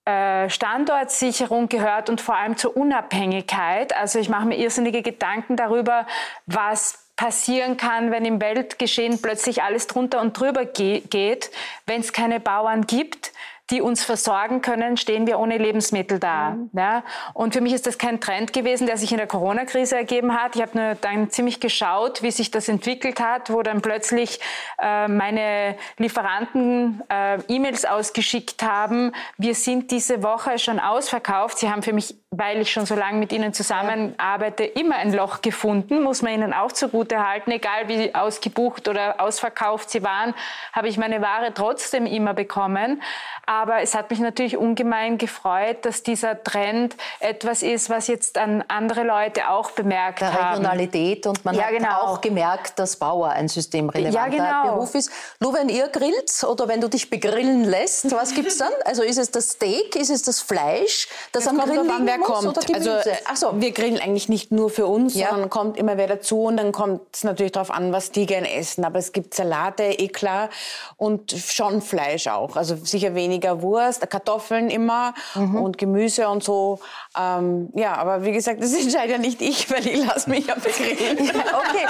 Standortsicherung 0.06 1.68
gehört 1.68 2.10
und 2.10 2.20
vor 2.20 2.36
allem 2.36 2.56
zur 2.56 2.76
Unabhängigkeit. 2.76 3.96
Also 3.96 4.18
ich 4.18 4.28
mache 4.28 4.46
mir 4.46 4.56
irrsinnige 4.56 5.00
Gedanken 5.02 5.56
darüber, 5.56 6.06
was 6.46 7.04
passieren 7.16 7.76
kann, 7.76 8.10
wenn 8.10 8.24
im 8.24 8.40
Weltgeschehen 8.40 9.22
plötzlich 9.22 9.62
alles 9.62 9.86
drunter 9.86 10.20
und 10.20 10.38
drüber 10.38 10.64
geht, 10.64 11.50
wenn 11.86 12.00
es 12.00 12.12
keine 12.12 12.40
Bauern 12.40 12.86
gibt 12.86 13.32
die 13.70 13.80
uns 13.80 14.04
versorgen 14.04 14.60
können, 14.60 14.96
stehen 14.96 15.26
wir 15.26 15.38
ohne 15.38 15.56
Lebensmittel 15.56 16.18
da. 16.18 16.50
Mhm. 16.50 16.70
Ja? 16.74 17.02
Und 17.32 17.54
für 17.54 17.60
mich 17.60 17.72
ist 17.72 17.86
das 17.86 17.96
kein 17.96 18.20
Trend 18.20 18.52
gewesen, 18.52 18.86
der 18.86 18.98
sich 18.98 19.10
in 19.10 19.16
der 19.16 19.26
Corona-Krise 19.26 19.96
ergeben 19.96 20.34
hat. 20.34 20.54
Ich 20.54 20.62
habe 20.62 20.76
nur 20.78 20.94
dann 20.96 21.30
ziemlich 21.30 21.60
geschaut, 21.60 22.22
wie 22.22 22.30
sich 22.30 22.50
das 22.50 22.68
entwickelt 22.68 23.20
hat, 23.20 23.50
wo 23.50 23.62
dann 23.62 23.80
plötzlich 23.80 24.38
äh, 24.78 25.08
meine 25.08 25.76
Lieferanten 25.96 27.02
äh, 27.08 27.38
E-Mails 27.48 27.86
ausgeschickt 27.86 28.62
haben. 28.62 29.12
Wir 29.38 29.54
sind 29.54 29.90
diese 29.90 30.22
Woche 30.22 30.58
schon 30.58 30.78
ausverkauft. 30.78 31.58
Sie 31.58 31.70
haben 31.70 31.82
für 31.82 31.92
mich, 31.92 32.14
weil 32.38 32.60
ich 32.60 32.72
schon 32.72 32.86
so 32.86 32.94
lange 32.94 33.18
mit 33.18 33.32
ihnen 33.32 33.52
zusammenarbeite, 33.52 34.64
immer 34.64 34.96
ein 34.96 35.12
Loch 35.12 35.42
gefunden, 35.42 36.02
muss 36.02 36.22
man 36.22 36.32
ihnen 36.32 36.52
auch 36.52 36.72
zugute 36.72 37.26
halten. 37.26 37.50
Egal 37.50 37.88
wie 37.88 38.14
ausgebucht 38.14 38.88
oder 38.88 39.20
ausverkauft 39.20 39.90
sie 39.90 40.02
waren, 40.02 40.34
habe 40.72 40.88
ich 40.88 40.98
meine 40.98 41.20
Ware 41.20 41.52
trotzdem 41.54 42.06
immer 42.06 42.34
bekommen. 42.34 43.02
Aber 43.46 43.80
es 43.80 43.94
hat 43.94 44.10
mich 44.10 44.20
natürlich 44.20 44.56
ungemein 44.56 45.18
gefreut, 45.18 45.84
dass 45.84 46.02
dieser 46.02 46.42
Trend 46.42 46.96
etwas 47.20 47.62
ist, 47.62 47.90
was 47.90 48.06
jetzt 48.06 48.38
an 48.38 48.64
andere 48.68 49.04
Leute 49.04 49.48
auch 49.48 49.70
bemerkt 49.72 50.20
Der 50.20 50.32
haben. 50.32 50.56
Regionalität 50.56 51.26
und 51.26 51.44
man 51.44 51.54
ja, 51.54 51.64
hat 51.64 51.70
genau. 51.70 52.00
auch 52.00 52.20
gemerkt, 52.20 52.78
dass 52.78 52.96
Bauer 52.96 53.30
ein 53.30 53.48
systemrelevanter 53.48 54.36
ja, 54.36 54.62
genau. 54.62 54.74
Beruf 54.74 54.94
ist. 54.94 55.10
Nur 55.40 55.54
wenn 55.54 55.68
ihr 55.68 55.88
grillt 55.88 56.44
oder 56.44 56.68
wenn 56.68 56.80
du 56.80 56.88
dich 56.88 57.10
begrillen 57.10 57.64
lässt, 57.64 58.10
was 58.12 58.34
gibt 58.34 58.48
es 58.48 58.58
dann? 58.58 58.72
Also 58.84 59.02
ist 59.02 59.18
es 59.18 59.30
das 59.30 59.50
Steak, 59.50 59.96
ist 59.96 60.10
es 60.10 60.22
das 60.22 60.40
Fleisch, 60.40 61.08
das, 61.32 61.44
das 61.44 61.52
am 61.52 61.58
Grill 61.58 61.82
liegen 61.82 62.23
kommt. 62.24 62.74
also 62.74 62.90
Ach 63.26 63.36
so. 63.36 63.60
wir 63.60 63.72
grillen 63.72 63.98
eigentlich 63.98 64.28
nicht 64.28 64.50
nur 64.50 64.70
für 64.70 64.86
uns, 64.86 65.14
ja. 65.14 65.30
sondern 65.30 65.50
kommt 65.50 65.76
immer 65.76 65.96
wer 65.96 66.08
dazu 66.08 66.42
und 66.42 66.56
dann 66.56 66.72
kommt 66.72 67.02
es 67.12 67.24
natürlich 67.24 67.52
darauf 67.52 67.70
an, 67.70 67.92
was 67.92 68.10
die 68.10 68.26
gerne 68.26 68.52
essen. 68.52 68.84
Aber 68.84 68.98
es 68.98 69.12
gibt 69.12 69.34
Salate, 69.34 69.84
eh 69.84 70.08
klar, 70.08 70.50
und 70.96 71.32
schon 71.32 71.82
Fleisch 71.82 72.26
auch. 72.26 72.56
Also 72.56 72.76
sicher 72.76 73.14
weniger 73.14 73.62
Wurst, 73.62 74.08
Kartoffeln 74.10 74.70
immer 74.70 75.14
mhm. 75.34 75.56
und 75.56 75.78
Gemüse 75.78 76.28
und 76.28 76.42
so. 76.42 76.80
Ähm, 77.18 77.68
ja, 77.74 77.94
aber 77.94 78.24
wie 78.24 78.32
gesagt, 78.32 78.62
das 78.62 78.72
entscheidet 78.80 79.10
ja 79.10 79.18
nicht 79.18 79.40
ich, 79.42 79.70
weil 79.70 79.86
ich 79.86 80.04
lasse 80.04 80.30
mich 80.30 80.46
ja 80.46 80.54
begrillen. 80.54 81.30
okay. 81.30 81.86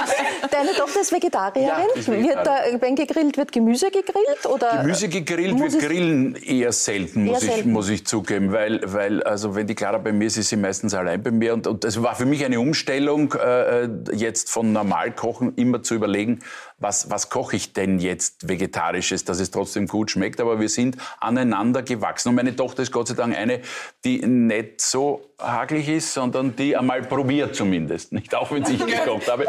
Deine 0.51 0.73
Tochter 0.73 1.01
ist 1.01 1.11
Vegetarierin. 1.11 1.69
Ja, 1.95 2.07
wird 2.07 2.47
da, 2.47 2.57
wenn 2.79 2.95
gegrillt 2.95 3.37
wird, 3.37 3.51
Gemüse 3.51 3.91
gegrillt? 3.91 4.45
Oder 4.45 4.81
Gemüse 4.81 5.07
gegrillt, 5.07 5.57
wir 5.59 5.79
grillen 5.79 6.35
eher 6.35 6.71
selten, 6.71 7.25
muss, 7.25 7.43
eher 7.43 7.49
selten. 7.51 7.69
Ich, 7.69 7.73
muss 7.73 7.89
ich 7.89 8.05
zugeben. 8.05 8.51
Weil, 8.51 8.81
weil, 8.85 9.23
also 9.23 9.55
wenn 9.55 9.67
die 9.67 9.75
Clara 9.75 9.97
bei 9.97 10.11
mir 10.11 10.24
ist 10.25 10.49
sie 10.49 10.57
meistens 10.57 10.93
allein 10.93 11.21
bei 11.21 11.31
mir. 11.31 11.53
Und, 11.53 11.67
und 11.67 11.83
das 11.83 12.01
war 12.01 12.15
für 12.15 12.25
mich 12.25 12.43
eine 12.45 12.59
Umstellung, 12.59 13.33
äh, 13.33 13.87
jetzt 14.13 14.49
von 14.49 14.71
Normalkochen 14.71 15.55
immer 15.55 15.83
zu 15.83 15.95
überlegen, 15.95 16.39
was, 16.77 17.09
was 17.09 17.29
koche 17.29 17.55
ich 17.55 17.71
denn 17.71 17.99
jetzt 17.99 18.49
Vegetarisches, 18.49 19.23
dass 19.23 19.39
es 19.39 19.49
trotzdem 19.49 19.87
gut 19.87 20.11
schmeckt. 20.11 20.41
Aber 20.41 20.59
wir 20.59 20.67
sind 20.67 20.97
aneinander 21.21 21.83
gewachsen. 21.83 22.29
Und 22.29 22.35
meine 22.35 22.53
Tochter 22.53 22.83
ist 22.83 22.91
Gott 22.91 23.07
sei 23.07 23.13
Dank 23.13 23.35
eine, 23.35 23.61
die 24.03 24.25
nicht 24.25 24.81
so 24.81 25.21
hakelig 25.39 25.87
ist, 25.87 26.13
sondern 26.13 26.55
die 26.55 26.75
einmal 26.75 27.01
probiert 27.03 27.55
zumindest. 27.55 28.11
Nicht 28.11 28.35
auch, 28.35 28.51
wenn 28.51 28.63
ich 28.63 28.85
gekocht 28.85 29.31
habe. 29.31 29.45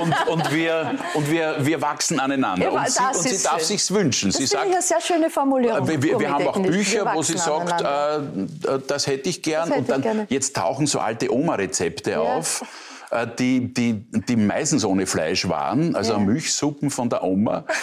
Und, 0.00 0.28
und, 0.28 0.28
und, 0.28 0.54
wir, 0.54 0.98
und 1.14 1.30
wir, 1.30 1.56
wir 1.60 1.82
wachsen 1.82 2.20
aneinander. 2.20 2.66
Ja, 2.66 2.70
und 2.70 2.88
sie, 2.88 3.02
und 3.02 3.22
sie 3.22 3.42
darf 3.42 3.62
sich's 3.62 3.90
wünschen. 3.92 4.30
Das 4.30 4.38
sie 4.38 4.46
sagt, 4.46 4.64
eine 4.64 4.82
sehr 4.82 5.00
schöne 5.00 5.30
Formulierung. 5.30 5.88
Wir, 5.88 6.00
wir, 6.00 6.20
wir 6.20 6.30
haben 6.30 6.46
auch 6.46 6.60
Bücher, 6.62 7.12
wo 7.12 7.22
sie 7.22 7.38
sagt, 7.38 7.82
äh, 7.82 8.78
das 8.86 9.08
hätte 9.08 9.28
ich 9.28 9.42
gern. 9.42 9.70
Hätte 9.72 9.94
und 9.94 10.04
dann, 10.04 10.26
jetzt 10.28 10.54
tauchen 10.54 10.86
so 10.86 11.00
alte 11.00 11.32
Oma-Rezepte 11.32 12.12
ja. 12.12 12.20
auf 12.20 12.62
äh, 12.62 12.91
die, 13.38 13.72
die, 13.72 14.04
die 14.10 14.36
meistens 14.36 14.84
ohne 14.84 15.06
Fleisch 15.06 15.48
waren, 15.48 15.94
also 15.94 16.12
ja. 16.12 16.18
Milchsuppen 16.18 16.90
von 16.90 17.08
der 17.10 17.22
Oma. 17.22 17.64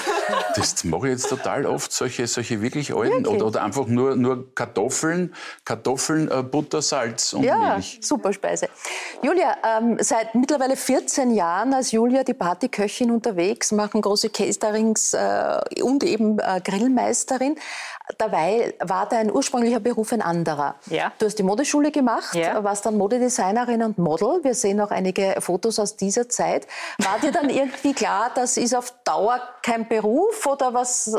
Das 0.56 0.84
mache 0.84 1.08
ich 1.08 1.14
jetzt 1.14 1.30
total 1.30 1.66
oft, 1.66 1.92
solche, 1.92 2.26
solche 2.26 2.62
wirklich 2.62 2.94
alten. 2.94 3.28
Oder, 3.28 3.46
oder, 3.46 3.64
einfach 3.64 3.86
nur, 3.86 4.16
nur 4.16 4.54
Kartoffeln, 4.56 5.34
Kartoffeln, 5.64 6.30
äh, 6.30 6.42
Butter, 6.42 6.82
Salz 6.82 7.34
und 7.34 7.44
ja, 7.44 7.76
Milch. 7.76 8.00
super 8.02 8.34
Speise. 8.34 8.68
Julia, 9.22 9.56
ähm, 9.78 9.98
seit 10.00 10.34
mittlerweile 10.34 10.76
14 10.76 11.32
Jahren 11.32 11.74
als 11.74 11.92
Julia 11.92 12.24
die 12.24 12.34
Partyköchin 12.34 13.12
unterwegs, 13.12 13.72
machen 13.72 14.02
große 14.02 14.30
Caterings 14.30 15.14
äh, 15.14 15.60
und 15.84 16.04
eben 16.04 16.40
äh, 16.40 16.62
Grillmeisterin. 16.64 17.56
Dabei 18.18 18.74
war 18.80 19.08
dein 19.08 19.32
ursprünglicher 19.32 19.80
Beruf 19.80 20.12
ein 20.14 20.22
anderer. 20.22 20.76
Ja. 20.88 21.12
Du 21.20 21.28
hast 21.28 21.38
die 21.38 21.44
Modeschule 21.44 21.92
gemacht, 21.92 22.34
ja. 22.34 22.64
warst 22.64 22.86
dann 22.86 22.98
Modedesignerin 22.98 23.84
und 23.84 24.00
Model. 24.00 24.40
Wir 24.42 24.56
sehen 24.56 24.82
auch 24.82 24.90
einige 24.90 25.19
Fotos 25.40 25.80
aus 25.80 25.96
dieser 25.96 26.30
Zeit. 26.30 26.68
War 27.00 27.20
dir 27.20 27.32
dann 27.32 27.50
irgendwie 27.50 27.94
klar, 27.94 28.32
das 28.34 28.58
ist 28.58 28.76
auf 28.76 28.94
Dauer 29.04 29.40
kein 29.62 29.88
Beruf 29.88 30.46
oder 30.46 30.74
was? 30.74 31.14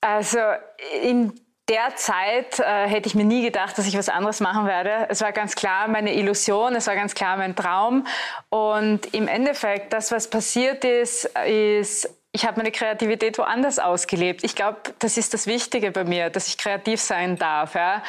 Also 0.00 0.38
in 1.02 1.32
der 1.68 1.96
Zeit 1.96 2.58
äh, 2.60 2.88
hätte 2.88 3.08
ich 3.08 3.14
mir 3.14 3.24
nie 3.24 3.42
gedacht, 3.42 3.76
dass 3.76 3.86
ich 3.86 3.98
was 3.98 4.08
anderes 4.08 4.40
machen 4.40 4.66
werde. 4.66 5.06
Es 5.10 5.20
war 5.20 5.32
ganz 5.32 5.54
klar 5.54 5.86
meine 5.88 6.14
Illusion, 6.14 6.74
es 6.74 6.86
war 6.86 6.94
ganz 6.94 7.14
klar 7.14 7.36
mein 7.36 7.54
Traum. 7.54 8.06
Und 8.48 9.12
im 9.14 9.28
Endeffekt, 9.28 9.92
das, 9.92 10.10
was 10.10 10.30
passiert 10.30 10.84
ist, 10.84 11.26
ist 11.46 12.08
ich 12.32 12.46
habe 12.46 12.58
meine 12.58 12.70
Kreativität 12.70 13.38
woanders 13.38 13.78
ausgelebt. 13.78 14.44
Ich 14.44 14.54
glaube, 14.54 14.78
das 14.98 15.16
ist 15.16 15.34
das 15.34 15.46
Wichtige 15.46 15.90
bei 15.90 16.04
mir, 16.04 16.30
dass 16.30 16.46
ich 16.46 16.58
kreativ 16.58 17.00
sein 17.00 17.36
darf. 17.36 17.74
Ja. 17.74 18.02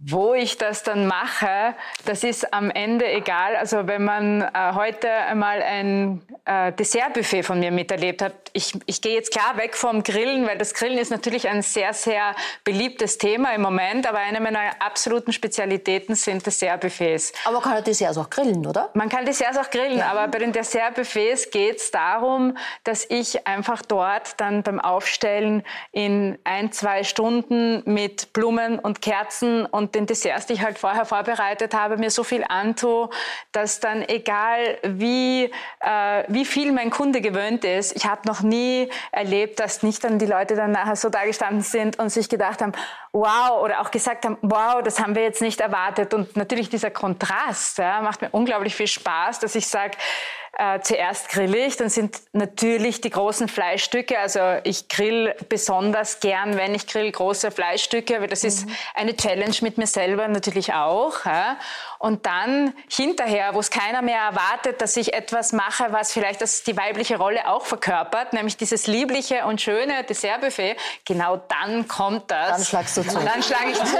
Wo 0.00 0.32
ich 0.32 0.58
das 0.58 0.84
dann 0.84 1.08
mache, 1.08 1.74
das 2.04 2.22
ist 2.22 2.54
am 2.54 2.70
Ende 2.70 3.04
egal. 3.10 3.56
Also 3.56 3.88
wenn 3.88 4.04
man 4.04 4.42
äh, 4.42 4.48
heute 4.74 5.10
einmal 5.10 5.60
ein 5.60 6.22
äh, 6.44 6.72
Dessertbuffet 6.72 7.42
von 7.42 7.58
mir 7.58 7.72
miterlebt 7.72 8.22
hat, 8.22 8.32
ich, 8.52 8.74
ich 8.86 9.02
gehe 9.02 9.14
jetzt 9.14 9.32
klar 9.32 9.56
weg 9.56 9.76
vom 9.76 10.04
Grillen, 10.04 10.46
weil 10.46 10.56
das 10.56 10.72
Grillen 10.72 10.98
ist 10.98 11.10
natürlich 11.10 11.48
ein 11.48 11.62
sehr, 11.62 11.92
sehr 11.94 12.36
beliebtes 12.62 13.18
Thema 13.18 13.52
im 13.54 13.62
Moment, 13.62 14.08
aber 14.08 14.18
eine 14.18 14.40
meiner 14.40 14.70
absoluten 14.78 15.32
Spezialitäten 15.32 16.14
sind 16.14 16.46
Dessertbuffets. 16.46 17.32
Aber 17.44 17.54
man 17.54 17.62
kann 17.62 17.74
ja 17.74 17.80
Desserts 17.80 18.18
auch 18.18 18.30
grillen, 18.30 18.64
oder? 18.66 18.90
Man 18.94 19.08
kann 19.08 19.24
Desserts 19.24 19.58
auch 19.58 19.68
grillen, 19.68 19.98
ja. 19.98 20.12
aber 20.12 20.28
bei 20.28 20.38
den 20.38 20.52
Dessertbuffets 20.52 21.50
geht 21.50 21.78
es 21.78 21.90
darum, 21.90 22.56
dass 22.84 23.04
ich 23.10 23.48
einfach 23.48 23.82
dort 23.82 24.40
dann 24.40 24.62
beim 24.62 24.78
Aufstellen 24.78 25.64
in 25.90 26.38
ein, 26.44 26.70
zwei 26.70 27.02
Stunden 27.02 27.82
mit 27.84 28.32
Blumen 28.32 28.78
und 28.78 29.02
Kerzen 29.02 29.66
und 29.66 29.87
und 29.88 29.94
den 29.94 30.06
Desserts, 30.06 30.46
die 30.46 30.54
ich 30.54 30.62
halt 30.62 30.78
vorher 30.78 31.06
vorbereitet 31.06 31.74
habe, 31.74 31.96
mir 31.96 32.10
so 32.10 32.22
viel 32.22 32.44
antue, 32.46 33.08
dass 33.52 33.80
dann 33.80 34.02
egal 34.06 34.78
wie, 34.82 35.50
äh, 35.80 36.24
wie 36.28 36.44
viel 36.44 36.72
mein 36.72 36.90
Kunde 36.90 37.20
gewöhnt 37.20 37.64
ist, 37.64 37.96
ich 37.96 38.06
habe 38.06 38.20
noch 38.26 38.42
nie 38.42 38.90
erlebt, 39.12 39.60
dass 39.60 39.82
nicht 39.82 40.04
dann 40.04 40.18
die 40.18 40.26
Leute 40.26 40.56
dann 40.56 40.72
nachher 40.72 40.96
so 40.96 41.08
dagestanden 41.08 41.62
sind 41.62 41.98
und 41.98 42.10
sich 42.10 42.28
gedacht 42.28 42.60
haben, 42.60 42.72
wow, 43.12 43.62
oder 43.62 43.80
auch 43.80 43.90
gesagt 43.90 44.26
haben, 44.26 44.36
wow, 44.42 44.82
das 44.82 45.00
haben 45.00 45.14
wir 45.14 45.22
jetzt 45.22 45.40
nicht 45.40 45.60
erwartet. 45.60 46.12
Und 46.12 46.36
natürlich 46.36 46.68
dieser 46.68 46.90
Kontrast 46.90 47.78
ja, 47.78 48.02
macht 48.02 48.20
mir 48.20 48.28
unglaublich 48.30 48.74
viel 48.74 48.86
Spaß, 48.86 49.38
dass 49.38 49.54
ich 49.54 49.66
sage, 49.66 49.96
äh, 50.58 50.80
zuerst 50.80 51.28
grille 51.28 51.66
ich, 51.66 51.76
dann 51.76 51.88
sind 51.88 52.20
natürlich 52.32 53.00
die 53.00 53.10
großen 53.10 53.46
Fleischstücke. 53.46 54.18
Also 54.18 54.40
ich 54.64 54.88
grill 54.88 55.32
besonders 55.48 56.18
gern, 56.18 56.56
wenn 56.56 56.74
ich 56.74 56.88
grill, 56.88 57.12
große 57.12 57.52
Fleischstücke, 57.52 58.20
weil 58.20 58.26
das 58.26 58.42
mhm. 58.42 58.48
ist 58.48 58.68
eine 58.94 59.16
Challenge 59.16 59.54
mit 59.60 59.78
mir 59.78 59.86
selber 59.86 60.26
natürlich 60.26 60.74
auch. 60.74 61.24
Ja. 61.24 61.58
Und 62.00 62.26
dann 62.26 62.74
hinterher, 62.90 63.54
wo 63.54 63.60
es 63.60 63.70
keiner 63.70 64.02
mehr 64.02 64.20
erwartet, 64.20 64.82
dass 64.82 64.96
ich 64.96 65.12
etwas 65.14 65.52
mache, 65.52 65.92
was 65.92 66.12
vielleicht 66.12 66.42
das 66.42 66.64
die 66.64 66.76
weibliche 66.76 67.18
Rolle 67.18 67.48
auch 67.48 67.64
verkörpert, 67.64 68.32
nämlich 68.32 68.56
dieses 68.56 68.88
liebliche 68.88 69.44
und 69.44 69.60
schöne 69.60 70.02
Dessertbuffet, 70.02 70.76
genau 71.04 71.40
dann 71.48 71.86
kommt 71.86 72.32
das. 72.32 72.50
Dann 72.50 72.64
schlagst 72.64 72.96
du 72.96 73.02
zu. 73.02 73.16
Dann 73.16 73.42
schlage 73.44 73.70
ich 73.70 73.78
zu. 73.78 73.96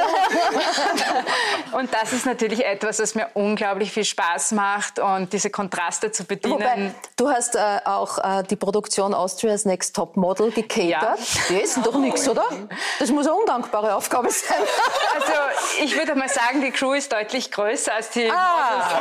und 1.76 1.92
das 1.94 2.12
ist 2.12 2.26
natürlich 2.26 2.64
etwas, 2.64 2.98
was 2.98 3.14
mir 3.14 3.28
unglaublich 3.34 3.92
viel 3.92 4.04
Spaß 4.04 4.52
macht 4.52 4.98
und 4.98 5.32
diese 5.32 5.50
Kontraste 5.50 6.11
zu 6.11 6.24
bedienen. 6.24 6.47
Wobei, 6.51 6.94
du 7.16 7.28
hast 7.28 7.55
äh, 7.55 7.80
auch 7.84 8.18
äh, 8.18 8.42
die 8.44 8.57
Produktion 8.57 9.14
Austria's 9.14 9.64
Next 9.64 9.94
Top 9.94 10.16
Model 10.16 10.51
gecatert. 10.51 11.18
Ja. 11.18 11.42
Die 11.49 11.62
essen 11.62 11.82
doch 11.82 11.96
nichts, 11.99 12.28
oder? 12.28 12.44
Das 12.99 13.11
muss 13.11 13.26
eine 13.26 13.36
undankbare 13.36 13.94
Aufgabe 13.94 14.30
sein. 14.30 14.59
Also 15.14 15.32
ich 15.82 15.96
würde 15.96 16.14
mal 16.14 16.28
sagen, 16.28 16.61
die 16.61 16.70
Crew 16.70 16.92
ist 16.92 17.12
deutlich 17.12 17.51
größer 17.51 17.68
größer 17.68 17.94
als 17.94 18.11
die 18.11 18.30
ah. 18.30 19.01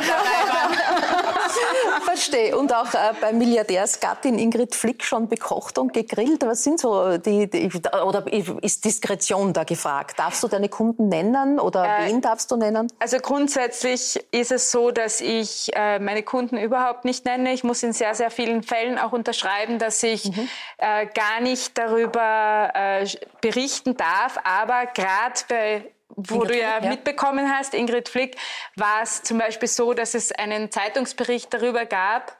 Verstehe. 2.18 2.56
Und 2.58 2.74
auch 2.74 2.92
äh, 2.94 3.12
bei 3.20 3.32
Milliardärsgattin 3.32 4.38
Ingrid 4.38 4.74
Flick 4.74 5.04
schon 5.04 5.28
bekocht 5.28 5.78
und 5.78 5.92
gegrillt. 5.92 6.44
Was 6.44 6.64
sind 6.64 6.80
so 6.80 7.16
die, 7.16 7.48
die, 7.48 7.70
oder 8.04 8.24
ist 8.62 8.84
Diskretion 8.84 9.52
da 9.52 9.64
gefragt? 9.64 10.18
Darfst 10.18 10.42
du 10.42 10.48
deine 10.48 10.68
Kunden 10.68 11.08
nennen 11.08 11.60
oder 11.60 11.84
äh, 11.84 12.08
wen 12.08 12.20
darfst 12.20 12.50
du 12.50 12.56
nennen? 12.56 12.88
Also 12.98 13.18
grundsätzlich 13.18 14.18
ist 14.32 14.50
es 14.50 14.70
so, 14.72 14.90
dass 14.90 15.20
ich 15.20 15.70
äh, 15.74 15.98
meine 16.00 16.22
Kunden 16.22 16.58
überhaupt 16.58 17.04
nicht 17.04 17.24
nenne. 17.24 17.52
Ich 17.52 17.62
muss 17.62 17.82
in 17.82 17.92
sehr, 17.92 18.14
sehr 18.14 18.30
vielen 18.30 18.62
Fällen 18.62 18.98
auch 18.98 19.12
unterschreiben, 19.12 19.78
dass 19.78 20.02
ich 20.02 20.24
mhm. 20.24 20.48
äh, 20.78 21.06
gar 21.06 21.40
nicht 21.40 21.78
darüber 21.78 22.70
äh, 22.74 23.06
berichten 23.40 23.96
darf. 23.96 24.38
Aber 24.42 24.86
gerade 24.86 25.40
bei 25.48 25.84
wo 26.18 26.42
Ingrid 26.42 26.50
du 26.50 26.58
ja, 26.60 26.78
ja, 26.82 26.88
mitbekommen 26.90 27.50
hast, 27.50 27.74
Ingrid 27.74 28.08
Flick, 28.08 28.36
war 28.76 29.02
es 29.02 29.22
zum 29.22 29.38
Beispiel 29.38 29.68
so, 29.68 29.94
dass 29.94 30.14
es 30.14 30.32
einen 30.32 30.70
Zeitungsbericht 30.70 31.52
darüber 31.54 31.86
gab, 31.86 32.36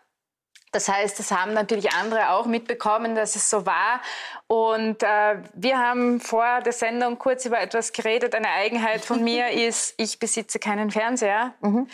das 0.73 0.89
heißt, 0.89 1.19
das 1.19 1.31
haben 1.31 1.55
natürlich 1.55 1.93
andere 1.93 2.31
auch 2.31 2.47
mitbekommen, 2.47 3.15
dass 3.15 3.37
es 3.37 3.49
so 3.49 3.65
war. 3.65 4.01
Und 4.47 5.03
äh, 5.03 5.37
wir 5.55 5.79
haben 5.79 6.21
vor 6.21 6.61
der 6.61 6.73
Sendung 6.73 7.19
kurz 7.19 7.47
über 7.47 7.61
etwas 7.61 7.93
geredet. 7.93 8.35
Eine 8.35 8.51
Eigenheit 8.51 9.05
von 9.05 9.25
mir 9.25 9.49
ist, 9.67 9.95
ich 9.97 10.19
besitze 10.19 10.59
keinen 10.59 10.91
Fernseher. 10.91 11.55
Mhm. 11.61 11.89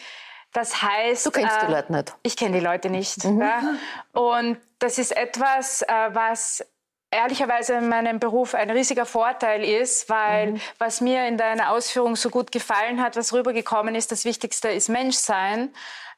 Das 0.52 0.82
heißt, 0.82 1.26
du 1.26 1.30
kennst 1.30 1.56
äh, 1.56 1.66
die 1.66 1.72
Leute 1.72 1.92
nicht. 1.92 2.14
Ich 2.22 2.36
kenne 2.36 2.58
die 2.58 2.64
Leute 2.64 2.90
nicht. 2.90 3.24
Mhm. 3.24 3.40
Ja? 3.40 3.62
Und 4.12 4.58
das 4.78 4.98
ist 4.98 5.16
etwas, 5.16 5.82
äh, 5.82 5.86
was 6.12 6.64
ehrlicherweise 7.14 7.74
in 7.74 7.88
meinem 7.88 8.18
Beruf 8.18 8.54
ein 8.54 8.70
riesiger 8.70 9.06
Vorteil 9.06 9.64
ist, 9.64 10.08
weil 10.08 10.52
mhm. 10.52 10.60
was 10.78 11.00
mir 11.00 11.26
in 11.26 11.38
deiner 11.38 11.70
Ausführung 11.70 12.16
so 12.16 12.30
gut 12.30 12.52
gefallen 12.52 13.02
hat, 13.02 13.16
was 13.16 13.32
rübergekommen 13.32 13.94
ist, 13.94 14.12
das 14.12 14.24
Wichtigste 14.24 14.68
ist 14.68 14.88
Menschsein 14.88 15.70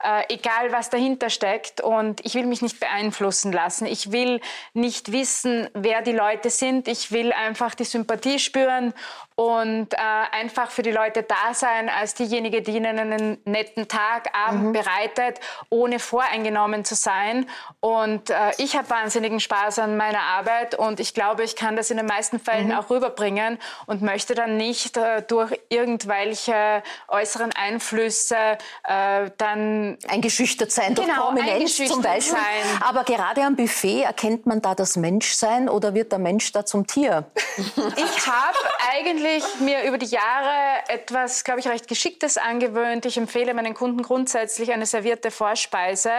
äh, 0.02 0.22
egal 0.32 0.72
was 0.72 0.90
dahinter 0.90 1.30
steckt. 1.30 1.80
Und 1.80 2.24
ich 2.24 2.34
will 2.34 2.46
mich 2.46 2.62
nicht 2.62 2.80
beeinflussen 2.80 3.52
lassen. 3.52 3.86
Ich 3.86 4.12
will 4.12 4.40
nicht 4.74 5.12
wissen, 5.12 5.68
wer 5.74 6.02
die 6.02 6.12
Leute 6.12 6.50
sind. 6.50 6.88
Ich 6.88 7.12
will 7.12 7.32
einfach 7.32 7.74
die 7.74 7.84
Sympathie 7.84 8.38
spüren 8.38 8.92
und 9.36 9.92
äh, 9.92 9.96
einfach 10.32 10.70
für 10.70 10.80
die 10.80 10.90
Leute 10.90 11.22
da 11.22 11.52
sein, 11.52 11.90
als 11.90 12.14
diejenige, 12.14 12.62
die 12.62 12.76
ihnen 12.76 12.98
einen 12.98 13.38
netten 13.44 13.86
Tag, 13.86 14.34
Abend 14.34 14.64
mhm. 14.64 14.72
bereitet, 14.72 15.40
ohne 15.68 15.98
voreingenommen 15.98 16.86
zu 16.86 16.94
sein. 16.94 17.46
Und 17.80 18.30
äh, 18.30 18.52
ich 18.56 18.76
habe 18.76 18.88
wahnsinnigen 18.88 19.38
Spaß 19.38 19.78
an 19.80 19.98
meiner 19.98 20.22
Arbeit 20.22 20.74
und 20.74 21.00
ich 21.00 21.12
glaube, 21.12 21.44
ich 21.44 21.54
kann 21.54 21.76
das 21.76 21.90
in 21.90 21.98
den 21.98 22.06
meisten 22.06 22.40
Fällen 22.40 22.68
mhm. 22.68 22.76
auch 22.76 22.88
rüberbringen 22.88 23.58
und 23.84 24.00
möchte 24.00 24.34
dann 24.34 24.56
nicht 24.56 24.96
äh, 24.96 25.20
durch 25.20 25.52
irgendwelche 25.68 26.82
äußeren 27.08 27.52
Einflüsse 27.52 28.56
äh, 28.84 29.30
dann 29.36 29.98
eingeschüchtert 30.08 30.72
sein 30.72 30.94
durch 30.94 31.08
genau, 31.08 31.26
Prominenz 31.26 31.76
zum 31.76 32.00
Beispiel. 32.00 32.38
Sein. 32.38 32.82
Aber 32.82 33.04
gerade 33.04 33.42
am 33.42 33.54
Buffet 33.54 34.02
erkennt 34.02 34.46
man 34.46 34.62
da 34.62 34.74
das 34.74 34.96
Menschsein 34.96 35.68
oder 35.68 35.92
wird 35.92 36.10
der 36.10 36.18
Mensch 36.18 36.52
da 36.52 36.64
zum 36.64 36.86
Tier? 36.86 37.24
Ich 37.58 38.26
habe 38.26 38.56
eigentlich 38.92 39.25
mir 39.60 39.84
über 39.84 39.98
die 39.98 40.06
Jahre 40.06 40.82
etwas, 40.88 41.44
glaube 41.44 41.60
ich, 41.60 41.68
recht 41.68 41.88
Geschicktes 41.88 42.38
angewöhnt. 42.38 43.06
Ich 43.06 43.16
empfehle 43.16 43.54
meinen 43.54 43.74
Kunden 43.74 44.02
grundsätzlich 44.02 44.72
eine 44.72 44.86
servierte 44.86 45.30
Vorspeise 45.30 46.10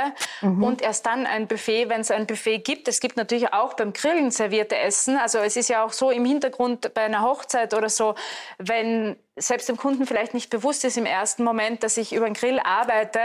mhm. 0.42 0.64
und 0.64 0.82
erst 0.82 1.06
dann 1.06 1.26
ein 1.26 1.48
Buffet, 1.48 1.90
wenn 1.90 2.02
es 2.02 2.12
ein 2.12 2.28
Buffet 2.28 2.60
gibt. 2.60 2.88
Es 2.88 3.00
gibt 3.00 3.18
natürlich 3.18 3.54
auch 3.54 3.74
beim 3.74 3.94
Grillen 3.94 4.32
servierte 4.32 4.78
Essen. 4.78 5.18
Also 5.18 5.40
es 5.40 5.56
ist 5.56 5.70
ja 5.70 5.84
auch 5.84 5.94
so 5.94 6.12
im 6.12 6.26
Hintergrund 6.26 6.94
bei 6.94 7.02
einer 7.02 7.22
Hochzeit 7.22 7.74
oder 7.74 7.90
so, 7.90 8.16
wenn 8.58 9.18
selbst 9.38 9.70
dem 9.70 9.78
Kunden 9.78 10.06
vielleicht 10.06 10.34
nicht 10.34 10.50
bewusst 10.50 10.84
ist 10.84 10.98
im 10.98 11.06
ersten 11.06 11.44
Moment, 11.44 11.84
dass 11.84 11.98
ich 11.98 12.14
über 12.14 12.26
einen 12.26 12.36
Grill 12.36 12.60
arbeite, 12.60 13.20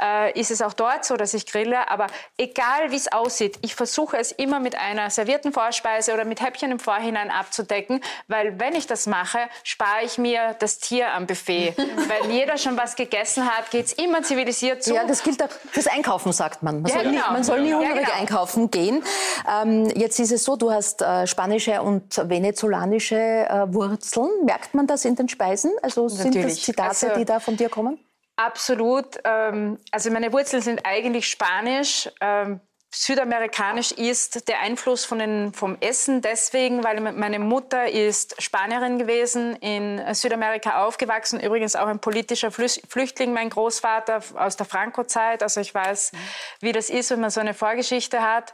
äh, 0.00 0.38
ist 0.38 0.50
es 0.50 0.62
auch 0.62 0.72
dort 0.72 1.04
so, 1.04 1.16
dass 1.16 1.34
ich 1.34 1.46
grille. 1.46 1.90
Aber 1.90 2.06
egal 2.36 2.90
wie 2.90 2.96
es 2.96 3.12
aussieht, 3.12 3.58
ich 3.62 3.74
versuche 3.74 4.16
es 4.16 4.32
immer 4.32 4.60
mit 4.60 4.76
einer 4.76 5.10
servierten 5.10 5.52
Vorspeise 5.52 6.12
oder 6.12 6.24
mit 6.24 6.40
Häppchen 6.40 6.72
im 6.72 6.78
Vorhinein 6.78 7.30
abzudecken, 7.30 8.02
weil 8.28 8.58
wenn 8.58 8.74
ich 8.74 8.86
das 8.86 9.06
mache, 9.06 9.38
spare 9.62 10.04
ich 10.04 10.18
mir 10.18 10.54
das 10.58 10.78
Tier 10.78 11.12
am 11.12 11.26
Buffet. 11.26 11.74
weil 12.08 12.30
jeder 12.30 12.58
schon 12.58 12.76
was 12.76 12.96
gegessen 12.96 13.46
hat, 13.46 13.70
geht 13.70 13.86
es 13.86 13.92
immer 13.92 14.22
zivilisiert 14.22 14.82
zu. 14.82 14.94
Ja, 14.94 15.04
das 15.04 15.22
gilt 15.22 15.42
auch 15.42 15.48
fürs 15.70 15.86
Einkaufen, 15.86 16.32
sagt 16.32 16.62
man. 16.62 16.82
Man, 16.82 16.90
ja, 16.90 16.96
soll, 16.96 17.04
genau. 17.04 17.26
nie, 17.26 17.32
man 17.32 17.44
soll 17.44 17.60
nie 17.62 17.74
hungrig 17.74 17.96
ja, 17.96 18.02
genau. 18.02 18.18
einkaufen 18.18 18.70
gehen. 18.70 19.02
Ähm, 19.48 19.90
jetzt 19.94 20.18
ist 20.18 20.32
es 20.32 20.44
so, 20.44 20.56
du 20.56 20.72
hast 20.72 21.02
äh, 21.02 21.26
spanische 21.26 21.82
und 21.82 22.16
venezolanische 22.28 23.16
äh, 23.16 23.72
Wurzeln. 23.72 24.30
Merkt 24.44 24.74
man 24.74 24.86
das 24.86 25.04
in 25.04 25.16
den 25.16 25.28
Speisen? 25.28 25.51
Also 25.82 26.08
sind 26.08 26.34
Natürlich. 26.34 26.56
das 26.56 26.64
Zitate, 26.64 26.88
also, 26.88 27.18
die 27.18 27.24
da 27.24 27.40
von 27.40 27.56
dir 27.56 27.68
kommen? 27.68 27.98
Absolut. 28.36 29.18
Ähm, 29.24 29.78
also 29.90 30.10
meine 30.10 30.32
Wurzeln 30.32 30.62
sind 30.62 30.80
eigentlich 30.84 31.28
spanisch. 31.28 32.08
Ähm, 32.20 32.60
südamerikanisch 32.94 33.92
ist 33.92 34.48
der 34.48 34.60
Einfluss 34.60 35.04
von 35.04 35.18
den, 35.18 35.54
vom 35.54 35.78
Essen 35.80 36.20
deswegen, 36.20 36.84
weil 36.84 37.00
meine 37.00 37.38
Mutter 37.38 37.90
ist 37.90 38.40
Spanierin 38.40 38.98
gewesen, 38.98 39.56
in 39.56 40.00
Südamerika 40.14 40.84
aufgewachsen, 40.84 41.40
übrigens 41.40 41.74
auch 41.74 41.86
ein 41.86 42.00
politischer 42.00 42.50
Flüchtling, 42.50 43.32
mein 43.32 43.48
Großvater 43.48 44.22
aus 44.34 44.56
der 44.56 44.66
Franco-Zeit. 44.66 45.42
Also 45.42 45.60
ich 45.60 45.74
weiß, 45.74 46.12
wie 46.60 46.72
das 46.72 46.90
ist, 46.90 47.10
wenn 47.10 47.20
man 47.20 47.30
so 47.30 47.40
eine 47.40 47.54
Vorgeschichte 47.54 48.22
hat. 48.22 48.52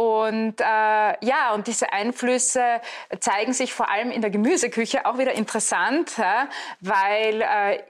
Und 0.00 0.62
äh, 0.62 0.64
ja, 0.64 1.52
und 1.52 1.66
diese 1.66 1.92
Einflüsse 1.92 2.80
zeigen 3.18 3.52
sich 3.52 3.74
vor 3.74 3.90
allem 3.90 4.10
in 4.10 4.22
der 4.22 4.30
Gemüseküche 4.30 5.04
auch 5.04 5.18
wieder 5.18 5.32
interessant, 5.32 6.16
ja, 6.16 6.48
weil 6.80 7.42
äh, 7.42 7.82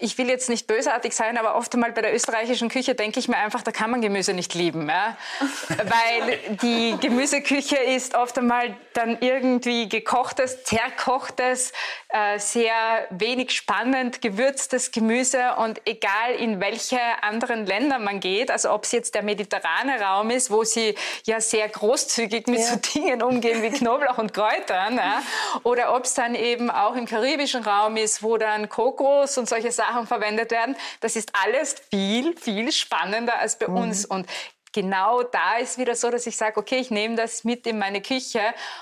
ich 0.00 0.18
will 0.18 0.28
jetzt 0.28 0.48
nicht 0.50 0.66
bösartig 0.66 1.14
sein, 1.14 1.38
aber 1.38 1.54
oft 1.54 1.72
einmal 1.74 1.92
bei 1.92 2.02
der 2.02 2.14
österreichischen 2.14 2.68
Küche 2.68 2.94
denke 2.94 3.18
ich 3.20 3.28
mir 3.28 3.36
einfach, 3.36 3.62
da 3.62 3.70
kann 3.70 3.90
man 3.90 4.02
Gemüse 4.02 4.34
nicht 4.34 4.54
lieben. 4.54 4.88
Ja? 4.88 5.16
Weil 5.68 6.38
die 6.62 6.96
Gemüseküche 7.00 7.76
ist 7.76 8.14
oft 8.14 8.36
einmal 8.36 8.76
dann 8.92 9.18
irgendwie 9.20 9.88
gekochtes, 9.88 10.64
zerkochtes, 10.64 11.72
äh, 12.08 12.38
sehr 12.38 12.74
wenig 13.10 13.52
spannend 13.52 14.20
gewürztes 14.20 14.92
Gemüse. 14.92 15.54
Und 15.56 15.80
egal 15.86 16.34
in 16.38 16.60
welche 16.60 17.00
anderen 17.22 17.64
Länder 17.64 17.98
man 17.98 18.20
geht, 18.20 18.50
also 18.50 18.72
ob 18.72 18.84
es 18.84 18.92
jetzt 18.92 19.14
der 19.14 19.22
mediterrane 19.22 20.00
Raum 20.00 20.30
ist, 20.30 20.50
wo 20.50 20.64
sie 20.64 20.94
ja 21.24 21.40
sehr 21.40 21.68
großzügig 21.68 22.46
mit 22.48 22.60
ja. 22.60 22.66
so 22.66 22.76
Dingen 22.76 23.22
umgehen 23.22 23.62
wie 23.62 23.70
Knoblauch 23.70 24.18
und 24.18 24.34
Kräutern, 24.34 24.96
ja? 24.96 25.22
oder 25.62 25.94
ob 25.94 26.04
es 26.04 26.14
dann 26.14 26.34
eben 26.34 26.70
auch 26.70 26.96
im 26.96 27.06
karibischen 27.06 27.62
Raum 27.62 27.96
ist, 27.96 28.22
wo 28.22 28.36
dann 28.36 28.68
Kokos 28.68 29.38
und 29.38 29.48
solche 29.48 29.63
Sachen 29.72 30.06
verwendet 30.06 30.50
werden. 30.50 30.76
Das 31.00 31.16
ist 31.16 31.30
alles 31.44 31.76
viel, 31.90 32.36
viel 32.36 32.72
spannender 32.72 33.38
als 33.38 33.58
bei 33.58 33.68
mhm. 33.68 33.76
uns. 33.76 34.04
Und 34.04 34.26
genau 34.74 35.22
da 35.22 35.56
ist 35.56 35.78
wieder 35.78 35.94
so, 35.94 36.10
dass 36.10 36.26
ich 36.26 36.36
sage, 36.36 36.58
okay, 36.58 36.76
ich 36.76 36.90
nehme 36.90 37.14
das 37.14 37.44
mit 37.44 37.66
in 37.66 37.78
meine 37.78 38.02
Küche 38.02 38.40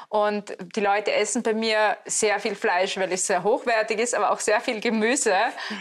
und 0.08 0.56
die 0.74 0.80
Leute 0.80 1.12
essen 1.12 1.42
bei 1.42 1.54
mir 1.54 1.96
sehr 2.06 2.40
viel 2.40 2.56
Fleisch, 2.56 2.96
weil 2.96 3.12
es 3.12 3.26
sehr 3.26 3.44
hochwertig 3.44 4.00
ist, 4.00 4.14
aber 4.14 4.32
auch 4.32 4.40
sehr 4.40 4.60
viel 4.60 4.80
Gemüse, 4.80 5.34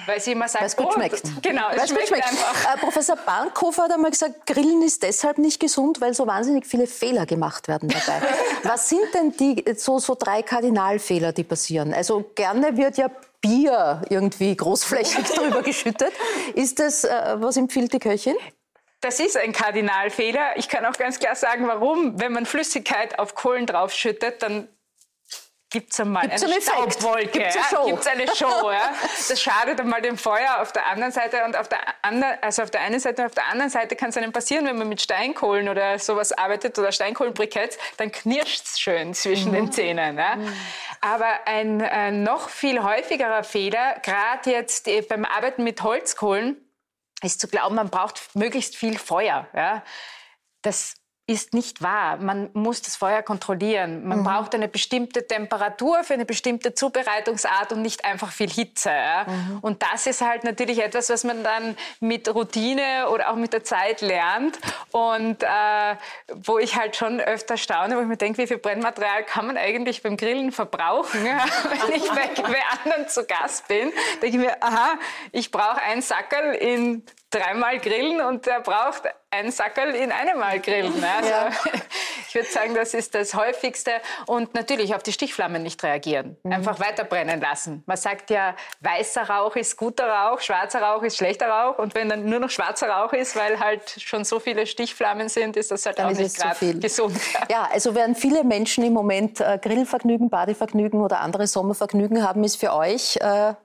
weil 0.05 0.19
sie 0.19 0.33
immer 0.33 0.47
sagen, 0.47 0.65
es 0.65 0.75
gut 0.75 0.87
oh, 0.89 0.93
schmeckt. 0.93 1.23
Genau, 1.41 1.69
es 1.69 1.89
schmeckt, 1.89 2.09
schmeckt, 2.09 2.27
einfach. 2.27 2.75
Äh, 2.75 2.77
Professor 2.77 3.15
Bankhofer 3.15 3.83
hat 3.83 3.93
einmal 3.93 4.11
gesagt, 4.11 4.45
Grillen 4.45 4.83
ist 4.83 5.01
deshalb 5.01 5.37
nicht 5.37 5.59
gesund, 5.59 6.01
weil 6.01 6.13
so 6.13 6.27
wahnsinnig 6.27 6.67
viele 6.67 6.85
Fehler 6.85 7.25
gemacht 7.25 7.67
werden 7.67 7.89
dabei. 7.89 8.21
Was 8.63 8.89
sind 8.89 9.13
denn 9.13 9.31
die 9.37 9.63
so, 9.77 9.97
so 9.99 10.15
drei 10.15 10.43
Kardinalfehler, 10.43 11.31
die 11.31 11.45
passieren? 11.45 11.93
Also 11.93 12.29
gerne 12.35 12.75
wird 12.75 12.97
ja 12.97 13.09
Bier 13.39 14.01
irgendwie 14.09 14.55
großflächig 14.55 15.25
drüber 15.35 15.63
geschüttet. 15.63 16.11
Ist 16.53 16.79
das, 16.79 17.05
äh, 17.05 17.37
was 17.37 17.57
empfiehlt 17.57 17.91
die 17.93 17.99
Köchin? 17.99 18.35
Das 19.01 19.19
ist 19.19 19.35
ein 19.35 19.51
Kardinalfehler. 19.51 20.57
Ich 20.57 20.69
kann 20.69 20.85
auch 20.85 20.93
ganz 20.93 21.19
klar 21.19 21.35
sagen, 21.35 21.67
warum. 21.67 22.19
Wenn 22.19 22.33
man 22.33 22.45
Flüssigkeit 22.45 23.17
auf 23.17 23.33
Kohlen 23.33 23.65
draufschüttet, 23.65 24.43
dann 24.43 24.67
gibt 25.71 25.93
es 25.93 25.99
einmal 25.99 26.27
gibt's 26.27 26.43
eine 26.43 26.61
Staubwolke. 26.61 27.29
Gibt 27.29 27.47
es 27.47 27.73
eine, 27.73 27.89
ja? 27.89 28.11
eine 28.11 28.35
Show. 28.35 28.71
ja? 28.71 28.93
Das 29.27 29.41
schadet 29.41 29.79
einmal 29.79 30.01
dem 30.01 30.17
Feuer 30.17 30.61
auf 30.61 30.71
der 30.73 30.85
anderen 30.85 31.11
Seite 31.11 31.43
und 31.45 31.57
auf 31.57 31.69
der, 31.69 31.79
anderen, 32.01 32.37
also 32.41 32.61
auf 32.63 32.69
der 32.71 32.81
einen 32.81 32.99
Seite 32.99 33.21
und 33.21 33.27
auf 33.29 33.33
der 33.33 33.47
anderen 33.47 33.71
Seite 33.71 33.95
kann 33.95 34.09
es 34.09 34.17
einem 34.17 34.33
passieren, 34.33 34.65
wenn 34.65 34.77
man 34.77 34.89
mit 34.89 35.01
Steinkohlen 35.01 35.69
oder 35.69 35.97
sowas 35.97 36.33
arbeitet 36.33 36.77
oder 36.77 36.91
Steinkohlenbriketts, 36.91 37.77
dann 37.97 38.11
knirscht 38.11 38.65
es 38.65 38.79
schön 38.79 39.13
zwischen 39.13 39.51
mhm. 39.51 39.55
den 39.55 39.71
Zähnen. 39.71 40.17
Ja? 40.17 40.35
Mhm. 40.35 40.53
Aber 40.99 41.39
ein 41.45 41.79
äh, 41.79 42.11
noch 42.11 42.49
viel 42.49 42.83
häufigerer 42.83 43.43
Fehler, 43.43 43.95
gerade 44.03 44.51
jetzt 44.51 44.87
äh, 44.87 45.01
beim 45.01 45.25
Arbeiten 45.25 45.63
mit 45.63 45.81
Holzkohlen, 45.81 46.57
ist 47.23 47.39
zu 47.39 47.47
glauben, 47.47 47.75
man 47.75 47.89
braucht 47.89 48.35
möglichst 48.35 48.75
viel 48.75 48.97
Feuer. 48.97 49.47
Ja? 49.53 49.83
Das 50.61 50.95
ist 51.27 51.53
nicht 51.53 51.81
wahr. 51.81 52.17
Man 52.17 52.49
muss 52.53 52.81
das 52.81 52.95
Feuer 52.95 53.21
kontrollieren. 53.21 54.07
Man 54.07 54.19
mhm. 54.19 54.23
braucht 54.23 54.55
eine 54.55 54.67
bestimmte 54.67 55.25
Temperatur 55.25 56.03
für 56.03 56.15
eine 56.15 56.25
bestimmte 56.25 56.73
Zubereitungsart 56.73 57.71
und 57.71 57.81
nicht 57.81 58.03
einfach 58.03 58.31
viel 58.31 58.49
Hitze. 58.49 58.89
Ja? 58.89 59.25
Mhm. 59.27 59.59
Und 59.61 59.83
das 59.83 60.07
ist 60.07 60.21
halt 60.21 60.43
natürlich 60.43 60.83
etwas, 60.83 61.09
was 61.09 61.23
man 61.23 61.43
dann 61.43 61.77
mit 61.99 62.27
Routine 62.33 63.09
oder 63.09 63.31
auch 63.31 63.35
mit 63.35 63.53
der 63.53 63.63
Zeit 63.63 64.01
lernt 64.01 64.59
und 64.91 65.43
äh, 65.43 65.95
wo 66.43 66.57
ich 66.57 66.75
halt 66.75 66.95
schon 66.95 67.19
öfter 67.19 67.55
staune, 67.55 67.95
wo 67.95 68.01
ich 68.01 68.07
mir 68.07 68.17
denke, 68.17 68.41
wie 68.41 68.47
viel 68.47 68.57
Brennmaterial 68.57 69.23
kann 69.23 69.47
man 69.47 69.57
eigentlich 69.57 70.03
beim 70.03 70.17
Grillen 70.17 70.51
verbrauchen? 70.51 71.21
Ja? 71.31 71.45
Wenn 71.87 71.95
ich 71.95 72.09
bei, 72.09 72.29
bei 72.41 72.59
anderen 72.83 73.07
zu 73.07 73.25
Gast 73.25 73.67
bin, 73.67 73.91
denke 74.21 74.37
ich 74.37 74.43
mir, 74.43 74.61
aha, 74.61 74.95
ich 75.31 75.51
brauche 75.51 75.81
ein 75.81 76.01
Sackerl 76.01 76.55
in 76.55 77.05
dreimal 77.29 77.79
grillen 77.79 78.21
und 78.21 78.45
der 78.45 78.59
braucht 78.59 79.03
ein 79.31 79.51
Sackerl 79.51 79.95
in 79.95 80.11
einem 80.11 80.39
Mal 80.39 80.59
grillen. 80.59 80.99
Ne? 80.99 81.07
Also 81.09 81.29
ja. 81.29 81.49
Ich 82.31 82.35
würde 82.35 82.49
sagen, 82.49 82.73
das 82.75 82.93
ist 82.93 83.13
das 83.13 83.33
häufigste. 83.33 83.91
Und 84.25 84.53
natürlich 84.53 84.95
auf 84.95 85.03
die 85.03 85.11
Stichflammen 85.11 85.61
nicht 85.63 85.83
reagieren. 85.83 86.37
Mhm. 86.43 86.53
Einfach 86.53 86.79
weiter 86.79 87.03
brennen 87.03 87.41
lassen. 87.41 87.83
Man 87.87 87.97
sagt 87.97 88.29
ja, 88.29 88.55
weißer 88.79 89.23
Rauch 89.23 89.57
ist 89.57 89.75
guter 89.75 90.07
Rauch, 90.07 90.39
schwarzer 90.39 90.81
Rauch 90.81 91.03
ist 91.03 91.17
schlechter 91.17 91.49
Rauch. 91.49 91.77
Und 91.77 91.93
wenn 91.93 92.07
dann 92.07 92.23
nur 92.23 92.39
noch 92.39 92.49
schwarzer 92.49 92.87
Rauch 92.87 93.11
ist, 93.11 93.35
weil 93.35 93.59
halt 93.59 93.97
schon 93.99 94.23
so 94.23 94.39
viele 94.39 94.65
Stichflammen 94.65 95.27
sind, 95.27 95.57
ist 95.57 95.71
das 95.71 95.85
halt 95.85 95.99
dann 95.99 96.13
auch 96.13 96.17
nicht 96.17 96.37
gerade 96.37 96.79
gesund. 96.79 97.19
Ja, 97.49 97.67
also 97.69 97.95
während 97.95 98.17
viele 98.17 98.45
Menschen 98.45 98.85
im 98.85 98.93
Moment 98.93 99.41
äh, 99.41 99.59
Grillvergnügen, 99.61 100.29
Badevergnügen 100.29 101.01
oder 101.01 101.19
andere 101.19 101.47
Sommervergnügen 101.47 102.25
haben, 102.25 102.45
ist 102.45 102.55
für 102.55 102.73
euch 102.73 103.17
äh, 103.17 103.55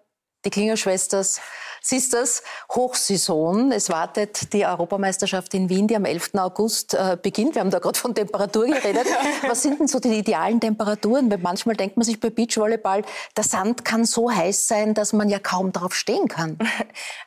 die 0.45 0.51
Klingerschwesters 0.51 1.41
Sisters 1.83 2.43
Hochsaison. 2.75 3.73
Es 3.73 3.91
wartet 3.91 4.53
die 4.53 4.67
Europameisterschaft 4.67 5.55
in 5.55 5.69
Wien, 5.69 5.87
die 5.87 5.97
am 5.97 6.05
11. 6.05 6.35
August 6.35 6.95
äh, 6.95 7.17
beginnt. 7.21 7.55
Wir 7.55 7.61
haben 7.61 7.71
da 7.71 7.79
gerade 7.79 7.99
von 7.99 8.15
Temperatur 8.15 8.67
geredet. 8.67 9.07
Was 9.49 9.63
sind 9.63 9.81
denn 9.81 9.89
so 9.89 9.99
die 9.99 10.19
idealen 10.19 10.61
Temperaturen? 10.61 11.31
Weil 11.31 11.39
manchmal 11.39 11.77
denkt 11.77 11.97
man 11.97 12.05
sich 12.05 12.21
bei 12.21 12.31
Beachvolleyball, 12.31 13.03
der 13.37 13.45
Sand 13.45 13.85
kann 13.85 14.05
so 14.05 14.31
heiß 14.31 14.69
sein, 14.69 14.95
dass 14.95 15.13
man 15.13 15.29
ja 15.29 15.39
kaum 15.39 15.73
drauf 15.73 15.95
stehen 15.95 16.29
kann. 16.29 16.59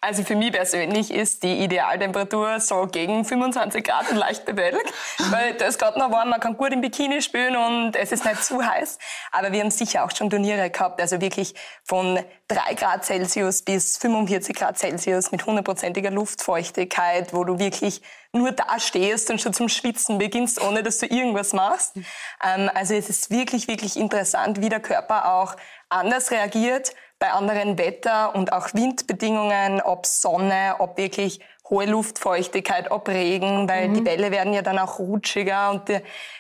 Also 0.01 0.23
für 0.23 0.35
mich 0.35 0.51
persönlich 0.51 1.11
ist 1.11 1.43
die 1.43 1.63
Idealtemperatur 1.63 2.59
so 2.59 2.87
gegen 2.87 3.25
25 3.25 3.83
Grad 3.83 4.09
und 4.09 4.17
leicht 4.17 4.45
bewölkt, 4.45 4.91
weil 5.29 5.53
das 5.55 5.69
ist 5.69 5.79
gerade 5.79 5.99
noch 5.99 6.11
warm, 6.11 6.29
man 6.29 6.39
kann 6.39 6.57
gut 6.57 6.71
im 6.71 6.81
Bikini 6.81 7.21
spielen 7.21 7.55
und 7.55 7.95
es 7.95 8.11
ist 8.11 8.25
nicht 8.25 8.43
zu 8.43 8.63
heiß. 8.63 8.97
Aber 9.31 9.51
wir 9.51 9.59
haben 9.59 9.71
sicher 9.71 10.05
auch 10.05 10.11
schon 10.15 10.29
Turniere 10.29 10.69
gehabt, 10.69 11.01
also 11.01 11.21
wirklich 11.21 11.53
von 11.83 12.19
3 12.47 12.73
Grad 12.75 13.05
Celsius 13.05 13.61
bis 13.61 13.97
45 13.97 14.48
Grad 14.53 14.77
Celsius 14.77 15.31
mit 15.31 15.45
hundertprozentiger 15.45 16.11
Luftfeuchtigkeit, 16.11 17.33
wo 17.33 17.43
du 17.43 17.59
wirklich 17.59 18.01
nur 18.33 18.51
da 18.51 18.79
stehst 18.79 19.29
und 19.31 19.41
schon 19.41 19.53
zum 19.53 19.69
Schwitzen 19.69 20.17
beginnst, 20.17 20.61
ohne 20.61 20.83
dass 20.83 20.99
du 20.99 21.05
irgendwas 21.05 21.53
machst. 21.53 21.97
Ähm, 22.43 22.69
also 22.73 22.93
es 22.93 23.09
ist 23.09 23.31
wirklich, 23.31 23.67
wirklich 23.67 23.97
interessant, 23.97 24.61
wie 24.61 24.69
der 24.69 24.79
Körper 24.79 25.33
auch 25.33 25.55
anders 25.89 26.31
reagiert 26.31 26.93
bei 27.19 27.31
anderen 27.31 27.77
Wetter- 27.77 28.33
und 28.33 28.53
auch 28.53 28.73
Windbedingungen, 28.73 29.81
ob 29.81 30.05
Sonne, 30.05 30.75
ob 30.79 30.97
wirklich 30.97 31.41
hohe 31.69 31.85
Luftfeuchtigkeit, 31.85 32.89
ob 32.91 33.09
Regen, 33.09 33.69
weil 33.69 33.89
mhm. 33.89 33.93
die 33.93 34.01
Bälle 34.01 34.31
werden 34.31 34.53
ja 34.53 34.61
dann 34.61 34.79
auch 34.79 34.99
rutschiger 34.99 35.69
und 35.69 35.87
die, 35.89 35.99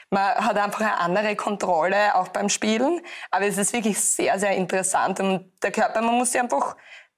man 0.09 0.23
hat 0.23 0.57
einfach 0.57 0.81
eine 0.81 0.97
andere 0.97 1.35
Kontrolle 1.35 2.15
auch 2.15 2.29
beim 2.29 2.49
Spielen. 2.49 3.01
Aber 3.29 3.45
es 3.45 3.57
ist 3.57 3.73
wirklich 3.73 3.99
sehr, 3.99 4.39
sehr 4.39 4.55
interessant 4.55 5.19
und 5.19 5.51
der 5.61 5.71
Körper, 5.71 6.01
man 6.01 6.15
muss 6.15 6.31
sich 6.31 6.41
einfach 6.41 6.75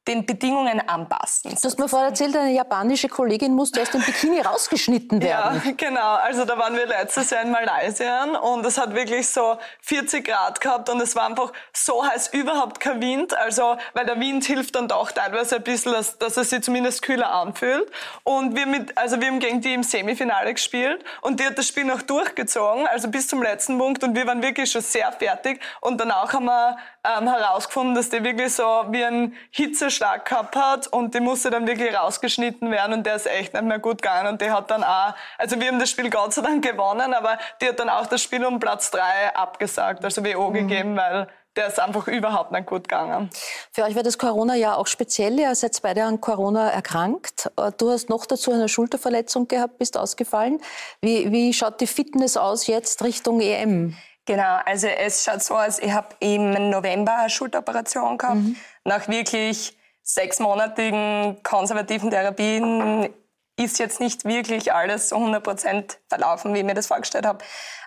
den 0.08 0.26
Bedingungen 0.26 0.80
anpassen. 0.88 1.52
Du 1.52 1.68
hast 1.68 1.78
mir 1.78 1.88
vorher 1.88 2.10
erzählt, 2.10 2.36
eine 2.36 2.52
japanische 2.52 3.08
Kollegin 3.08 3.54
musste 3.54 3.84
aus 3.84 3.91
dem 3.91 4.02
Bikini 4.02 4.41
rausgeschnitten 4.41 5.22
werden. 5.22 5.62
Ja, 5.64 5.72
genau. 5.78 6.16
Also 6.16 6.43
da 6.43 6.58
waren 6.58 6.76
wir 6.76 6.88
letztes 6.88 7.30
Jahr 7.30 7.43
in 7.43 7.52
Malaysia 7.52 8.24
und 8.39 8.66
es 8.66 8.80
hat 8.80 8.95
wirklich 8.95 9.28
so 9.28 9.58
40 9.82 10.26
Grad 10.26 10.60
gehabt 10.60 10.89
und 10.89 10.99
es 11.02 11.16
war 11.16 11.28
einfach 11.28 11.54
so 11.72 12.04
heiß, 12.04 12.30
überhaupt 12.34 12.80
kein 12.80 12.99
Wind. 12.99 13.38
Also, 13.38 13.78
weil 13.93 14.06
der 14.06 14.20
Wind 14.20 14.43
hilft 14.45 14.76
dann 14.76 14.88
doch 14.88 15.12
teilweise 15.12 15.58
ein 15.58 15.64
bisschen, 15.64 15.91
dass, 15.91 16.18
dass 16.18 16.36
es 16.36 16.49
sich 16.49 16.64
zumindest 16.64 17.04
kühler 17.04 17.32
anfühlt. 17.32 17.89
Und 18.24 18.56
wir, 18.56 18.66
mit, 18.66 18.97
also 18.97 19.22
wir 19.22 19.28
haben 19.28 19.39
gegen 19.39 19.62
die 19.62 19.74
im 19.74 19.84
Semifinale 19.84 20.54
gespielt 20.54 21.04
und 21.22 21.39
die 21.39 21.45
hat 21.45 21.60
das 21.60 21.68
Spiel 21.68 21.86
noch 21.86 22.02
durchgezogen, 22.02 22.88
also 22.88 23.08
bis 23.08 23.28
zum 23.28 23.43
letzten 23.43 23.78
Punkt 23.78 24.04
und 24.04 24.16
wir 24.16 24.26
waren 24.26 24.41
wirklich 24.41 24.72
schon 24.72 24.82
sehr 24.82 25.12
fertig 25.12 25.62
und 25.80 25.99
danach 25.99 26.34
haben 26.34 26.45
wir 26.45 26.78
ähm, 27.04 27.28
herausgefunden, 27.28 27.95
dass 27.95 28.10
die 28.10 28.24
wirklich 28.24 28.54
so 28.54 28.64
wie 28.89 29.04
ein 29.04 29.34
Hitzeschlag 29.49 30.26
gehabt 30.26 30.56
hat 30.56 30.88
und 30.88 31.14
die 31.16 31.20
musste 31.20 31.49
dann 31.49 31.68
wirklich 31.68 31.95
rausgeschnitten 31.95 32.70
werden 32.70 32.93
und 32.93 33.06
der 33.06 33.16
ist 33.16 33.28
echt 33.28 33.54
nicht 33.54 33.64
mehr 33.64 33.80
gut 33.80 34.02
gegangen 34.02 34.28
und 34.28 34.41
die 34.41 34.52
hat 34.52 34.70
dann 34.70 34.84
auch, 34.84 35.14
also 35.38 35.60
wir 35.60 35.68
haben 35.68 35.80
das 35.80 35.89
Spiel 35.89 36.10
Gott 36.10 36.34
sei 36.34 36.41
Dank 36.41 36.64
gewonnen, 36.64 37.14
aber 37.14 37.38
die 37.62 37.68
hat 37.68 37.80
dann 37.80 37.89
auch 37.89 38.06
das 38.06 38.22
Spiel 38.22 38.45
um 38.45 38.60
Platz 38.60 38.91
drei 38.91 39.36
abgesagt, 39.36 40.04
also 40.06 40.24
WO 40.24 40.49
mhm. 40.49 40.54
gegeben, 40.54 40.97
weil 40.97 41.28
der 41.56 41.68
ist 41.68 41.80
einfach 41.80 42.08
überhaupt 42.08 42.52
nicht 42.52 42.66
gut 42.66 42.88
gegangen. 42.88 43.30
Für 43.72 43.84
euch 43.84 43.95
war 43.95 44.04
das 44.04 44.18
Corona 44.18 44.56
ja 44.56 44.76
auch 44.76 44.88
speziell. 44.88 45.38
Ihr 45.38 45.54
seid 45.56 45.82
beide 45.82 46.04
an 46.04 46.22
Corona 46.22 46.70
erkrankt. 46.70 47.52
Äh, 47.58 47.72
du 47.78 47.89
hast 47.89 48.10
noch 48.10 48.26
dazu 48.26 48.54
eine 48.54 48.70
Schulterverletzung 48.70 49.47
gehabt, 49.47 49.78
bist 49.78 49.97
ausgefallen. 49.97 50.62
Wie, 51.02 51.30
wie 51.32 51.54
schaut 51.54 51.82
die 51.82 51.88
Fitness 51.88 52.38
aus 52.38 52.68
jetzt 52.68 53.04
Richtung 53.04 53.41
EM? 53.41 53.97
Genau, 54.26 54.59
also 54.65 54.88
es 54.88 55.24
schaut 55.24 55.41
so 55.41 55.57
aus, 55.57 55.80
ich 55.80 55.91
habe 55.91 56.09
im 56.19 56.69
November 56.69 57.17
eine 57.17 57.30
Schulteroperation 57.30 58.17
gehabt, 58.17 58.38
mhm. 58.38 58.55
nach 58.84 59.07
wirklich 59.07 59.78
sechsmonatigen 60.03 61.41
konservativen 61.43 62.11
Therapien 62.11 63.09
ist 63.57 63.80
jetzt 63.80 63.99
nicht 63.99 64.26
wirklich 64.26 64.74
alles 64.74 65.09
so 65.09 65.17
100% 65.17 65.97
verlaufen, 66.09 66.53
wie 66.53 66.59
ich 66.59 66.65
mir 66.65 66.74
das 66.74 66.88
vorgestellt 66.88 67.26
habe. 67.26 67.43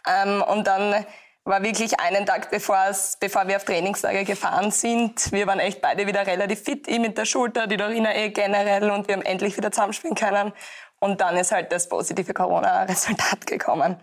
Ähm, 0.09 0.43
und 0.43 0.67
dann 0.67 1.05
war 1.45 1.63
wirklich 1.63 2.01
einen 2.01 2.25
Tag 2.25 2.51
bevor 2.51 3.47
wir 3.47 3.57
auf 3.57 3.65
Trainingslager 3.65 4.25
gefahren 4.25 4.71
sind. 4.71 5.31
Wir 5.31 5.47
waren 5.47 5.61
echt 5.61 5.81
beide 5.83 6.07
wieder 6.07 6.27
relativ 6.27 6.63
fit, 6.63 6.89
ich 6.89 6.99
mit 6.99 7.19
der 7.19 7.27
Schulter, 7.27 7.67
die 7.67 7.77
Dorina 7.77 8.15
eh 8.15 8.31
generell 8.31 8.91
und 8.91 9.09
wir 9.09 9.17
haben 9.17 9.23
endlich 9.23 9.57
wieder 9.57 9.71
zusammenspielen 9.71 10.17
können. 10.17 10.53
Und 11.01 11.21
dann 11.21 11.37
ist 11.37 11.53
halt 11.53 11.71
das 11.71 11.89
positive 11.89 12.33
Corona-Resultat 12.33 13.47
gekommen. 13.47 14.01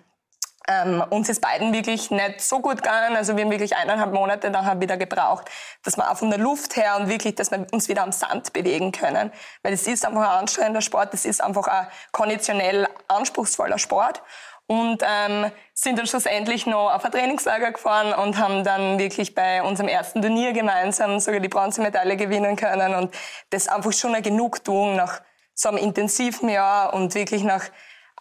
Ähm, 0.68 1.03
uns 1.09 1.28
ist 1.28 1.41
beiden 1.41 1.74
wirklich 1.74 2.12
nicht 2.12 2.41
so 2.41 2.59
gut 2.59 2.78
gegangen. 2.78 3.16
Also 3.16 3.36
wir 3.36 3.43
haben 3.43 3.51
wirklich 3.51 3.76
eineinhalb 3.76 4.14
Monate 4.14 4.49
nachher 4.49 4.80
wieder 4.80 4.97
gebraucht, 4.97 5.49
dass 5.84 5.97
wir 5.97 6.09
auch 6.09 6.18
von 6.18 6.30
der 6.30 6.39
Luft 6.39 6.76
her 6.76 6.97
und 6.99 7.09
wirklich, 7.09 7.36
dass 7.36 7.51
wir 7.51 7.66
uns 7.72 7.89
wieder 7.89 8.03
am 8.03 8.12
Sand 8.12 8.53
bewegen 8.53 8.91
können. 8.91 9.32
Weil 9.64 9.74
es 9.74 9.88
ist 9.88 10.05
einfach 10.05 10.22
ein 10.22 10.39
anstrengender 10.39 10.82
Sport, 10.82 11.14
es 11.14 11.26
ist 11.26 11.41
einfach 11.41 11.68
ein 11.68 11.88
konditionell 12.12 12.88
anspruchsvoller 13.07 13.80
Sport. 13.80 14.22
Und 14.68 15.03
ähm, 15.03 15.51
sind 15.74 15.99
dann 15.99 16.07
schlussendlich 16.07 16.66
noch 16.66 16.93
auf 16.93 17.03
ein 17.03 17.12
Trainingslager 17.12 17.72
gefahren 17.72 18.14
und 18.14 18.38
haben 18.38 18.64
dann 18.64 18.99
wirklich 18.99 19.36
bei 19.36 19.62
unserem 19.62 19.89
ersten 19.89 20.22
Turnier 20.22 20.53
gemeinsam 20.53 21.20
sogar 21.20 21.41
die 21.41 21.49
Bronzemedaille 21.49 22.16
gewinnen 22.16 22.55
können. 22.55 22.95
Und 22.95 23.14
das 23.49 23.64
ist 23.64 23.70
einfach 23.70 23.91
schon 23.91 24.14
eine 24.14 24.22
Genugtuung 24.22 24.95
nach 24.95 25.22
so 25.53 25.68
einem 25.68 25.80
intensiven 25.80 26.47
Jahr 26.47 26.93
und 26.93 27.16
wirklich 27.16 27.43
nach 27.43 27.66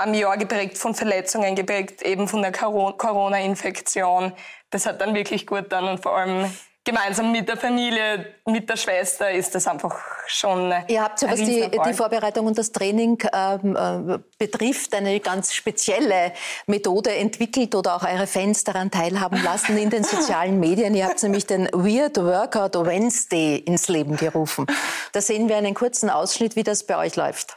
am 0.00 0.14
Jahr 0.14 0.36
geprägt 0.36 0.78
von 0.78 0.94
Verletzungen, 0.94 1.54
geprägt 1.54 2.02
eben 2.02 2.28
von 2.28 2.42
der 2.42 2.52
Corona-Infektion. 2.52 4.32
Das 4.70 4.86
hat 4.86 5.00
dann 5.00 5.14
wirklich 5.14 5.46
gut 5.46 5.66
dann 5.70 5.88
und 5.88 6.00
vor 6.00 6.16
allem 6.16 6.50
gemeinsam 6.84 7.30
mit 7.30 7.48
der 7.48 7.56
Familie, 7.56 8.34
mit 8.46 8.68
der 8.68 8.76
Schwester 8.76 9.30
ist 9.30 9.54
das 9.54 9.66
einfach 9.66 9.96
schon. 10.26 10.72
Ihr 10.88 11.02
habt 11.02 11.20
ja, 11.20 11.30
was 11.30 11.38
die, 11.38 11.70
die, 11.70 11.92
Vorbereitung 11.92 12.46
und 12.46 12.56
das 12.56 12.72
Training 12.72 13.18
ähm, 13.32 13.76
äh, 13.76 14.18
betrifft, 14.38 14.94
eine 14.94 15.20
ganz 15.20 15.52
spezielle 15.52 16.32
Methode 16.66 17.14
entwickelt 17.14 17.74
oder 17.74 17.96
auch 17.96 18.04
eure 18.04 18.26
Fans 18.26 18.64
daran 18.64 18.90
teilhaben 18.90 19.42
lassen 19.42 19.76
in 19.76 19.90
den 19.90 20.04
sozialen 20.04 20.58
Medien. 20.58 20.94
Ihr 20.94 21.06
habt 21.06 21.22
nämlich 21.22 21.46
den 21.46 21.66
Weird 21.72 22.16
Workout 22.16 22.74
Wednesday 22.74 23.56
ins 23.56 23.88
Leben 23.88 24.16
gerufen. 24.16 24.66
Da 25.12 25.20
sehen 25.20 25.48
wir 25.48 25.56
einen 25.56 25.74
kurzen 25.74 26.08
Ausschnitt, 26.08 26.56
wie 26.56 26.62
das 26.62 26.84
bei 26.84 26.96
euch 26.96 27.16
läuft. 27.16 27.56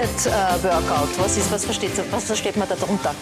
Der 0.00 0.62
Wirt-Workout? 0.62 1.18
Was, 1.18 1.52
was, 1.52 1.64
versteht, 1.64 1.90
was 2.10 2.24
versteht 2.24 2.56
man 2.56 2.68
darunter? 2.68 3.14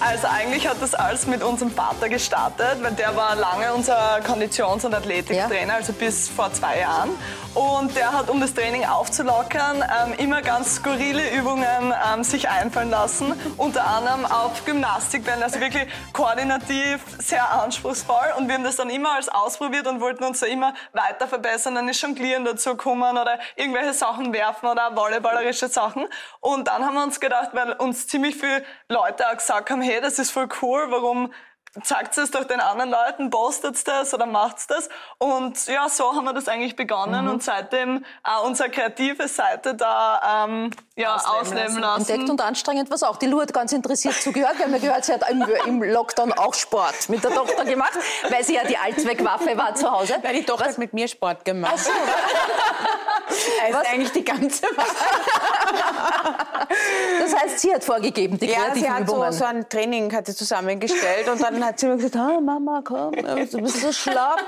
Also 0.00 0.26
eigentlich 0.26 0.68
hat 0.68 0.76
das 0.80 0.94
alles 0.94 1.26
mit 1.26 1.42
unserem 1.42 1.70
Vater 1.70 2.08
gestartet, 2.08 2.78
weil 2.82 2.92
der 2.92 3.16
war 3.16 3.34
lange 3.34 3.72
unser 3.72 4.20
Konditions- 4.20 4.84
und 4.84 4.94
Athletiktrainer, 4.94 5.72
ja. 5.72 5.74
also 5.76 5.92
bis 5.92 6.28
vor 6.28 6.52
zwei 6.52 6.80
Jahren. 6.80 7.10
Und 7.54 7.96
der 7.96 8.12
hat, 8.12 8.28
um 8.28 8.38
das 8.38 8.52
Training 8.52 8.84
aufzulockern, 8.84 9.82
ähm, 9.82 10.12
immer 10.18 10.42
ganz 10.42 10.76
skurrile 10.76 11.30
Übungen 11.30 11.94
ähm, 12.12 12.22
sich 12.22 12.50
einfallen 12.50 12.90
lassen. 12.90 13.32
Unter 13.56 13.86
anderem 13.86 14.26
auf 14.26 14.62
Gymnastikbällen, 14.66 15.42
also 15.42 15.58
wirklich 15.60 15.88
koordinativ 16.12 17.00
sehr 17.18 17.50
anspruchsvoll. 17.50 18.34
Und 18.36 18.48
wir 18.48 18.56
haben 18.56 18.64
das 18.64 18.76
dann 18.76 18.90
immer 18.90 19.12
als 19.12 19.30
ausprobiert 19.30 19.86
und 19.86 20.02
wollten 20.02 20.24
uns 20.24 20.40
da 20.40 20.46
immer 20.46 20.74
weiter 20.92 21.26
verbessern. 21.26 21.76
Dann 21.76 21.88
ist 21.88 22.02
Jonglieren 22.02 22.44
dazu 22.44 22.70
gekommen 22.70 23.16
oder 23.16 23.38
irgendwelche 23.54 23.94
Sachen 23.94 24.34
werfen 24.34 24.66
oder 24.66 24.90
volleyballerische 24.94 25.68
Sachen. 25.68 26.06
Und 26.40 26.68
dann 26.68 26.84
haben 26.84 26.94
wir 26.94 27.02
uns 27.02 27.20
gedacht, 27.20 27.50
weil 27.52 27.72
uns 27.72 28.06
ziemlich 28.06 28.36
viele 28.36 28.64
Leute 28.88 29.28
auch 29.28 29.36
gesagt 29.36 29.70
haben, 29.70 29.82
hey, 29.82 30.00
das 30.00 30.18
ist 30.18 30.30
voll 30.30 30.48
cool, 30.62 30.86
warum 30.90 31.32
sagt 31.84 32.16
es 32.18 32.30
doch 32.30 32.44
den 32.44 32.60
anderen 32.60 32.90
Leuten, 32.90 33.30
postet 33.30 33.86
das 33.86 34.14
oder 34.14 34.26
macht 34.26 34.70
das. 34.70 34.88
Und 35.18 35.66
ja, 35.66 35.88
so 35.88 36.14
haben 36.14 36.24
wir 36.24 36.32
das 36.32 36.48
eigentlich 36.48 36.76
begonnen 36.76 37.24
mhm. 37.24 37.32
und 37.32 37.42
seitdem 37.42 38.04
auch 38.22 38.44
unsere 38.44 38.70
kreative 38.70 39.28
Seite 39.28 39.74
da 39.74 40.44
ähm, 40.46 40.70
ja, 40.96 41.16
ausleben, 41.16 41.40
ausleben 41.40 41.78
lassen. 41.80 42.10
Entdeckt 42.10 42.30
und 42.30 42.40
anstrengend 42.40 42.90
was 42.90 43.02
auch. 43.02 43.16
Die 43.16 43.26
Lu 43.26 43.40
hat 43.40 43.52
ganz 43.52 43.72
interessiert 43.72 44.14
zugehört. 44.14 44.58
Wir 44.58 44.64
haben 44.64 44.72
ja 44.72 44.78
gehört, 44.78 45.04
sie 45.04 45.12
hat 45.12 45.28
im, 45.30 45.44
im, 45.66 45.82
Lockdown 45.82 46.32
auch 46.32 46.54
Sport 46.54 47.08
mit 47.08 47.22
der 47.22 47.32
Tochter 47.32 47.64
gemacht, 47.64 47.92
weil 48.30 48.44
sie 48.44 48.54
ja 48.54 48.64
die 48.64 48.78
Allzweckwaffe 48.78 49.56
war 49.56 49.74
zu 49.74 49.90
Hause. 49.90 50.16
Weil 50.22 50.34
die 50.34 50.44
Tochter 50.44 50.64
was? 50.64 50.72
hat 50.72 50.78
mit 50.78 50.92
mir 50.94 51.08
Sport 51.08 51.44
gemacht. 51.44 51.74
Ach 51.76 51.78
so. 51.78 51.90
also 53.64 53.78
was? 53.78 53.86
eigentlich 53.88 54.12
die 54.12 54.24
ganze 54.24 54.66
Das 57.20 57.34
heißt, 57.36 57.60
sie 57.60 57.74
hat 57.74 57.84
vorgegeben, 57.84 58.38
die 58.38 58.46
ja, 58.46 58.74
sie 58.74 58.88
hat 58.88 59.02
Übungen. 59.02 59.32
So, 59.32 59.38
so 59.38 59.44
ein 59.44 59.68
Training 59.68 60.14
hat 60.14 60.26
sie 60.26 60.34
zusammengestellt 60.34 61.28
und 61.28 61.42
dann 61.42 61.64
hat 61.66 61.80
sie 61.80 61.86
mir 61.86 61.96
gesagt, 61.96 62.16
oh, 62.16 62.40
Mama, 62.40 62.82
komm, 62.84 63.12
du 63.12 63.60
bist 63.60 63.80
so 63.80 63.92
schlapp 63.92 64.40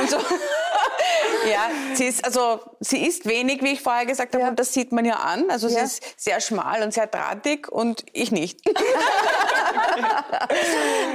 und 0.00 0.10
so. 0.10 0.16
ja, 1.50 1.70
sie 1.94 2.06
ist, 2.06 2.24
also, 2.24 2.60
sie 2.80 3.06
ist 3.06 3.26
wenig, 3.26 3.62
wie 3.62 3.72
ich 3.72 3.82
vorher 3.82 4.06
gesagt 4.06 4.34
habe, 4.34 4.44
ja. 4.44 4.50
und 4.50 4.58
das 4.58 4.72
sieht 4.72 4.92
man 4.92 5.04
ja 5.04 5.16
an. 5.16 5.50
Also 5.50 5.68
ja. 5.68 5.74
sie 5.74 5.80
ist 5.80 6.02
sehr 6.16 6.40
schmal 6.40 6.82
und 6.82 6.92
sehr 6.92 7.06
drahtig 7.06 7.68
und 7.70 8.04
ich 8.12 8.30
nicht. 8.32 8.60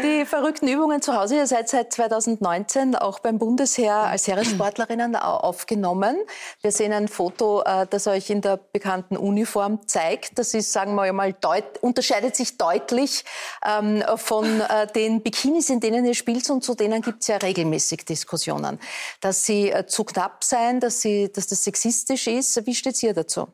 Die 0.04 0.26
verrückten 0.26 0.68
Übungen 0.68 1.02
zu 1.02 1.16
Hause, 1.16 1.36
ihr 1.36 1.48
seid 1.48 1.70
seit 1.70 1.94
2019 1.94 2.96
auch 2.96 3.20
beim 3.20 3.38
Bundesheer 3.38 3.96
als 3.96 4.28
Heeressportlerinnen 4.28 5.16
aufgenommen. 5.16 6.18
Wir 6.62 6.72
sehen 6.72 6.94
ein 6.94 7.08
Foto, 7.08 7.62
äh, 7.64 7.86
das 7.90 8.08
euch 8.08 8.30
in 8.30 8.42
der 8.42 8.58
bekannten 8.58 9.18
Uniform 9.18 9.88
zeigt. 9.88 10.38
Das 10.40 10.54
ist, 10.54 10.72
sagen 10.74 10.96
wir 10.96 11.12
mal, 11.14 11.36
unterscheidet 11.82 12.36
sich 12.36 12.58
deutlich 12.58 13.24
ähm, 13.66 14.04
von 14.16 14.62
äh, 14.62 14.88
den 14.88 15.22
Bikinis, 15.52 15.70
in 15.70 15.80
denen 15.80 16.06
ihr 16.06 16.14
spielt 16.14 16.50
und 16.50 16.64
zu 16.64 16.76
denen 16.76 17.02
gibt 17.02 17.22
es 17.22 17.28
ja 17.28 17.38
regelmäßig 17.38 18.06
Diskussionen. 18.06 18.80
Dass 19.20 19.46
sie 19.46 19.70
äh, 19.70 19.86
zu 19.86 20.06
knapp 20.06 20.44
sein, 20.44 20.80
dass, 20.80 21.02
sie, 21.02 21.32
dass 21.32 21.48
das 21.48 21.64
sexistisch 21.64 22.28
ist. 22.28 22.66
Wie 22.66 22.74
steht 22.74 23.02
ihr 23.04 23.14
dazu? 23.14 23.48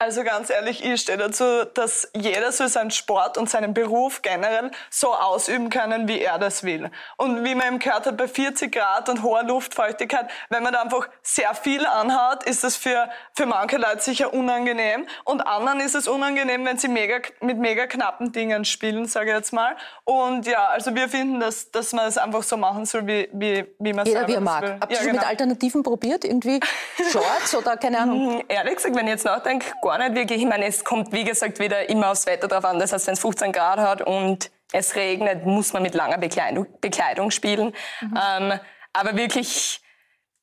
Also 0.00 0.22
ganz 0.22 0.48
ehrlich, 0.48 0.84
ich 0.84 1.00
stehe 1.00 1.18
dazu, 1.18 1.64
dass 1.74 2.08
jeder 2.14 2.52
so 2.52 2.68
seinen 2.68 2.92
Sport 2.92 3.36
und 3.36 3.50
seinen 3.50 3.74
Beruf 3.74 4.22
generell 4.22 4.70
so 4.90 5.12
ausüben 5.12 5.70
können, 5.70 6.06
wie 6.06 6.20
er 6.20 6.38
das 6.38 6.62
will. 6.62 6.92
Und 7.16 7.42
wie 7.42 7.56
man 7.56 7.66
eben 7.66 7.78
gehört 7.80 8.06
hat, 8.06 8.16
bei 8.16 8.28
40 8.28 8.70
Grad 8.70 9.08
und 9.08 9.24
hoher 9.24 9.42
Luftfeuchtigkeit, 9.42 10.30
wenn 10.50 10.62
man 10.62 10.72
da 10.72 10.82
einfach 10.82 11.08
sehr 11.24 11.52
viel 11.52 11.84
anhat, 11.84 12.44
ist 12.44 12.62
das 12.62 12.76
für, 12.76 13.08
für 13.34 13.46
manche 13.46 13.76
Leute 13.76 14.00
sicher 14.00 14.32
unangenehm. 14.32 15.04
Und 15.24 15.40
anderen 15.40 15.80
ist 15.80 15.96
es 15.96 16.06
unangenehm, 16.06 16.64
wenn 16.64 16.78
sie 16.78 16.86
mega, 16.86 17.18
mit 17.40 17.58
mega 17.58 17.88
knappen 17.88 18.30
Dingen 18.30 18.64
spielen, 18.64 19.06
sage 19.06 19.30
ich 19.30 19.36
jetzt 19.36 19.52
mal. 19.52 19.74
Und 20.04 20.46
ja, 20.46 20.64
also 20.66 20.94
wir 20.94 21.08
finden, 21.08 21.40
dass, 21.40 21.72
dass 21.72 21.92
man 21.92 22.06
es 22.06 22.18
einfach 22.18 22.44
so 22.44 22.56
machen 22.56 22.86
soll, 22.86 23.04
wie, 23.08 23.28
wie, 23.32 23.66
wie 23.80 23.92
man 23.92 24.06
es 24.06 24.12
Jeder, 24.12 24.28
wie 24.28 24.34
er 24.34 24.40
mag. 24.40 24.62
Will. 24.62 24.76
Habt 24.80 24.92
ihr 24.92 24.96
ja, 24.96 25.02
genau. 25.02 25.14
mit 25.14 25.28
Alternativen 25.28 25.82
probiert? 25.82 26.24
Irgendwie 26.24 26.60
Shorts 27.10 27.52
oder 27.56 27.76
keine 27.76 27.98
Ahnung? 27.98 28.38
Hm, 28.38 28.44
ehrlich 28.46 28.76
gesagt, 28.76 28.94
wenn 28.94 29.06
ich 29.06 29.14
jetzt 29.14 29.24
nachdenke, 29.24 29.66
gar 29.88 29.98
nicht 29.98 30.14
wirklich. 30.14 30.40
Ich 30.40 30.48
meine, 30.48 30.66
es 30.66 30.84
kommt, 30.84 31.12
wie 31.12 31.24
gesagt, 31.24 31.58
wieder 31.58 31.88
immer 31.88 32.10
aufs 32.10 32.26
Wetter 32.26 32.48
drauf 32.48 32.64
an. 32.64 32.78
Das 32.78 32.92
heißt, 32.92 33.06
wenn 33.06 33.14
es 33.14 33.20
15 33.20 33.52
Grad 33.52 33.78
hat 33.78 34.02
und 34.02 34.50
es 34.72 34.94
regnet, 34.96 35.46
muss 35.46 35.72
man 35.72 35.82
mit 35.82 35.94
langer 35.94 36.18
Bekleidung, 36.18 36.66
Bekleidung 36.80 37.30
spielen. 37.30 37.74
Mhm. 38.00 38.18
Ähm, 38.38 38.60
aber 38.92 39.16
wirklich 39.16 39.80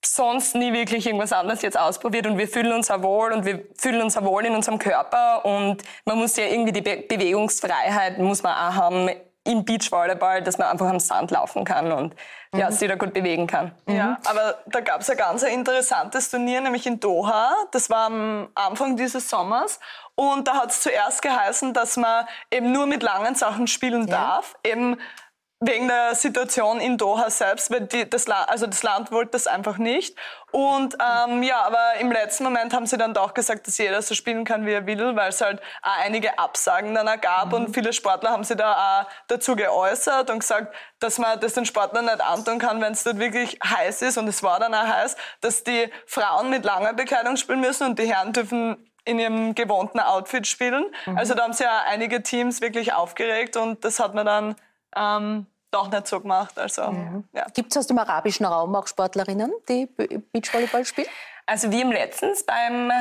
sonst 0.03 0.55
nie 0.55 0.71
wirklich 0.73 1.05
irgendwas 1.05 1.33
anderes 1.33 1.61
jetzt 1.61 1.79
ausprobiert 1.79 2.27
und 2.27 2.37
wir 2.37 2.47
fühlen 2.47 2.73
uns 2.73 2.91
auch 2.91 3.01
wohl 3.01 3.31
und 3.31 3.45
wir 3.45 3.65
fühlen 3.75 4.01
uns 4.01 4.15
auch 4.17 4.23
wohl 4.23 4.45
in 4.45 4.53
unserem 4.53 4.77
Körper 4.77 5.43
und 5.45 5.83
man 6.05 6.17
muss 6.17 6.35
ja 6.37 6.45
irgendwie 6.45 6.71
die 6.71 6.81
Be 6.81 6.97
Bewegungsfreiheit 7.07 8.19
muss 8.19 8.43
man 8.43 8.53
auch 8.53 8.75
haben 8.75 9.09
im 9.45 9.63
Beachvolleyball, 9.63 10.41
dass 10.41 10.57
man 10.57 10.67
einfach 10.67 10.87
am 10.87 10.99
Sand 10.99 11.31
laufen 11.31 11.63
kann 11.63 11.91
und 11.91 12.15
mhm. 12.51 12.59
ja, 12.59 12.71
sich 12.71 12.89
da 12.89 12.95
gut 12.95 13.13
bewegen 13.13 13.47
kann. 13.47 13.71
Ja, 13.87 14.07
mhm. 14.07 14.17
aber 14.25 14.57
da 14.65 14.81
gab 14.81 15.01
es 15.01 15.09
ein 15.09 15.17
ganz 15.17 15.43
interessantes 15.43 16.29
Turnier, 16.29 16.61
nämlich 16.61 16.85
in 16.85 16.99
Doha. 16.99 17.53
Das 17.71 17.89
war 17.89 18.07
am 18.07 18.49
Anfang 18.55 18.97
dieses 18.97 19.29
Sommers. 19.29 19.79
Und 20.15 20.47
da 20.47 20.55
hat 20.55 20.71
es 20.71 20.81
zuerst 20.81 21.21
geheißen, 21.21 21.73
dass 21.73 21.95
man 21.95 22.25
eben 22.51 22.71
nur 22.71 22.87
mit 22.87 23.03
langen 23.03 23.35
Sachen 23.35 23.67
spielen 23.67 24.07
ja. 24.07 24.17
darf. 24.17 24.55
Eben 24.65 24.97
wegen 25.61 25.87
der 25.87 26.15
Situation 26.15 26.79
in 26.79 26.97
Doha 26.97 27.29
selbst, 27.29 27.71
weil 27.71 27.81
die, 27.81 28.09
das, 28.09 28.27
also 28.27 28.67
das 28.67 28.83
Land 28.83 29.11
wollte 29.11 29.31
das 29.31 29.47
einfach 29.47 29.77
nicht. 29.77 30.17
Und 30.55 30.95
ähm, 31.01 31.43
ja, 31.43 31.63
aber 31.63 31.95
im 31.99 32.13
letzten 32.13 32.45
Moment 32.45 32.73
haben 32.73 32.85
sie 32.85 32.97
dann 32.97 33.13
doch 33.13 33.33
gesagt, 33.33 33.67
dass 33.67 33.77
jeder 33.77 34.01
so 34.01 34.15
spielen 34.15 34.45
kann, 34.45 34.65
wie 34.65 34.71
er 34.71 34.85
will, 34.87 35.13
weil 35.13 35.27
es 35.27 35.41
halt 35.41 35.61
auch 35.81 35.97
einige 36.01 36.39
Absagen 36.39 36.95
dann 36.95 37.09
auch 37.09 37.19
gab 37.19 37.47
mhm. 37.47 37.53
und 37.55 37.73
viele 37.73 37.91
Sportler 37.91 38.29
haben 38.29 38.45
sich 38.45 38.55
da 38.55 39.01
auch 39.01 39.11
dazu 39.27 39.57
geäußert 39.57 40.29
und 40.29 40.39
gesagt, 40.39 40.73
dass 40.99 41.19
man 41.19 41.37
das 41.41 41.55
den 41.55 41.65
Sportlern 41.65 42.05
nicht 42.05 42.21
antun 42.21 42.57
kann, 42.57 42.79
wenn 42.79 42.93
es 42.93 43.03
dort 43.03 43.19
wirklich 43.19 43.59
heiß 43.65 44.01
ist 44.03 44.17
und 44.17 44.29
es 44.29 44.43
war 44.43 44.61
dann 44.61 44.73
auch 44.73 44.87
heiß, 44.87 45.17
dass 45.41 45.65
die 45.65 45.91
Frauen 46.05 46.49
mit 46.49 46.63
langer 46.63 46.93
Bekleidung 46.93 47.35
spielen 47.35 47.59
müssen 47.59 47.87
und 47.87 47.99
die 47.99 48.05
Herren 48.05 48.31
dürfen 48.31 48.77
in 49.03 49.19
ihrem 49.19 49.55
gewohnten 49.55 49.99
Outfit 49.99 50.47
spielen. 50.47 50.85
Mhm. 51.05 51.17
Also 51.17 51.33
da 51.33 51.43
haben 51.43 51.51
sich 51.51 51.65
ja 51.65 51.83
einige 51.85 52.23
Teams 52.23 52.61
wirklich 52.61 52.93
aufgeregt 52.93 53.57
und 53.57 53.83
das 53.83 53.99
hat 53.99 54.13
man 54.13 54.25
dann 54.25 54.55
ähm, 54.95 55.47
doch 55.75 55.91
nicht 55.91 56.07
so 56.07 56.19
gemacht. 56.19 56.57
Also, 56.57 56.91
mhm. 56.91 57.25
ja. 57.33 57.45
Gibt 57.53 57.71
es 57.71 57.77
aus 57.77 57.87
dem 57.87 57.99
arabischen 57.99 58.45
Raum 58.45 58.75
auch 58.75 58.87
Sportlerinnen, 58.87 59.53
die 59.69 59.85
Beachvolleyball 59.85 60.85
spielen? 60.85 61.07
Also 61.45 61.71
wir 61.71 61.81
haben 61.81 61.91
letztens 61.91 62.43
beim 62.43 62.91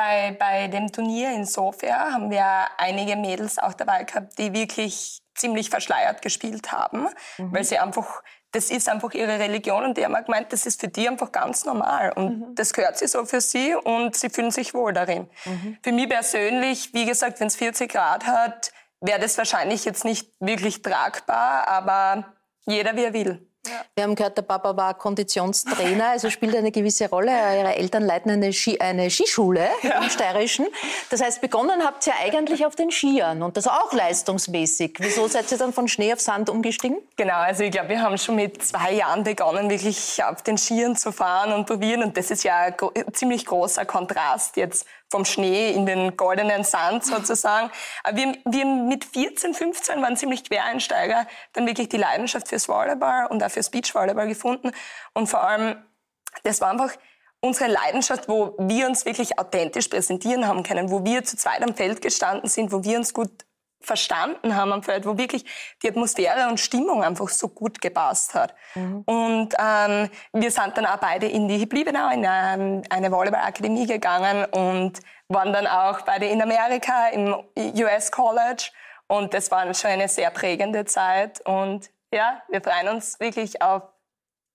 bei, 0.00 0.34
bei 0.38 0.68
dem 0.68 0.90
Turnier 0.90 1.32
in 1.34 1.44
Sofia 1.44 2.12
haben 2.12 2.30
wir 2.30 2.44
einige 2.78 3.16
Mädels 3.16 3.58
auch 3.58 3.74
dabei 3.74 4.04
gehabt, 4.04 4.38
die 4.38 4.54
wirklich 4.54 5.20
ziemlich 5.34 5.68
verschleiert 5.68 6.22
gespielt 6.22 6.72
haben, 6.72 7.06
mhm. 7.36 7.52
weil 7.52 7.64
sie 7.64 7.78
einfach, 7.78 8.22
das 8.52 8.70
ist 8.70 8.88
einfach 8.88 9.12
ihre 9.12 9.38
Religion 9.38 9.84
und 9.84 9.98
die 9.98 10.04
haben 10.04 10.14
gemeint, 10.24 10.54
das 10.54 10.64
ist 10.64 10.80
für 10.80 10.88
die 10.88 11.06
einfach 11.06 11.32
ganz 11.32 11.66
normal 11.66 12.12
und 12.12 12.38
mhm. 12.38 12.54
das 12.54 12.72
gehört 12.72 12.96
sie 12.96 13.08
so 13.08 13.26
für 13.26 13.42
sie 13.42 13.74
und 13.74 14.16
sie 14.16 14.30
fühlen 14.30 14.50
sich 14.50 14.72
wohl 14.72 14.94
darin. 14.94 15.28
Mhm. 15.44 15.76
Für 15.82 15.92
mich 15.92 16.08
persönlich, 16.08 16.94
wie 16.94 17.04
gesagt, 17.04 17.38
wenn 17.40 17.48
es 17.48 17.56
40 17.56 17.90
Grad 17.90 18.26
hat, 18.26 18.72
wäre 19.00 19.20
das 19.20 19.38
wahrscheinlich 19.38 19.84
jetzt 19.84 20.04
nicht 20.04 20.32
wirklich 20.40 20.82
tragbar, 20.82 21.68
aber 21.68 22.34
jeder 22.66 22.96
wie 22.96 23.04
er 23.04 23.12
will. 23.12 23.46
Ja. 23.66 23.72
Wir 23.94 24.04
haben 24.04 24.14
gehört, 24.14 24.38
der 24.38 24.42
Papa 24.42 24.74
war 24.74 24.94
Konditionstrainer, 24.94 26.10
also 26.10 26.30
spielt 26.30 26.56
eine 26.56 26.72
gewisse 26.72 27.10
Rolle. 27.10 27.30
Ihre 27.30 27.76
Eltern 27.76 28.04
leiten 28.04 28.30
eine, 28.30 28.54
Ski, 28.54 28.80
eine 28.80 29.10
Skischule 29.10 29.68
ja. 29.82 30.02
im 30.02 30.08
Steirischen. 30.08 30.66
Das 31.10 31.20
heißt, 31.20 31.42
begonnen 31.42 31.84
habt 31.84 32.06
ihr 32.06 32.14
eigentlich 32.22 32.64
auf 32.64 32.74
den 32.74 32.90
Skiern 32.90 33.42
und 33.42 33.58
das 33.58 33.66
auch 33.66 33.92
leistungsmäßig. 33.92 34.96
Wieso 34.98 35.28
seid 35.28 35.52
ihr 35.52 35.58
dann 35.58 35.74
von 35.74 35.88
Schnee 35.88 36.10
auf 36.14 36.20
Sand 36.20 36.48
umgestiegen? 36.48 36.96
Genau, 37.16 37.34
also 37.34 37.62
ich 37.62 37.70
glaube, 37.70 37.90
wir 37.90 38.00
haben 38.00 38.16
schon 38.16 38.36
mit 38.36 38.64
zwei 38.64 38.92
Jahren 38.92 39.24
begonnen, 39.24 39.68
wirklich 39.68 40.24
auf 40.24 40.42
den 40.42 40.56
Skiern 40.56 40.96
zu 40.96 41.12
fahren 41.12 41.52
und 41.52 41.66
probieren. 41.66 42.02
Und 42.02 42.16
das 42.16 42.30
ist 42.30 42.44
ja 42.44 42.56
ein 42.60 43.12
ziemlich 43.12 43.44
großer 43.44 43.84
Kontrast 43.84 44.56
jetzt 44.56 44.86
vom 45.10 45.24
Schnee 45.24 45.72
in 45.72 45.86
den 45.86 46.16
goldenen 46.16 46.64
Sand 46.64 47.04
sozusagen. 47.04 47.70
Aber 48.04 48.16
wir, 48.16 48.36
wir 48.44 48.64
mit 48.64 49.04
14, 49.04 49.54
15 49.54 50.00
waren 50.00 50.16
ziemlich 50.16 50.44
Quereinsteiger, 50.44 51.26
dann 51.52 51.66
wirklich 51.66 51.88
die 51.88 51.96
Leidenschaft 51.96 52.48
fürs 52.48 52.68
Volleyball 52.68 53.26
und 53.26 53.42
auch 53.42 53.50
fürs 53.50 53.70
Beachvolleyball 53.70 54.28
gefunden. 54.28 54.70
Und 55.12 55.26
vor 55.26 55.42
allem, 55.42 55.82
das 56.44 56.60
war 56.60 56.70
einfach 56.70 56.92
unsere 57.40 57.70
Leidenschaft, 57.70 58.28
wo 58.28 58.54
wir 58.58 58.86
uns 58.86 59.04
wirklich 59.04 59.38
authentisch 59.38 59.88
präsentieren 59.88 60.46
haben 60.46 60.62
können, 60.62 60.90
wo 60.90 61.04
wir 61.04 61.24
zu 61.24 61.36
zweit 61.36 61.62
am 61.62 61.74
Feld 61.74 62.02
gestanden 62.02 62.48
sind, 62.48 62.70
wo 62.70 62.84
wir 62.84 62.98
uns 62.98 63.12
gut 63.14 63.30
verstanden 63.80 64.56
haben 64.56 64.72
am 64.72 64.82
Feld, 64.82 65.06
wo 65.06 65.16
wirklich 65.16 65.44
die 65.82 65.88
Atmosphäre 65.88 66.48
und 66.48 66.60
Stimmung 66.60 67.02
einfach 67.02 67.28
so 67.28 67.48
gut 67.48 67.80
gepasst 67.80 68.34
hat. 68.34 68.54
Mhm. 68.74 69.02
Und 69.06 69.54
ähm, 69.58 70.10
wir 70.32 70.50
sind 70.50 70.76
dann 70.76 70.86
auch 70.86 70.98
beide 70.98 71.26
in 71.26 71.48
die 71.48 71.66
Blibenau, 71.66 72.10
in 72.10 72.24
eine, 72.26 72.82
eine 72.90 73.10
Volleyball-Akademie 73.10 73.86
gegangen 73.86 74.44
und 74.46 75.00
waren 75.28 75.52
dann 75.52 75.66
auch 75.66 76.02
beide 76.02 76.26
in 76.26 76.42
Amerika 76.42 77.08
im 77.08 77.34
US 77.56 78.10
College. 78.10 78.70
Und 79.06 79.34
das 79.34 79.50
war 79.50 79.72
schon 79.74 79.90
eine 79.90 80.08
sehr 80.08 80.30
prägende 80.30 80.84
Zeit. 80.84 81.40
Und 81.46 81.90
ja, 82.12 82.42
wir 82.48 82.60
freuen 82.60 82.88
uns 82.88 83.18
wirklich 83.18 83.62
auf 83.62 83.82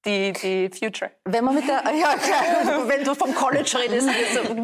die, 0.06 0.34
die 0.34 0.70
Future. 0.70 1.12
Wenn 1.24 1.44
man 1.44 1.56
mit 1.56 1.68
der, 1.68 1.84
ja, 2.00 2.16
klar, 2.16 2.88
wenn 2.88 3.04
du 3.04 3.16
vom 3.16 3.34
College 3.34 3.78
redest, 3.80 4.08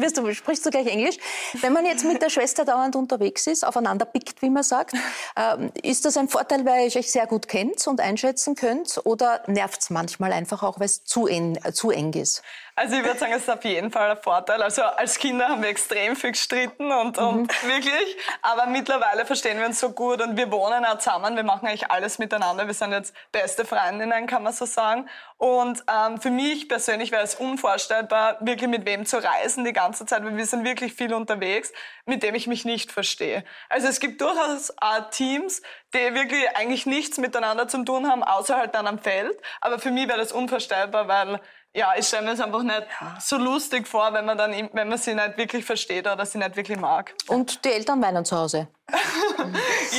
wirst 0.00 0.18
du, 0.18 0.32
sprichst 0.34 0.64
du 0.64 0.70
gleich 0.70 0.86
Englisch. 0.86 1.16
Wenn 1.60 1.72
man 1.72 1.84
jetzt 1.86 2.04
mit 2.04 2.22
der 2.22 2.30
Schwester 2.30 2.64
dauernd 2.64 2.96
unterwegs 2.96 3.46
ist, 3.46 3.64
aufeinander 3.64 4.04
pickt, 4.04 4.42
wie 4.42 4.50
man 4.50 4.62
sagt, 4.62 4.94
ähm, 5.36 5.72
ist 5.82 6.04
das 6.04 6.16
ein 6.16 6.28
Vorteil, 6.28 6.64
weil 6.64 6.88
ihr 6.88 6.96
euch 6.96 7.10
sehr 7.10 7.26
gut 7.26 7.48
kennt 7.48 7.86
und 7.86 8.00
einschätzen 8.00 8.54
könnt, 8.54 9.00
oder 9.04 9.42
nervt 9.46 9.82
es 9.82 9.90
manchmal 9.90 10.32
einfach 10.32 10.62
auch, 10.62 10.78
weil 10.78 10.86
es 10.86 11.04
zu, 11.04 11.26
en, 11.26 11.58
zu 11.72 11.90
eng 11.90 12.12
ist? 12.12 12.42
Also 12.74 12.96
ich 12.96 13.04
würde 13.04 13.18
sagen, 13.18 13.32
es 13.32 13.42
ist 13.42 13.50
auf 13.50 13.64
jeden 13.64 13.90
Fall 13.90 14.12
ein 14.12 14.16
Vorteil. 14.16 14.62
Also 14.62 14.82
als 14.82 15.18
Kinder 15.18 15.48
haben 15.48 15.62
wir 15.62 15.68
extrem 15.68 16.16
viel 16.16 16.32
gestritten 16.32 16.90
und, 16.90 17.18
mhm. 17.18 17.26
und 17.26 17.62
wirklich. 17.68 18.16
Aber 18.40 18.66
mittlerweile 18.66 19.26
verstehen 19.26 19.58
wir 19.58 19.66
uns 19.66 19.78
so 19.78 19.90
gut 19.90 20.22
und 20.22 20.38
wir 20.38 20.50
wohnen 20.50 20.84
auch 20.86 20.96
zusammen. 20.98 21.36
Wir 21.36 21.42
machen 21.42 21.66
eigentlich 21.66 21.90
alles 21.90 22.18
miteinander. 22.18 22.66
Wir 22.66 22.72
sind 22.74 22.92
jetzt 22.92 23.14
beste 23.30 23.66
Freundinnen, 23.66 24.26
kann 24.26 24.42
man 24.42 24.54
so 24.54 24.64
sagen. 24.64 25.06
Und 25.36 25.84
ähm, 25.92 26.18
für 26.20 26.30
mich 26.30 26.68
persönlich 26.68 27.12
wäre 27.12 27.22
es 27.22 27.34
unvorstellbar, 27.34 28.38
wirklich 28.40 28.70
mit 28.70 28.86
wem 28.86 29.04
zu 29.04 29.18
reisen 29.18 29.64
die 29.64 29.72
ganze 29.74 30.06
Zeit, 30.06 30.24
weil 30.24 30.36
wir 30.36 30.46
sind 30.46 30.64
wirklich 30.64 30.94
viel 30.94 31.12
unterwegs, 31.12 31.72
mit 32.06 32.22
dem 32.22 32.34
ich 32.34 32.46
mich 32.46 32.64
nicht 32.64 32.90
verstehe. 32.90 33.44
Also 33.68 33.88
es 33.88 34.00
gibt 34.00 34.20
durchaus 34.20 34.72
auch 34.80 35.10
Teams, 35.10 35.60
die 35.92 36.14
wirklich 36.14 36.56
eigentlich 36.56 36.86
nichts 36.86 37.18
miteinander 37.18 37.68
zu 37.68 37.84
tun 37.84 38.08
haben, 38.08 38.22
außer 38.22 38.56
halt 38.56 38.74
dann 38.74 38.86
am 38.86 38.98
Feld. 38.98 39.36
Aber 39.60 39.78
für 39.78 39.90
mich 39.90 40.08
wäre 40.08 40.18
das 40.18 40.32
unvorstellbar, 40.32 41.08
weil 41.08 41.40
ja, 41.74 41.94
ich 41.96 42.06
stelle 42.06 42.24
mir 42.24 42.32
es 42.32 42.40
einfach 42.40 42.62
nicht 42.62 42.86
so 43.20 43.38
lustig 43.38 43.88
vor, 43.88 44.12
wenn 44.12 44.26
man 44.26 44.36
dann, 44.36 44.52
wenn 44.72 44.88
man 44.88 44.98
sie 44.98 45.14
nicht 45.14 45.38
wirklich 45.38 45.64
versteht 45.64 46.06
oder 46.06 46.26
sie 46.26 46.38
nicht 46.38 46.54
wirklich 46.54 46.78
mag. 46.78 47.14
Und 47.28 47.64
die 47.64 47.72
Eltern 47.72 48.02
weinen 48.02 48.24
zu 48.26 48.36
Hause? 48.36 48.68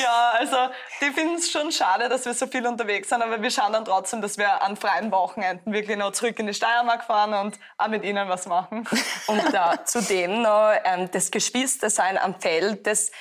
ja, 0.04 0.34
also 0.38 0.56
die 1.02 1.10
finden 1.12 1.36
es 1.36 1.50
schon 1.52 1.72
schade, 1.72 2.10
dass 2.10 2.26
wir 2.26 2.34
so 2.36 2.46
viel 2.46 2.68
unterwegs 2.68 3.10
sind, 3.10 3.24
aber 3.24 3.42
wir 3.42 3.50
schauen 3.50 3.74
dann 3.74 3.86
trotzdem, 3.86 4.22
dass 4.22 4.38
wir 4.38 4.62
an 4.62 4.78
freien 4.78 5.12
Wochenenden 5.12 5.74
wirklich 5.74 5.98
noch 5.98 6.12
zurück 6.12 6.38
in 6.38 6.46
die 6.46 6.54
Steiermark 6.54 7.06
fahren 7.06 7.34
und 7.34 7.60
auch 7.80 7.88
mit 7.88 8.04
ihnen 8.04 8.30
was 8.30 8.46
machen. 8.46 8.88
Und 9.28 9.54
da 9.54 9.84
zudem 9.84 10.42
noch 10.42 10.74
ähm, 10.84 11.10
das 11.12 11.32
Geschwistersein 11.32 12.18
am 12.18 12.40
Feld, 12.40 12.86
das 12.86 13.12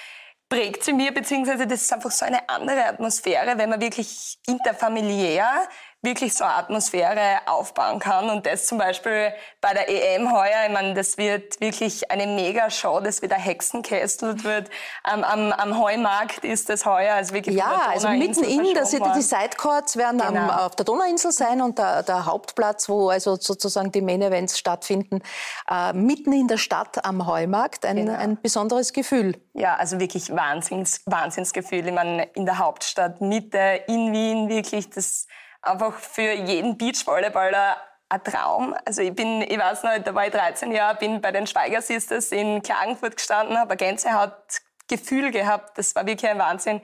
prägt 0.49 0.85
sie 0.85 0.93
mir, 0.93 1.15
beziehungsweise 1.15 1.67
das 1.67 1.83
ist 1.83 1.93
einfach 1.93 2.11
so 2.11 2.27
eine 2.27 2.47
andere 2.51 2.85
Atmosphäre, 2.85 3.57
wenn 3.57 3.71
man 3.71 3.81
wirklich 3.81 4.39
interfamiliär 4.47 5.67
wirklich 6.03 6.35
so 6.35 6.43
eine 6.43 6.55
Atmosphäre 6.55 7.39
aufbauen 7.47 8.01
kann. 8.01 8.29
Und 8.29 8.45
das 8.45 8.67
zum 8.67 8.77
Beispiel 8.77 9.33
bei 9.61 9.73
der 9.73 9.89
EM 9.89 10.33
heuer, 10.33 10.67
ich 10.67 10.73
meine, 10.73 10.95
das 10.95 11.17
wird 11.17 11.61
wirklich 11.61 12.11
eine 12.11 12.27
Mega-Show, 12.27 13.01
das 13.01 13.23
wird 13.23 13.33
ein 13.33 13.41
Hexenkessel 13.41 14.43
wird. 14.43 14.69
Ähm, 15.11 15.23
am, 15.23 15.53
am 15.53 15.79
Heumarkt 15.79 16.45
ist 16.45 16.69
das 16.69 16.85
heuer. 16.85 17.15
Also 17.15 17.35
wirklich 17.35 17.57
ja, 17.57 17.83
also 17.89 18.09
mitten 18.09 18.43
in, 18.43 18.75
das, 18.75 18.91
die 18.91 19.23
Sidecourts 19.23 19.97
werden 19.97 20.19
genau. 20.19 20.41
am, 20.41 20.51
auf 20.51 20.75
der 20.75 20.85
Donauinsel 20.85 21.31
sein 21.31 21.63
und 21.63 21.79
der, 21.79 22.03
der, 22.03 22.27
Hauptplatz, 22.27 22.89
wo 22.89 23.09
also 23.09 23.37
sozusagen 23.37 23.93
die 23.93 24.01
Main-Events 24.01 24.59
stattfinden, 24.59 25.23
äh, 25.71 25.93
mitten 25.93 26.33
in 26.33 26.49
der 26.49 26.59
Stadt 26.59 27.05
am 27.05 27.29
Heumarkt. 27.29 27.87
Ein, 27.87 27.97
genau. 27.97 28.19
ein 28.19 28.41
besonderes 28.41 28.93
Gefühl. 28.93 29.41
Ja, 29.55 29.77
also 29.77 30.01
wirklich 30.01 30.35
Wahnsinns, 30.35 31.03
Wahnsinnsgefühl. 31.07 31.87
Ich 31.87 31.95
meine, 31.95 32.25
in 32.35 32.45
der 32.45 32.59
Hauptstadt, 32.59 33.21
Mitte, 33.21 33.83
in 33.87 34.13
Wien, 34.13 34.49
wirklich 34.49 34.91
das 34.91 35.29
einfach 35.63 35.95
für 35.95 36.33
jeden 36.33 36.77
Beachvolleyballer 36.77 37.77
ein 38.09 38.25
Traum. 38.25 38.75
Also 38.85 39.01
ich 39.03 39.15
bin, 39.15 39.43
ich 39.43 39.59
weiß 39.59 39.85
noch, 39.85 39.99
da 39.99 40.15
war 40.15 40.27
ich 40.27 40.33
13 40.33 40.73
Jahre, 40.73 40.99
bin 40.99 41.21
bei 41.21 41.33
den 41.33 41.47
Schweiger 41.47 41.81
Sisters 41.81 42.31
in 42.31 42.63
Klagenfurt 42.63 43.17
gestanden, 43.17 43.59
habe 43.59 43.73
ein 43.73 43.79
Gänsehautgefühl 43.79 45.31
gehabt. 45.31 45.79
Das 45.79 45.95
war 45.95 46.07
wirklich 46.07 46.31
ein 46.31 46.39
Wahnsinn. 46.39 46.83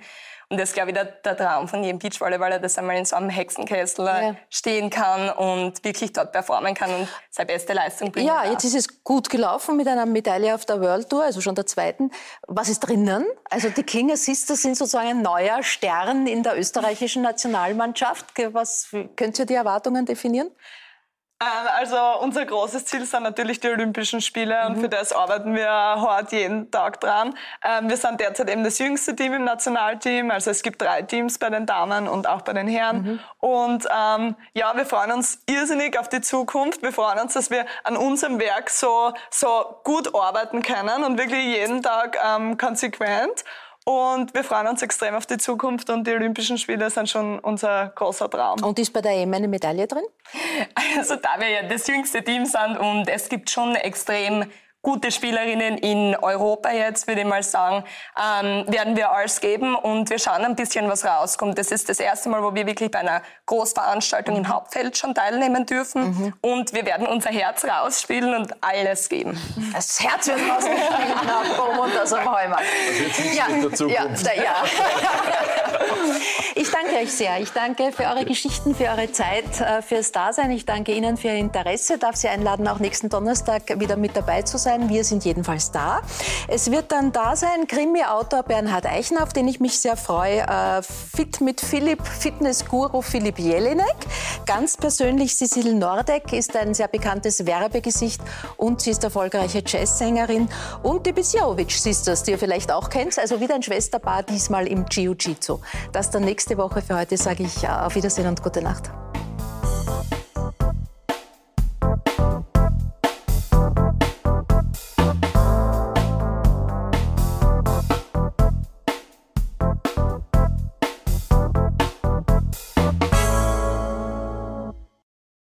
Und 0.51 0.59
das 0.59 0.71
ist, 0.71 0.75
glaube 0.75 0.91
ich, 0.91 0.95
der, 0.95 1.05
der 1.05 1.37
Traum 1.37 1.69
von 1.69 1.85
jedem 1.85 1.99
Beachvolleyballer, 1.99 2.59
dass 2.59 2.79
er 2.79 2.83
mal 2.83 2.97
in 2.97 3.05
so 3.05 3.17
einem 3.17 3.29
Hexenkessel 3.29 4.07
ja. 4.07 4.35
stehen 4.49 4.89
kann 4.89 5.29
und 5.29 5.85
wirklich 5.85 6.15
dort 6.15 6.33
performen 6.33 6.73
kann 6.73 6.91
und 6.91 7.09
seine 7.31 7.49
beste 7.49 7.75
Leistung 7.75 8.11
bringen 8.11 8.27
Ja, 8.27 8.51
jetzt 8.51 8.65
ist 8.65 8.75
es 8.75 9.05
gut 9.05 9.29
gelaufen 9.29 9.77
mit 9.77 9.87
einer 9.87 10.07
Medaille 10.07 10.55
auf 10.55 10.65
der 10.65 10.81
World 10.81 11.11
Tour, 11.11 11.25
also 11.25 11.43
schon 11.43 11.55
der 11.55 11.67
zweiten. 11.67 12.11
Was 12.47 12.71
ist 12.71 12.81
drinnen? 12.81 13.27
Also 13.51 13.69
die 13.69 13.83
Klinger 13.83 14.17
Sisters 14.17 14.63
sind 14.63 14.79
sozusagen 14.79 15.09
ein 15.09 15.23
neuer 15.23 15.63
Stern 15.63 16.27
in 16.27 16.43
der 16.43 16.59
österreichischen 16.59 17.21
Nationalmannschaft. 17.21 18.25
Was 18.53 18.89
könnt 19.17 19.39
ihr 19.39 19.45
die 19.45 19.55
Erwartungen 19.55 20.07
definieren? 20.07 20.51
Ähm, 21.41 21.69
also 21.77 21.97
unser 22.21 22.45
großes 22.45 22.85
Ziel 22.87 23.05
sind 23.07 23.23
natürlich 23.23 23.61
die 23.61 23.69
Olympischen 23.69 24.21
Spiele 24.21 24.67
und 24.67 24.79
mhm. 24.79 24.81
für 24.81 24.89
das 24.89 25.13
arbeiten 25.13 25.55
wir 25.55 25.69
hart 25.71 26.33
jeden 26.33 26.71
Tag 26.73 27.01
dran. 27.01 27.35
Ähm, 27.65 27.89
wir 27.89 27.97
sind 27.97 28.19
derzeit 28.19 28.51
eben 28.51 28.65
das 28.65 28.79
jüngste 28.81 29.15
Team 29.15 29.35
im 29.35 29.45
Nationalteam, 29.45 30.33
also 30.33 30.51
es 30.51 30.63
gibt 30.63 30.83
drei 30.83 31.03
Teams 31.03 31.39
bei 31.39 31.49
den 31.49 31.65
Damen 31.65 32.09
und 32.09 32.29
auch 32.29 32.43
bei 32.43 32.55
den 32.55 32.67
Herren. 32.67 33.03
Mhm. 33.03 33.21
Und 33.39 33.87
ähm, 33.87 34.35
ja, 34.53 34.77
wir 34.77 34.85
freuen 34.85 35.13
uns 35.13 35.41
irrsinnig 35.47 35.97
auf 35.97 36.09
die 36.09 36.21
Zukunft. 36.21 36.83
Wir 36.83 36.93
freuen 36.93 37.21
uns, 37.21 37.35
dass 37.35 37.51
wir 37.51 37.67
an 37.85 37.97
unserem 37.97 38.41
Werk 38.41 38.69
so, 38.69 39.13
so 39.31 39.81
gut 39.85 40.13
arbeiten 40.17 40.63
können 40.63 41.05
und 41.05 41.19
wirklich 41.19 41.45
jeden 41.45 41.83
Tag 41.83 42.19
ähm, 42.25 42.59
konsequent. 42.59 43.45
Und 43.89 44.35
wir 44.35 44.45
freuen 44.45 44.67
uns 44.67 44.83
extrem 44.83 45.15
auf 45.15 45.25
die 45.25 45.39
Zukunft 45.39 45.89
und 45.89 46.07
die 46.07 46.13
Olympischen 46.13 46.59
Spiele 46.59 46.91
sind 46.91 47.09
schon 47.09 47.39
unser 47.39 47.89
großer 47.95 48.29
Traum. 48.29 48.63
Und 48.63 48.79
ist 48.79 48.93
bei 48.93 49.01
der 49.01 49.13
EM 49.13 49.33
eine 49.33 49.49
Medaille 49.49 49.87
drin? 49.87 50.05
Also 50.99 51.17
da 51.17 51.41
wir 51.41 51.49
ja 51.49 51.63
das 51.63 51.87
jüngste 51.87 52.23
Team 52.23 52.45
sind 52.45 52.77
und 52.77 53.09
es 53.09 53.31
gibt 53.31 53.49
schon 53.49 53.77
extrem 53.77 54.45
gute 54.83 55.11
Spielerinnen 55.11 55.77
in 55.79 56.17
Europa 56.17 56.71
jetzt, 56.71 57.07
würde 57.09 57.23
ich 57.23 57.27
mal 57.27 57.43
sagen, 57.43 57.85
ähm, 58.17 58.65
werden 58.69 58.97
wir 58.97 59.11
alles 59.11 59.41
geben 59.41 59.75
und 59.75 60.09
wir 60.09 60.19
schauen 60.19 60.45
ein 60.45 60.57
bisschen, 60.57 60.89
was 60.89 61.05
rauskommt. 61.05 61.59
Das 61.59 61.71
ist 61.73 61.89
das 61.89 62.01
erste 62.01 62.29
Mal, 62.29 62.43
wo 62.43 62.55
wir 62.55 62.67
wirklich 62.67 62.91
bei 62.91 63.01
einer 63.01 63.23
Großveranstaltung 63.47 64.37
im 64.37 64.49
Hauptfeld 64.49 64.97
schon 64.97 65.15
teilnehmen 65.15 65.67
dürfen 65.67 66.03
mhm. 66.03 66.35
und 66.41 66.73
wir 66.73 66.87
werden 66.87 67.07
unser 67.07 67.31
Herz 67.31 67.65
rausspielen 67.65 68.35
und 68.35 68.55
alles 68.63 69.09
geben. 69.09 69.39
Das 69.73 70.01
Herz 70.01 70.29
wird 70.29 70.41
rausgespielt 70.49 71.25
nach 71.27 71.57
Boom 71.57 71.79
und 71.79 71.95
das 71.95 72.13
am 72.13 72.25
Heumarkt. 72.25 72.65
Ja, 73.35 73.49
ja, 73.87 74.07
da, 74.07 74.33
ja. 74.35 74.55
Ich 76.61 76.73
danke 76.73 76.97
euch 76.97 77.13
sehr. 77.13 77.39
Ich 77.39 77.51
danke 77.51 77.93
für 77.93 78.03
eure 78.03 78.25
Geschichten, 78.25 78.75
für 78.75 78.87
eure 78.87 79.13
Zeit, 79.13 79.61
äh, 79.61 79.81
fürs 79.81 80.11
Dasein. 80.11 80.51
Ich 80.51 80.67
danke 80.67 80.91
Ihnen 80.93 81.17
für 81.17 81.29
Ihr 81.29 81.37
Interesse. 81.37 81.95
Ich 81.95 82.01
darf 82.01 82.17
Sie 82.17 82.27
einladen, 82.27 82.67
auch 82.67 82.81
nächsten 82.81 83.09
Donnerstag 83.09 83.79
wieder 83.79 83.97
mit 83.97 84.17
dabei 84.17 84.43
zu 84.43 84.59
sein. 84.59 84.89
Wir 84.89 85.05
sind 85.05 85.25
jedenfalls 85.25 85.71
da. 85.71 86.03
Es 86.49 86.73
wird 86.73 86.91
dann 86.91 87.13
da 87.13 87.37
sein 87.37 87.69
Krimi-Autor 87.69 88.43
Bernhard 88.43 88.87
Eichen, 88.87 89.19
auf 89.19 89.33
den 89.33 89.47
ich 89.47 89.61
mich 89.61 89.79
sehr 89.79 89.97
freue. 89.97 90.41
Äh, 90.41 90.83
fit 90.83 91.41
mit 91.41 91.61
Philipp, 91.61 92.05
Fitness-Guru 92.05 93.03
Philipp 93.03 93.39
Jelinek. 93.39 93.95
Ganz 94.45 94.77
persönlich 94.77 95.37
Cecil 95.37 95.75
Nordek 95.75 96.33
ist 96.33 96.57
ein 96.57 96.75
sehr 96.75 96.89
bekanntes 96.89 97.47
Werbegesicht 97.47 98.21
und 98.57 98.81
sie 98.81 98.91
ist 98.91 99.05
erfolgreiche 99.05 99.63
Jazzsängerin. 99.65 100.49
Und 100.83 101.07
die 101.07 101.13
Bisjanovic 101.13 101.71
Sisters, 101.71 102.25
die 102.25 102.33
ihr 102.33 102.39
vielleicht 102.39 102.73
auch 102.73 102.91
kennt. 102.91 103.17
Also 103.17 103.41
wieder 103.41 103.55
ein 103.55 103.63
Schwesterpaar, 103.63 104.25
diesmal 104.25 104.67
im 104.67 104.87
Jiu-Jitsu. 104.87 105.61
Das 105.93 106.11
dann 106.11 106.25
nächste 106.25 106.48
Woche. 106.57 106.81
Für 106.81 106.97
heute 106.97 107.17
sage 107.17 107.43
ich 107.43 107.65
äh, 107.65 107.67
auf 107.67 107.95
Wiedersehen 107.95 108.27
und 108.27 108.43
gute 108.43 108.63
Nacht. 108.63 108.91